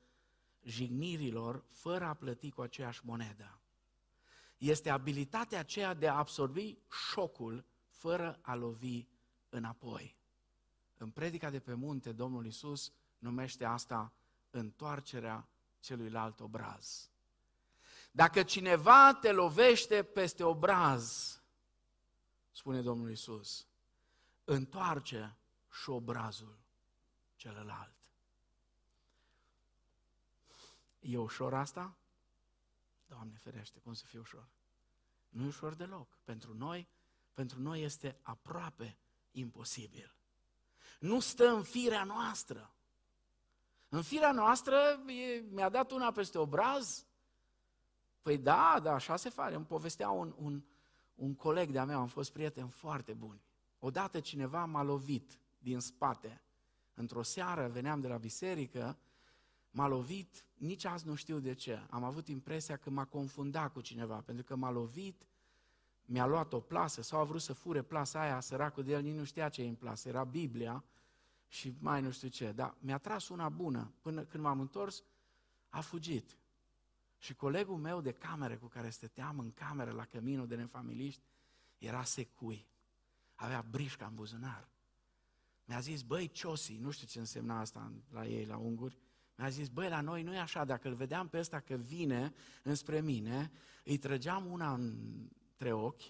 jignirilor 0.63 1.65
fără 1.71 2.05
a 2.05 2.15
plăti 2.15 2.51
cu 2.51 2.61
aceeași 2.61 3.01
monedă. 3.05 3.61
Este 4.59 4.91
abilitatea 4.91 5.59
aceea 5.59 5.95
de 5.95 6.09
a 6.09 6.17
absorbi 6.17 6.79
șocul 7.11 7.65
fără 7.87 8.39
a 8.43 8.55
lovi 8.55 9.07
înapoi. 9.49 10.17
În 10.97 11.11
predica 11.11 11.51
de 11.51 11.61
pe 11.61 11.75
munte, 11.75 12.13
Domnul 12.13 12.47
Isus 12.47 12.93
numește 13.19 13.65
asta 13.65 14.13
întoarcerea 14.51 15.49
celuilalt 15.81 16.41
obraz. 16.41 17.11
Dacă 18.17 18.43
cineva 18.43 19.15
te 19.21 19.33
lovește 19.33 20.03
peste 20.03 20.45
obraz, 20.45 21.35
spune 22.51 22.83
Domnul 22.83 23.11
Isus, 23.11 23.67
întoarce 24.45 25.39
și 25.83 25.91
obrazul 25.91 26.59
celălalt. 27.35 27.95
E 31.01 31.19
ușor 31.19 31.55
asta? 31.55 31.97
Doamne 33.07 33.37
ferește, 33.37 33.79
cum 33.79 33.93
să 33.93 34.05
fie 34.07 34.19
ușor? 34.19 34.49
Nu 35.29 35.45
e 35.45 35.47
ușor 35.47 35.75
deloc. 35.75 36.19
Pentru 36.25 36.55
noi, 36.55 36.89
pentru 37.33 37.61
noi 37.61 37.83
este 37.83 38.19
aproape 38.23 38.99
imposibil. 39.31 40.17
Nu 40.99 41.21
stă 41.21 41.49
în 41.49 41.63
firea 41.63 42.05
noastră. 42.05 42.75
În 43.89 44.03
firea 44.03 44.33
noastră 44.33 45.03
mi-a 45.51 45.69
dat 45.69 45.91
una 45.91 46.13
peste 46.13 46.39
obraz. 46.39 47.07
Păi 48.27 48.39
da, 48.39 48.81
da, 48.83 48.93
așa 48.93 49.17
se 49.17 49.29
face. 49.29 49.55
Îmi 49.55 49.65
povestea 49.65 50.11
un, 50.11 50.35
un, 50.39 50.63
un 51.15 51.35
coleg 51.35 51.71
de-a 51.71 51.85
meu, 51.85 52.01
am 52.01 52.07
fost 52.07 52.33
prieteni 52.33 52.69
foarte 52.69 53.13
buni. 53.13 53.41
Odată 53.79 54.21
cineva 54.21 54.65
m-a 54.65 54.83
lovit 54.83 55.41
din 55.59 55.81
spate. 55.81 56.43
Într-o 56.95 57.23
seară 57.23 57.69
veneam 57.69 58.01
de 58.01 58.09
la 58.09 58.17
biserică, 58.17 58.99
m-a 59.71 59.87
lovit, 59.87 60.45
nici 60.55 60.85
azi 60.85 61.07
nu 61.07 61.15
știu 61.15 61.39
de 61.39 61.55
ce. 61.55 61.87
Am 61.91 62.05
avut 62.05 62.29
impresia 62.29 62.77
că 62.77 62.91
m-a 62.91 63.05
confundat 63.05 63.73
cu 63.73 63.81
cineva, 63.81 64.17
pentru 64.17 64.45
că 64.45 64.57
m-a 64.57 64.71
lovit, 64.71 65.27
mi-a 66.05 66.27
luat 66.27 66.53
o 66.53 66.61
plasă 66.61 67.03
sau 67.03 67.21
a 67.21 67.25
vrut 67.25 67.43
să 67.43 67.53
fure 67.53 67.83
plasa 67.83 68.21
aia, 68.21 68.41
săracul 68.41 68.85
de 68.85 68.93
el 68.93 69.03
nici 69.03 69.17
nu 69.17 69.25
știa 69.25 69.49
ce 69.49 69.63
e 69.63 69.69
în 69.69 69.75
plasă, 69.75 70.09
era 70.09 70.25
Biblia 70.25 70.85
și 71.49 71.75
mai 71.79 72.01
nu 72.01 72.11
știu 72.11 72.29
ce. 72.29 72.53
Dar 72.53 72.75
mi-a 72.79 72.99
tras 72.99 73.29
una 73.29 73.49
bună. 73.49 73.93
Până 74.01 74.23
când 74.23 74.43
m-am 74.43 74.61
întors, 74.61 75.03
a 75.69 75.81
fugit. 75.81 76.37
Și 77.19 77.35
colegul 77.35 77.77
meu 77.77 78.01
de 78.01 78.13
cameră 78.13 78.57
cu 78.57 78.67
care 78.67 78.91
stăteam 78.91 79.39
în 79.39 79.53
cameră 79.53 79.91
la 79.91 80.05
căminul 80.05 80.47
de 80.47 80.57
nefamiliști 80.57 81.23
era 81.79 82.05
secui. 82.05 82.67
Avea 83.35 83.65
brișca 83.71 84.07
în 84.07 84.15
buzunar. 84.15 84.69
Mi-a 85.65 85.81
zis, 85.81 86.03
băi, 86.03 86.29
ciosi, 86.29 86.77
nu 86.77 86.91
știu 86.91 87.07
ce 87.07 87.19
însemna 87.19 87.61
asta 87.61 87.93
la 88.11 88.27
ei, 88.27 88.45
la 88.45 88.57
unguri, 88.57 88.99
mi-a 89.37 89.49
zis, 89.49 89.69
băi, 89.69 89.89
la 89.89 90.01
noi 90.01 90.23
nu 90.23 90.35
e 90.35 90.39
așa, 90.39 90.65
dacă 90.65 90.89
îl 90.89 90.95
vedeam 90.95 91.29
pe 91.29 91.39
ăsta 91.39 91.61
că 91.61 91.75
vine 91.75 92.35
înspre 92.63 93.01
mine, 93.01 93.53
îi 93.85 93.99
trăgeam 93.99 94.47
una 94.47 94.73
între 94.75 95.73
ochi 95.73 96.01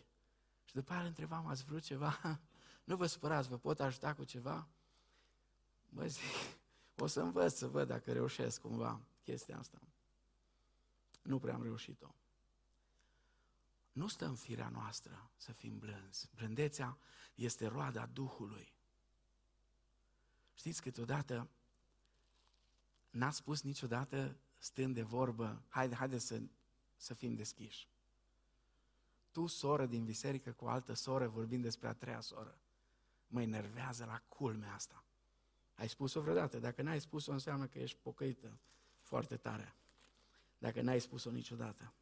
și 0.64 0.74
după 0.74 0.92
aia 0.92 1.00
îl 1.00 1.06
întrebam, 1.06 1.46
ați 1.46 1.64
vrut 1.64 1.82
ceva? 1.82 2.18
Nu 2.84 2.96
vă 2.96 3.06
supărați, 3.06 3.48
vă 3.48 3.58
pot 3.58 3.80
ajuta 3.80 4.14
cu 4.14 4.24
ceva? 4.24 4.68
Bă, 5.88 6.06
zic, 6.06 6.22
o 6.96 7.06
să 7.06 7.20
învăț 7.20 7.54
să 7.54 7.66
văd 7.66 7.88
dacă 7.88 8.12
reușesc 8.12 8.60
cumva 8.60 9.00
chestia 9.22 9.58
asta. 9.58 9.80
Nu 11.26 11.38
prea 11.38 11.54
am 11.54 11.62
reușit-o. 11.62 12.14
Nu 13.92 14.08
stă 14.08 14.24
în 14.24 14.34
firea 14.34 14.68
noastră 14.68 15.30
să 15.36 15.52
fim 15.52 15.78
blânzi. 15.78 16.30
Blândețea 16.34 16.98
este 17.34 17.66
roada 17.66 18.06
Duhului. 18.06 18.74
Știți, 20.54 20.82
câteodată 20.82 21.48
n-a 23.10 23.30
spus 23.30 23.62
niciodată 23.62 24.36
stând 24.58 24.94
de 24.94 25.02
vorbă, 25.02 25.62
haide, 25.68 25.94
haide 25.94 26.18
să, 26.18 26.40
să 26.96 27.14
fim 27.14 27.34
deschiși. 27.34 27.88
Tu, 29.30 29.46
soră 29.46 29.86
din 29.86 30.04
biserică, 30.04 30.52
cu 30.52 30.66
altă 30.66 30.92
soră, 30.92 31.28
vorbind 31.28 31.62
despre 31.62 31.88
a 31.88 31.92
treia 31.92 32.20
soră, 32.20 32.58
mă 33.26 33.42
enervează 33.42 34.04
la 34.04 34.22
culmea 34.28 34.74
asta. 34.74 35.04
Ai 35.74 35.88
spus-o 35.88 36.20
vreodată? 36.20 36.58
Dacă 36.58 36.82
n-ai 36.82 37.00
spus-o, 37.00 37.32
înseamnă 37.32 37.66
că 37.66 37.78
ești 37.78 37.98
pocăită 38.02 38.58
foarte 39.00 39.36
tare. 39.36 39.74
Dacă 40.58 40.80
n-ai 40.80 41.00
spus-o 41.00 41.30
niciodată. 41.30 41.92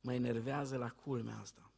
Mă 0.00 0.12
enervează 0.12 0.76
la 0.76 0.90
culmea 0.90 1.38
asta. 1.38 1.70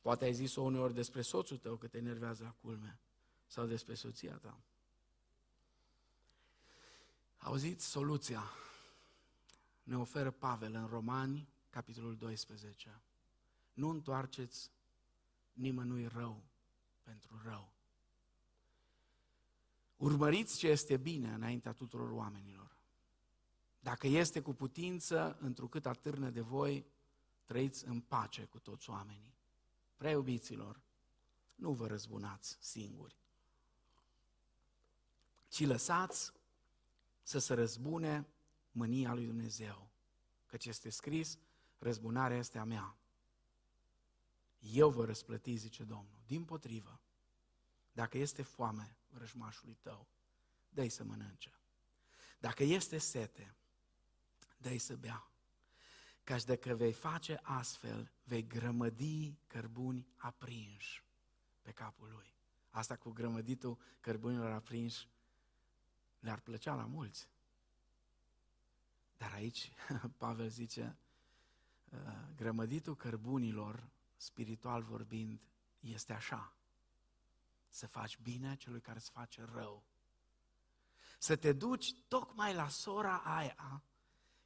Poate 0.00 0.24
ai 0.24 0.32
zis-o 0.32 0.62
uneori 0.62 0.94
despre 0.94 1.22
soțul 1.22 1.56
tău 1.56 1.76
că 1.76 1.86
te 1.86 1.98
enervează 1.98 2.42
la 2.42 2.54
culme. 2.60 2.98
Sau 3.46 3.66
despre 3.66 3.94
soția 3.94 4.34
ta. 4.34 4.60
Auziți 7.38 7.86
soluția. 7.86 8.42
Ne 9.82 9.98
oferă 9.98 10.30
Pavel 10.30 10.74
în 10.74 10.86
Romani, 10.86 11.48
capitolul 11.70 12.16
12. 12.16 13.00
Nu 13.72 13.88
întoarceți 13.88 14.70
nimănui 15.52 16.06
rău 16.06 16.42
pentru 17.02 17.40
rău. 17.44 17.72
Urmăriți 19.96 20.58
ce 20.58 20.68
este 20.68 20.96
bine 20.96 21.32
înaintea 21.32 21.72
tuturor 21.72 22.10
oamenilor. 22.10 22.69
Dacă 23.80 24.06
este 24.06 24.40
cu 24.40 24.54
putință, 24.54 25.36
întrucât 25.40 25.86
atârnă 25.86 26.30
de 26.30 26.40
voi, 26.40 26.86
trăiți 27.44 27.86
în 27.86 28.00
pace 28.00 28.44
cu 28.44 28.58
toți 28.58 28.90
oamenii. 28.90 29.34
Prea 29.96 30.10
iubiților, 30.10 30.80
nu 31.54 31.72
vă 31.72 31.86
răzbunați 31.86 32.56
singuri, 32.60 33.16
ci 35.48 35.66
lăsați 35.66 36.32
să 37.22 37.38
se 37.38 37.54
răzbune 37.54 38.26
mânia 38.72 39.14
lui 39.14 39.26
Dumnezeu. 39.26 39.90
Căci 40.46 40.66
este 40.66 40.90
scris, 40.90 41.38
răzbunarea 41.78 42.36
este 42.36 42.58
a 42.58 42.64
mea. 42.64 42.96
Eu 44.58 44.90
vă 44.90 45.04
răsplăti, 45.04 45.56
zice 45.56 45.84
Domnul. 45.84 46.20
Din 46.26 46.44
potrivă, 46.44 47.00
dacă 47.92 48.18
este 48.18 48.42
foame 48.42 48.96
vrăjmașului 49.08 49.78
tău, 49.80 50.06
dă 50.68 50.88
să 50.88 51.04
mănânce. 51.04 51.60
Dacă 52.38 52.62
este 52.62 52.98
sete, 52.98 53.54
dă 54.60 54.78
să 54.78 54.96
bea. 54.96 55.30
Căci 56.24 56.44
dacă 56.44 56.74
vei 56.74 56.92
face 56.92 57.40
astfel, 57.42 58.12
vei 58.24 58.46
grămădi 58.46 59.38
cărbuni 59.46 60.06
aprinși 60.16 61.04
pe 61.62 61.70
capul 61.70 62.08
lui. 62.08 62.34
Asta 62.70 62.96
cu 62.96 63.10
grămăditul 63.10 63.78
cărbunilor 64.00 64.50
aprinși 64.50 65.08
le-ar 66.18 66.40
plăcea 66.40 66.74
la 66.74 66.84
mulți. 66.84 67.28
Dar 69.16 69.32
aici 69.32 69.72
Pavel 70.16 70.48
zice, 70.48 70.98
uh, 71.90 71.98
grămăditul 72.36 72.96
cărbunilor, 72.96 73.90
spiritual 74.16 74.82
vorbind, 74.82 75.40
este 75.80 76.12
așa. 76.12 76.54
Să 77.68 77.86
faci 77.86 78.18
bine 78.18 78.56
celui 78.56 78.80
care 78.80 78.98
îți 78.98 79.10
face 79.10 79.44
rău. 79.52 79.84
Să 81.18 81.36
te 81.36 81.52
duci 81.52 81.94
tocmai 82.08 82.54
la 82.54 82.68
sora 82.68 83.16
aia 83.16 83.82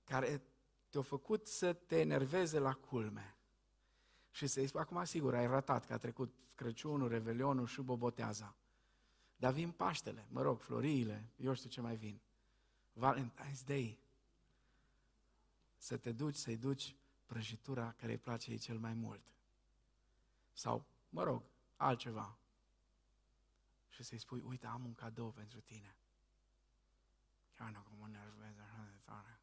care 0.05 0.43
te-a 0.89 1.03
făcut 1.03 1.47
să 1.47 1.73
te 1.73 2.01
enerveze 2.01 2.59
la 2.59 2.75
culme. 2.75 3.37
Și 4.31 4.47
să-i 4.47 4.67
spui, 4.67 4.81
acum 4.81 5.05
sigur, 5.05 5.35
ai 5.35 5.47
ratat 5.47 5.87
că 5.87 5.93
a 5.93 5.99
trecut 5.99 6.35
Crăciunul, 6.55 7.09
Revelionul 7.09 7.67
și 7.67 7.81
Boboteaza. 7.81 8.57
Dar 9.37 9.53
vin 9.53 9.71
Paștele, 9.71 10.27
mă 10.31 10.43
rog, 10.43 10.61
floriile, 10.61 11.29
eu 11.37 11.55
știu 11.55 11.69
ce 11.69 11.81
mai 11.81 11.97
vin. 11.97 12.21
Valentine's 12.95 13.65
Day. 13.67 13.99
Să 15.77 15.97
te 15.97 16.13
duci, 16.13 16.35
să-i 16.35 16.57
duci 16.57 16.97
prăjitura 17.27 17.93
care 17.93 18.13
îi 18.13 18.19
place 18.19 18.51
ei 18.51 18.59
cel 18.59 18.79
mai 18.79 18.95
mult. 18.95 19.23
Sau, 20.53 20.85
mă 21.09 21.23
rog, 21.23 21.43
altceva. 21.77 22.39
Și 23.89 24.03
să-i 24.03 24.19
spui, 24.19 24.41
uite, 24.41 24.67
am 24.67 24.85
un 24.85 24.95
cadou 24.95 25.31
pentru 25.31 25.61
tine. 25.61 25.97
Chiar 27.57 27.71
nu 27.71 27.81
cum 27.83 28.11
nervez 28.11 28.59
așa 28.59 28.85
de 28.91 28.99
tare. 29.05 29.34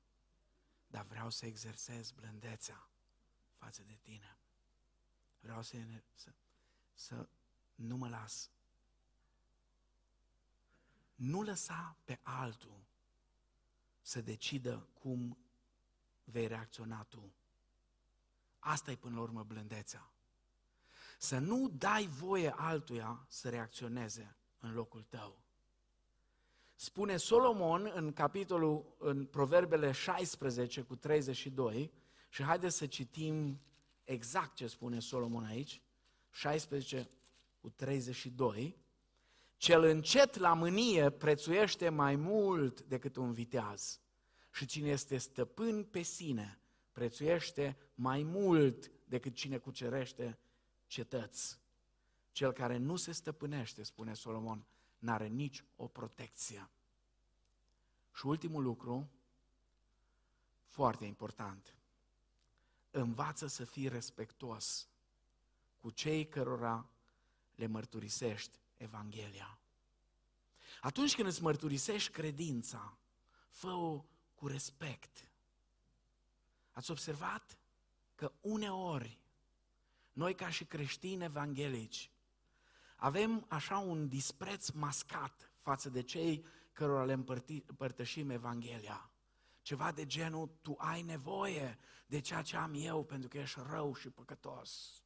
Dar 0.91 1.05
vreau 1.05 1.29
să 1.29 1.45
exersez 1.45 2.11
blândețea 2.11 2.89
față 3.57 3.81
de 3.83 3.97
tine. 4.01 4.37
Vreau 5.39 5.61
să, 5.61 5.77
să, 6.13 6.33
să 6.93 7.27
nu 7.75 7.97
mă 7.97 8.09
las. 8.09 8.49
Nu 11.15 11.41
lăsa 11.41 11.97
pe 12.03 12.19
altul 12.23 12.83
să 14.01 14.21
decidă 14.21 14.87
cum 14.93 15.37
vei 16.23 16.47
reacționa 16.47 17.03
tu. 17.03 17.33
Asta 18.59 18.91
e 18.91 18.95
până 18.95 19.15
la 19.15 19.21
urmă 19.21 19.43
blândețea. 19.43 20.11
Să 21.17 21.37
nu 21.37 21.69
dai 21.69 22.07
voie 22.07 22.49
altuia 22.49 23.25
să 23.27 23.49
reacționeze 23.49 24.35
în 24.59 24.73
locul 24.73 25.03
tău. 25.03 25.40
Spune 26.81 27.17
Solomon 27.17 27.91
în 27.95 28.13
capitolul, 28.13 28.95
în 28.97 29.25
Proverbele 29.25 29.91
16 29.91 30.81
cu 30.81 30.95
32, 30.95 31.91
și 32.29 32.43
haideți 32.43 32.77
să 32.77 32.85
citim 32.85 33.61
exact 34.03 34.55
ce 34.55 34.67
spune 34.67 34.99
Solomon 34.99 35.43
aici, 35.43 35.81
16 36.29 37.09
cu 37.59 37.69
32, 37.69 38.77
cel 39.57 39.83
încet 39.83 40.37
la 40.37 40.53
mânie 40.53 41.09
prețuiește 41.09 41.89
mai 41.89 42.15
mult 42.15 42.81
decât 42.81 43.15
un 43.15 43.31
viteaz 43.31 43.99
și 44.51 44.65
cine 44.65 44.89
este 44.89 45.17
stăpân 45.17 45.83
pe 45.83 46.01
sine 46.01 46.59
prețuiește 46.91 47.77
mai 47.95 48.23
mult 48.23 48.91
decât 49.05 49.33
cine 49.33 49.57
cucerește 49.57 50.39
cetăți. 50.87 51.59
Cel 52.31 52.51
care 52.51 52.77
nu 52.77 52.95
se 52.95 53.11
stăpânește, 53.11 53.83
spune 53.83 54.13
Solomon, 54.13 54.65
n-are 55.01 55.27
nici 55.27 55.63
o 55.75 55.87
protecție. 55.87 56.69
Și 58.13 58.25
ultimul 58.25 58.63
lucru, 58.63 59.09
foarte 60.67 61.05
important, 61.05 61.75
învață 62.91 63.47
să 63.47 63.65
fii 63.65 63.87
respectuos 63.87 64.87
cu 65.79 65.89
cei 65.89 66.27
cărora 66.27 66.89
le 67.55 67.65
mărturisești 67.65 68.59
Evanghelia. 68.77 69.59
Atunci 70.81 71.15
când 71.15 71.27
îți 71.27 71.41
mărturisești 71.41 72.11
credința, 72.11 72.97
fă-o 73.49 74.05
cu 74.35 74.47
respect. 74.47 75.31
Ați 76.71 76.91
observat 76.91 77.57
că 78.15 78.31
uneori 78.41 79.19
noi 80.13 80.35
ca 80.35 80.49
și 80.49 80.65
creștini 80.65 81.23
evanghelici 81.23 82.11
avem 83.01 83.45
așa 83.47 83.77
un 83.77 84.07
dispreț 84.07 84.69
mascat 84.69 85.51
față 85.57 85.89
de 85.89 86.01
cei 86.01 86.45
cărora 86.71 87.03
le 87.03 87.13
împărtășim 87.67 88.29
Evanghelia. 88.29 89.09
Ceva 89.61 89.91
de 89.91 90.05
genul, 90.05 90.49
tu 90.61 90.75
ai 90.77 91.01
nevoie 91.01 91.77
de 92.05 92.19
ceea 92.19 92.41
ce 92.41 92.57
am 92.57 92.71
eu 92.75 93.03
pentru 93.03 93.27
că 93.29 93.37
ești 93.37 93.59
rău 93.69 93.95
și 93.95 94.09
păcătos. 94.09 95.01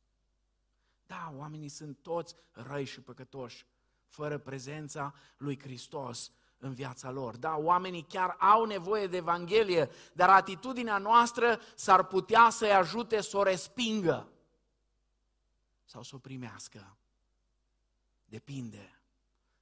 Da, 1.05 1.33
oamenii 1.35 1.69
sunt 1.69 1.97
toți 2.01 2.35
răi 2.51 2.85
și 2.85 3.01
păcătoși, 3.01 3.65
fără 4.07 4.37
prezența 4.37 5.13
lui 5.37 5.59
Hristos 5.59 6.31
în 6.57 6.73
viața 6.73 7.11
lor. 7.11 7.37
Da, 7.37 7.55
oamenii 7.57 8.05
chiar 8.09 8.35
au 8.39 8.65
nevoie 8.65 9.07
de 9.07 9.17
Evanghelie, 9.17 9.89
dar 10.13 10.29
atitudinea 10.29 10.97
noastră 10.97 11.59
s-ar 11.75 12.03
putea 12.03 12.49
să-i 12.49 12.73
ajute 12.73 13.21
să 13.21 13.37
o 13.37 13.43
respingă 13.43 14.29
sau 15.85 16.03
să 16.03 16.15
o 16.15 16.19
primească. 16.19 16.97
Depinde. 18.35 18.99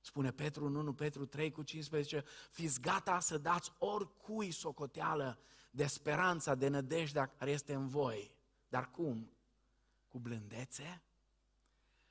Spune 0.02 0.32
Petru 0.32 0.66
în 0.66 0.76
1 0.76 0.94
Petru 0.94 1.26
3 1.26 1.52
cu 1.52 1.64
15, 1.64 2.24
fiți 2.52 2.82
gata 2.82 3.20
să 3.20 3.38
dați 3.38 3.74
oricui 3.78 4.52
socoteală 4.52 5.40
de 5.72 5.86
speranța, 5.86 6.56
de 6.56 6.68
nădejdea 6.68 7.26
care 7.26 7.52
este 7.52 7.74
în 7.74 7.88
voi. 7.88 8.36
Dar 8.70 8.92
cum? 8.92 9.32
Cu 10.08 10.20
blândețe 10.20 11.02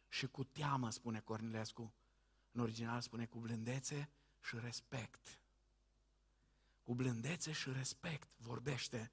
și 0.08 0.26
cu 0.26 0.44
teamă, 0.44 0.90
spune 0.90 1.20
Cornilescu. 1.20 1.94
În 2.52 2.60
original 2.60 3.00
spune 3.00 3.26
cu 3.26 3.38
blândețe 3.38 4.10
și 4.40 4.58
respect. 4.58 5.40
Cu 6.82 6.94
blândețe 6.94 7.52
și 7.52 7.72
respect 7.72 8.28
vorbește 8.36 9.12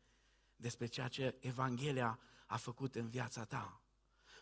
despre 0.55 0.85
ceea 0.85 1.07
ce 1.07 1.37
Evanghelia 1.39 2.19
a 2.47 2.57
făcut 2.57 2.95
în 2.95 3.09
viața 3.09 3.43
ta. 3.43 3.81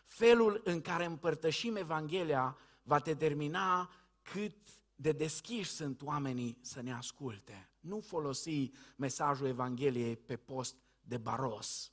Felul 0.04 0.60
în 0.64 0.80
care 0.80 1.04
împărtășim 1.04 1.76
Evanghelia 1.76 2.56
va 2.88 2.98
determina 2.98 3.90
cât 4.22 4.56
de 4.96 5.12
deschiși 5.12 5.70
sunt 5.70 6.02
oamenii 6.02 6.58
să 6.60 6.80
ne 6.80 6.92
asculte. 6.92 7.70
Nu 7.80 8.00
folosi 8.00 8.70
mesajul 8.96 9.46
Evangheliei 9.46 10.16
pe 10.16 10.36
post 10.36 10.76
de 11.00 11.16
baros. 11.16 11.92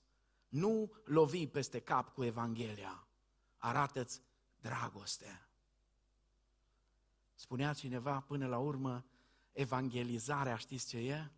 Nu 0.49 0.91
lovi 1.03 1.47
peste 1.47 1.79
cap 1.79 2.13
cu 2.13 2.23
Evanghelia. 2.23 3.07
Arată-ți 3.57 4.21
dragoste. 4.61 5.47
Spunea 7.33 7.73
cineva 7.73 8.19
până 8.19 8.47
la 8.47 8.57
urmă, 8.57 9.05
evangelizarea, 9.51 10.55
știți 10.55 10.87
ce 10.87 10.97
e? 10.97 11.31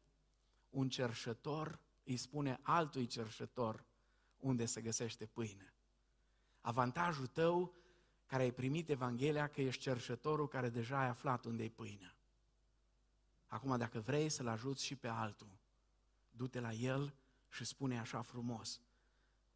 Un 0.70 0.90
cerșător 0.90 1.80
îi 2.04 2.18
spune 2.18 2.60
altui 2.62 3.06
cerșător 3.06 3.86
unde 4.38 4.66
se 4.66 4.82
găsește 4.82 5.26
pâine. 5.26 5.74
Avantajul 6.62 7.28
tău 7.28 7.76
care 8.28 8.44
ai 8.44 8.52
primit 8.52 8.90
Evanghelia 8.90 9.48
că 9.48 9.62
ești 9.62 9.82
cerșătorul 9.82 10.48
care 10.48 10.70
deja 10.70 11.00
ai 11.00 11.08
aflat 11.08 11.46
unde 11.46 11.64
e 11.64 11.70
pâinea. 11.70 12.16
Acum, 13.48 13.78
dacă 13.78 14.00
vrei 14.00 14.30
să-l 14.30 14.48
ajuți 14.48 14.86
și 14.86 14.96
pe 14.96 15.08
altul, 15.08 15.58
du-te 16.32 16.60
la 16.60 16.74
el 16.74 17.14
și 17.50 17.66
spune 17.66 18.00
așa 18.00 18.22
frumos 18.22 18.82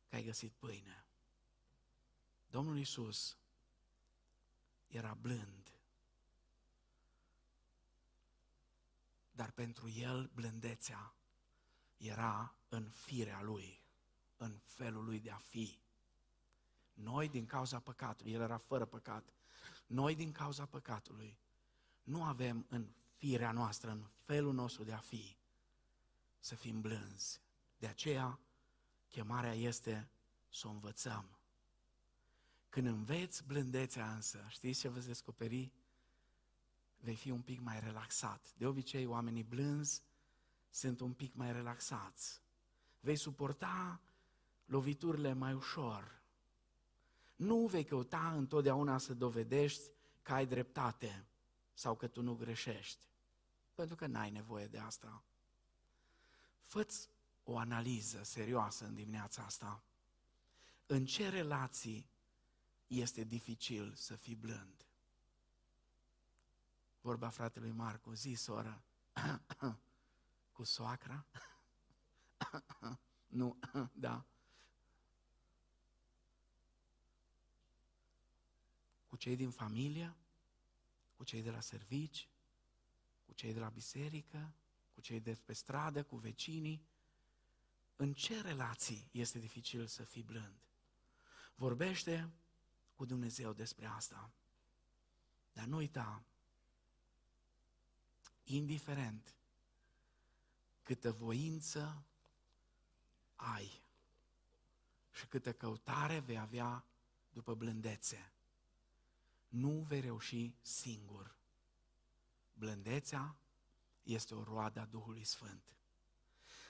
că 0.09 0.15
ai 0.15 0.23
găsit 0.23 0.51
pâine. 0.51 1.05
Domnul 2.49 2.77
Isus 2.77 3.37
era 4.87 5.13
blând, 5.13 5.79
dar 9.31 9.51
pentru 9.51 9.89
el 9.89 10.29
blândețea 10.33 11.13
era 11.97 12.55
în 12.69 12.89
firea 12.89 13.41
lui, 13.41 13.83
în 14.37 14.59
felul 14.63 15.03
lui 15.03 15.19
de 15.19 15.31
a 15.31 15.37
fi. 15.37 15.80
Noi 16.93 17.29
din 17.29 17.45
cauza 17.45 17.79
păcatului, 17.79 18.31
el 18.31 18.41
era 18.41 18.57
fără 18.57 18.85
păcat, 18.85 19.33
noi 19.87 20.15
din 20.15 20.31
cauza 20.31 20.65
păcatului 20.65 21.37
nu 22.03 22.23
avem 22.23 22.65
în 22.69 22.87
firea 23.17 23.51
noastră, 23.51 23.91
în 23.91 24.05
felul 24.25 24.53
nostru 24.53 24.83
de 24.83 24.93
a 24.93 24.97
fi, 24.97 25.35
să 26.39 26.55
fim 26.55 26.81
blânzi. 26.81 27.41
De 27.77 27.87
aceea, 27.87 28.39
chemarea 29.09 29.53
este 29.53 30.09
să 30.49 30.67
o 30.67 30.69
învățăm. 30.69 31.25
Când 32.69 32.87
înveți 32.87 33.43
blândețea 33.43 34.13
însă, 34.13 34.45
știți 34.49 34.79
ce 34.79 34.89
veți 34.89 35.07
descoperi? 35.07 35.71
Vei 36.97 37.15
fi 37.15 37.29
un 37.29 37.41
pic 37.41 37.59
mai 37.59 37.79
relaxat. 37.79 38.53
De 38.57 38.65
obicei, 38.65 39.05
oamenii 39.05 39.43
blânzi 39.43 40.01
sunt 40.69 40.99
un 40.99 41.13
pic 41.13 41.33
mai 41.33 41.51
relaxați. 41.51 42.41
Vei 42.99 43.15
suporta 43.15 44.01
loviturile 44.65 45.33
mai 45.33 45.53
ușor. 45.53 46.20
Nu 47.41 47.65
vei 47.65 47.83
căuta 47.83 48.31
întotdeauna 48.31 48.97
să 48.97 49.13
dovedești 49.13 49.81
că 50.21 50.33
ai 50.33 50.45
dreptate 50.45 51.25
sau 51.73 51.95
că 51.95 52.07
tu 52.07 52.21
nu 52.21 52.35
greșești. 52.35 53.05
pentru 53.73 53.95
că 53.95 54.07
n-ai 54.07 54.31
nevoie 54.31 54.67
de 54.67 54.77
asta. 54.77 55.23
Făți 56.59 57.09
o 57.43 57.57
analiză 57.57 58.23
serioasă 58.23 58.85
în 58.85 58.93
dimineața 58.93 59.43
asta. 59.43 59.83
În 60.85 61.05
ce 61.05 61.29
relații 61.29 62.09
este 62.87 63.23
dificil 63.23 63.93
să 63.95 64.15
fii 64.15 64.35
blând? 64.35 64.85
Vorba 67.01 67.29
fratelui 67.29 67.71
Marcu, 67.71 68.13
zi, 68.13 68.33
soră, 68.33 68.83
cu 70.55 70.63
soacra? 70.63 71.25
nu, 73.27 73.59
da. 73.93 74.25
Cei 79.21 79.35
din 79.35 79.51
familie? 79.51 80.15
Cu 81.15 81.23
cei 81.23 81.41
de 81.41 81.51
la 81.51 81.59
servici? 81.59 82.29
Cu 83.25 83.33
cei 83.33 83.53
de 83.53 83.59
la 83.59 83.69
biserică? 83.69 84.53
Cu 84.93 85.01
cei 85.01 85.19
de 85.19 85.33
pe 85.45 85.53
stradă? 85.53 86.03
Cu 86.03 86.15
vecinii? 86.15 86.85
În 87.95 88.13
ce 88.13 88.41
relații 88.41 89.09
este 89.11 89.39
dificil 89.39 89.87
să 89.87 90.03
fii 90.03 90.23
blând? 90.23 90.55
Vorbește 91.55 92.31
cu 92.95 93.05
Dumnezeu 93.05 93.53
despre 93.53 93.85
asta. 93.85 94.31
Dar 95.53 95.65
nu 95.65 95.75
uita, 95.75 96.23
indiferent 98.43 99.35
câtă 100.83 101.11
voință 101.11 102.03
ai 103.35 103.81
și 105.11 105.25
câtă 105.27 105.53
căutare 105.53 106.19
vei 106.19 106.39
avea 106.39 106.85
după 107.29 107.55
blândețe, 107.55 108.31
nu 109.51 109.85
vei 109.87 109.99
reuși 109.99 110.55
singur. 110.61 111.35
Blândețea 112.53 113.35
este 114.03 114.35
o 114.35 114.43
roadă 114.43 114.79
a 114.79 114.85
Duhului 114.85 115.23
Sfânt. 115.23 115.75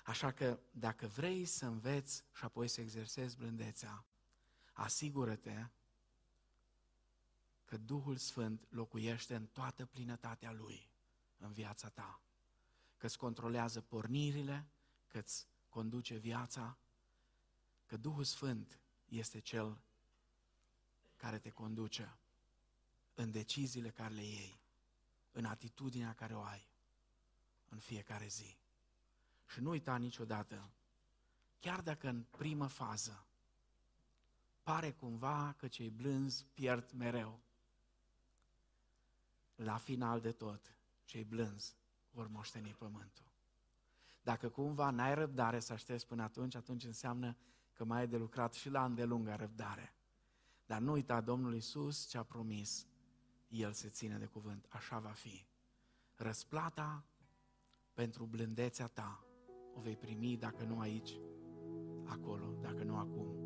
Așa 0.05 0.31
că 0.31 0.59
dacă 0.71 1.07
vrei 1.07 1.45
să 1.45 1.65
înveți 1.65 2.23
și 2.33 2.43
apoi 2.43 2.67
să 2.67 2.81
exersezi 2.81 3.37
blândețea, 3.37 4.05
asigură-te 4.73 5.65
că 7.65 7.77
Duhul 7.77 8.17
Sfânt 8.17 8.65
locuiește 8.69 9.35
în 9.35 9.45
toată 9.45 9.85
plinătatea 9.85 10.51
Lui 10.51 10.89
în 11.37 11.51
viața 11.51 11.89
ta, 11.89 12.21
că 12.97 13.05
îți 13.05 13.17
controlează 13.17 13.81
pornirile, 13.81 14.67
că 15.07 15.17
îți 15.17 15.47
conduce 15.69 16.17
viața, 16.17 16.77
că 17.85 17.97
Duhul 17.97 18.23
Sfânt 18.23 18.79
este 19.05 19.39
Cel 19.39 19.81
care 21.15 21.39
te 21.39 21.49
conduce 21.49 22.15
în 23.21 23.31
deciziile 23.31 23.89
care 23.89 24.13
le 24.13 24.23
iei, 24.23 24.59
în 25.31 25.45
atitudinea 25.45 26.13
care 26.13 26.35
o 26.35 26.41
ai 26.41 26.69
în 27.69 27.79
fiecare 27.79 28.27
zi. 28.27 28.57
Și 29.47 29.59
nu 29.59 29.69
uita 29.69 29.97
niciodată, 29.97 30.69
chiar 31.59 31.81
dacă 31.81 32.07
în 32.07 32.23
primă 32.29 32.67
fază 32.67 33.25
pare 34.63 34.91
cumva 34.91 35.55
că 35.57 35.67
cei 35.67 35.89
blânzi 35.89 36.45
pierd 36.53 36.91
mereu, 36.91 37.39
la 39.55 39.77
final 39.77 40.21
de 40.21 40.31
tot, 40.31 40.75
cei 41.05 41.23
blânzi 41.23 41.75
vor 42.11 42.27
moșteni 42.27 42.75
pământul. 42.77 43.25
Dacă 44.23 44.49
cumva 44.49 44.89
n-ai 44.89 45.13
răbdare 45.15 45.59
să 45.59 45.73
aștepți 45.73 46.07
până 46.07 46.23
atunci, 46.23 46.55
atunci 46.55 46.83
înseamnă 46.83 47.37
că 47.73 47.83
mai 47.83 47.99
ai 47.99 48.07
de 48.07 48.17
lucrat 48.17 48.53
și 48.53 48.69
la 48.69 48.85
îndelungă 48.85 49.35
răbdare. 49.35 49.93
Dar 50.65 50.79
nu 50.79 50.91
uita, 50.91 51.21
Domnul 51.21 51.53
Iisus 51.53 52.07
ce 52.07 52.17
a 52.17 52.23
promis, 52.23 52.87
El 53.51 53.73
se 53.73 53.89
ține 53.89 54.17
de 54.17 54.25
cuvânt, 54.25 54.65
așa 54.69 54.99
va 54.99 55.09
fi. 55.09 55.45
Răsplata 56.15 57.05
pentru 57.93 58.25
blândețea 58.25 58.87
ta 58.87 59.25
o 59.73 59.79
vei 59.79 59.95
primi 59.95 60.37
dacă 60.37 60.63
nu 60.63 60.79
aici, 60.79 61.19
acolo, 62.05 62.57
dacă 62.61 62.83
nu 62.83 62.97
acum, 62.97 63.40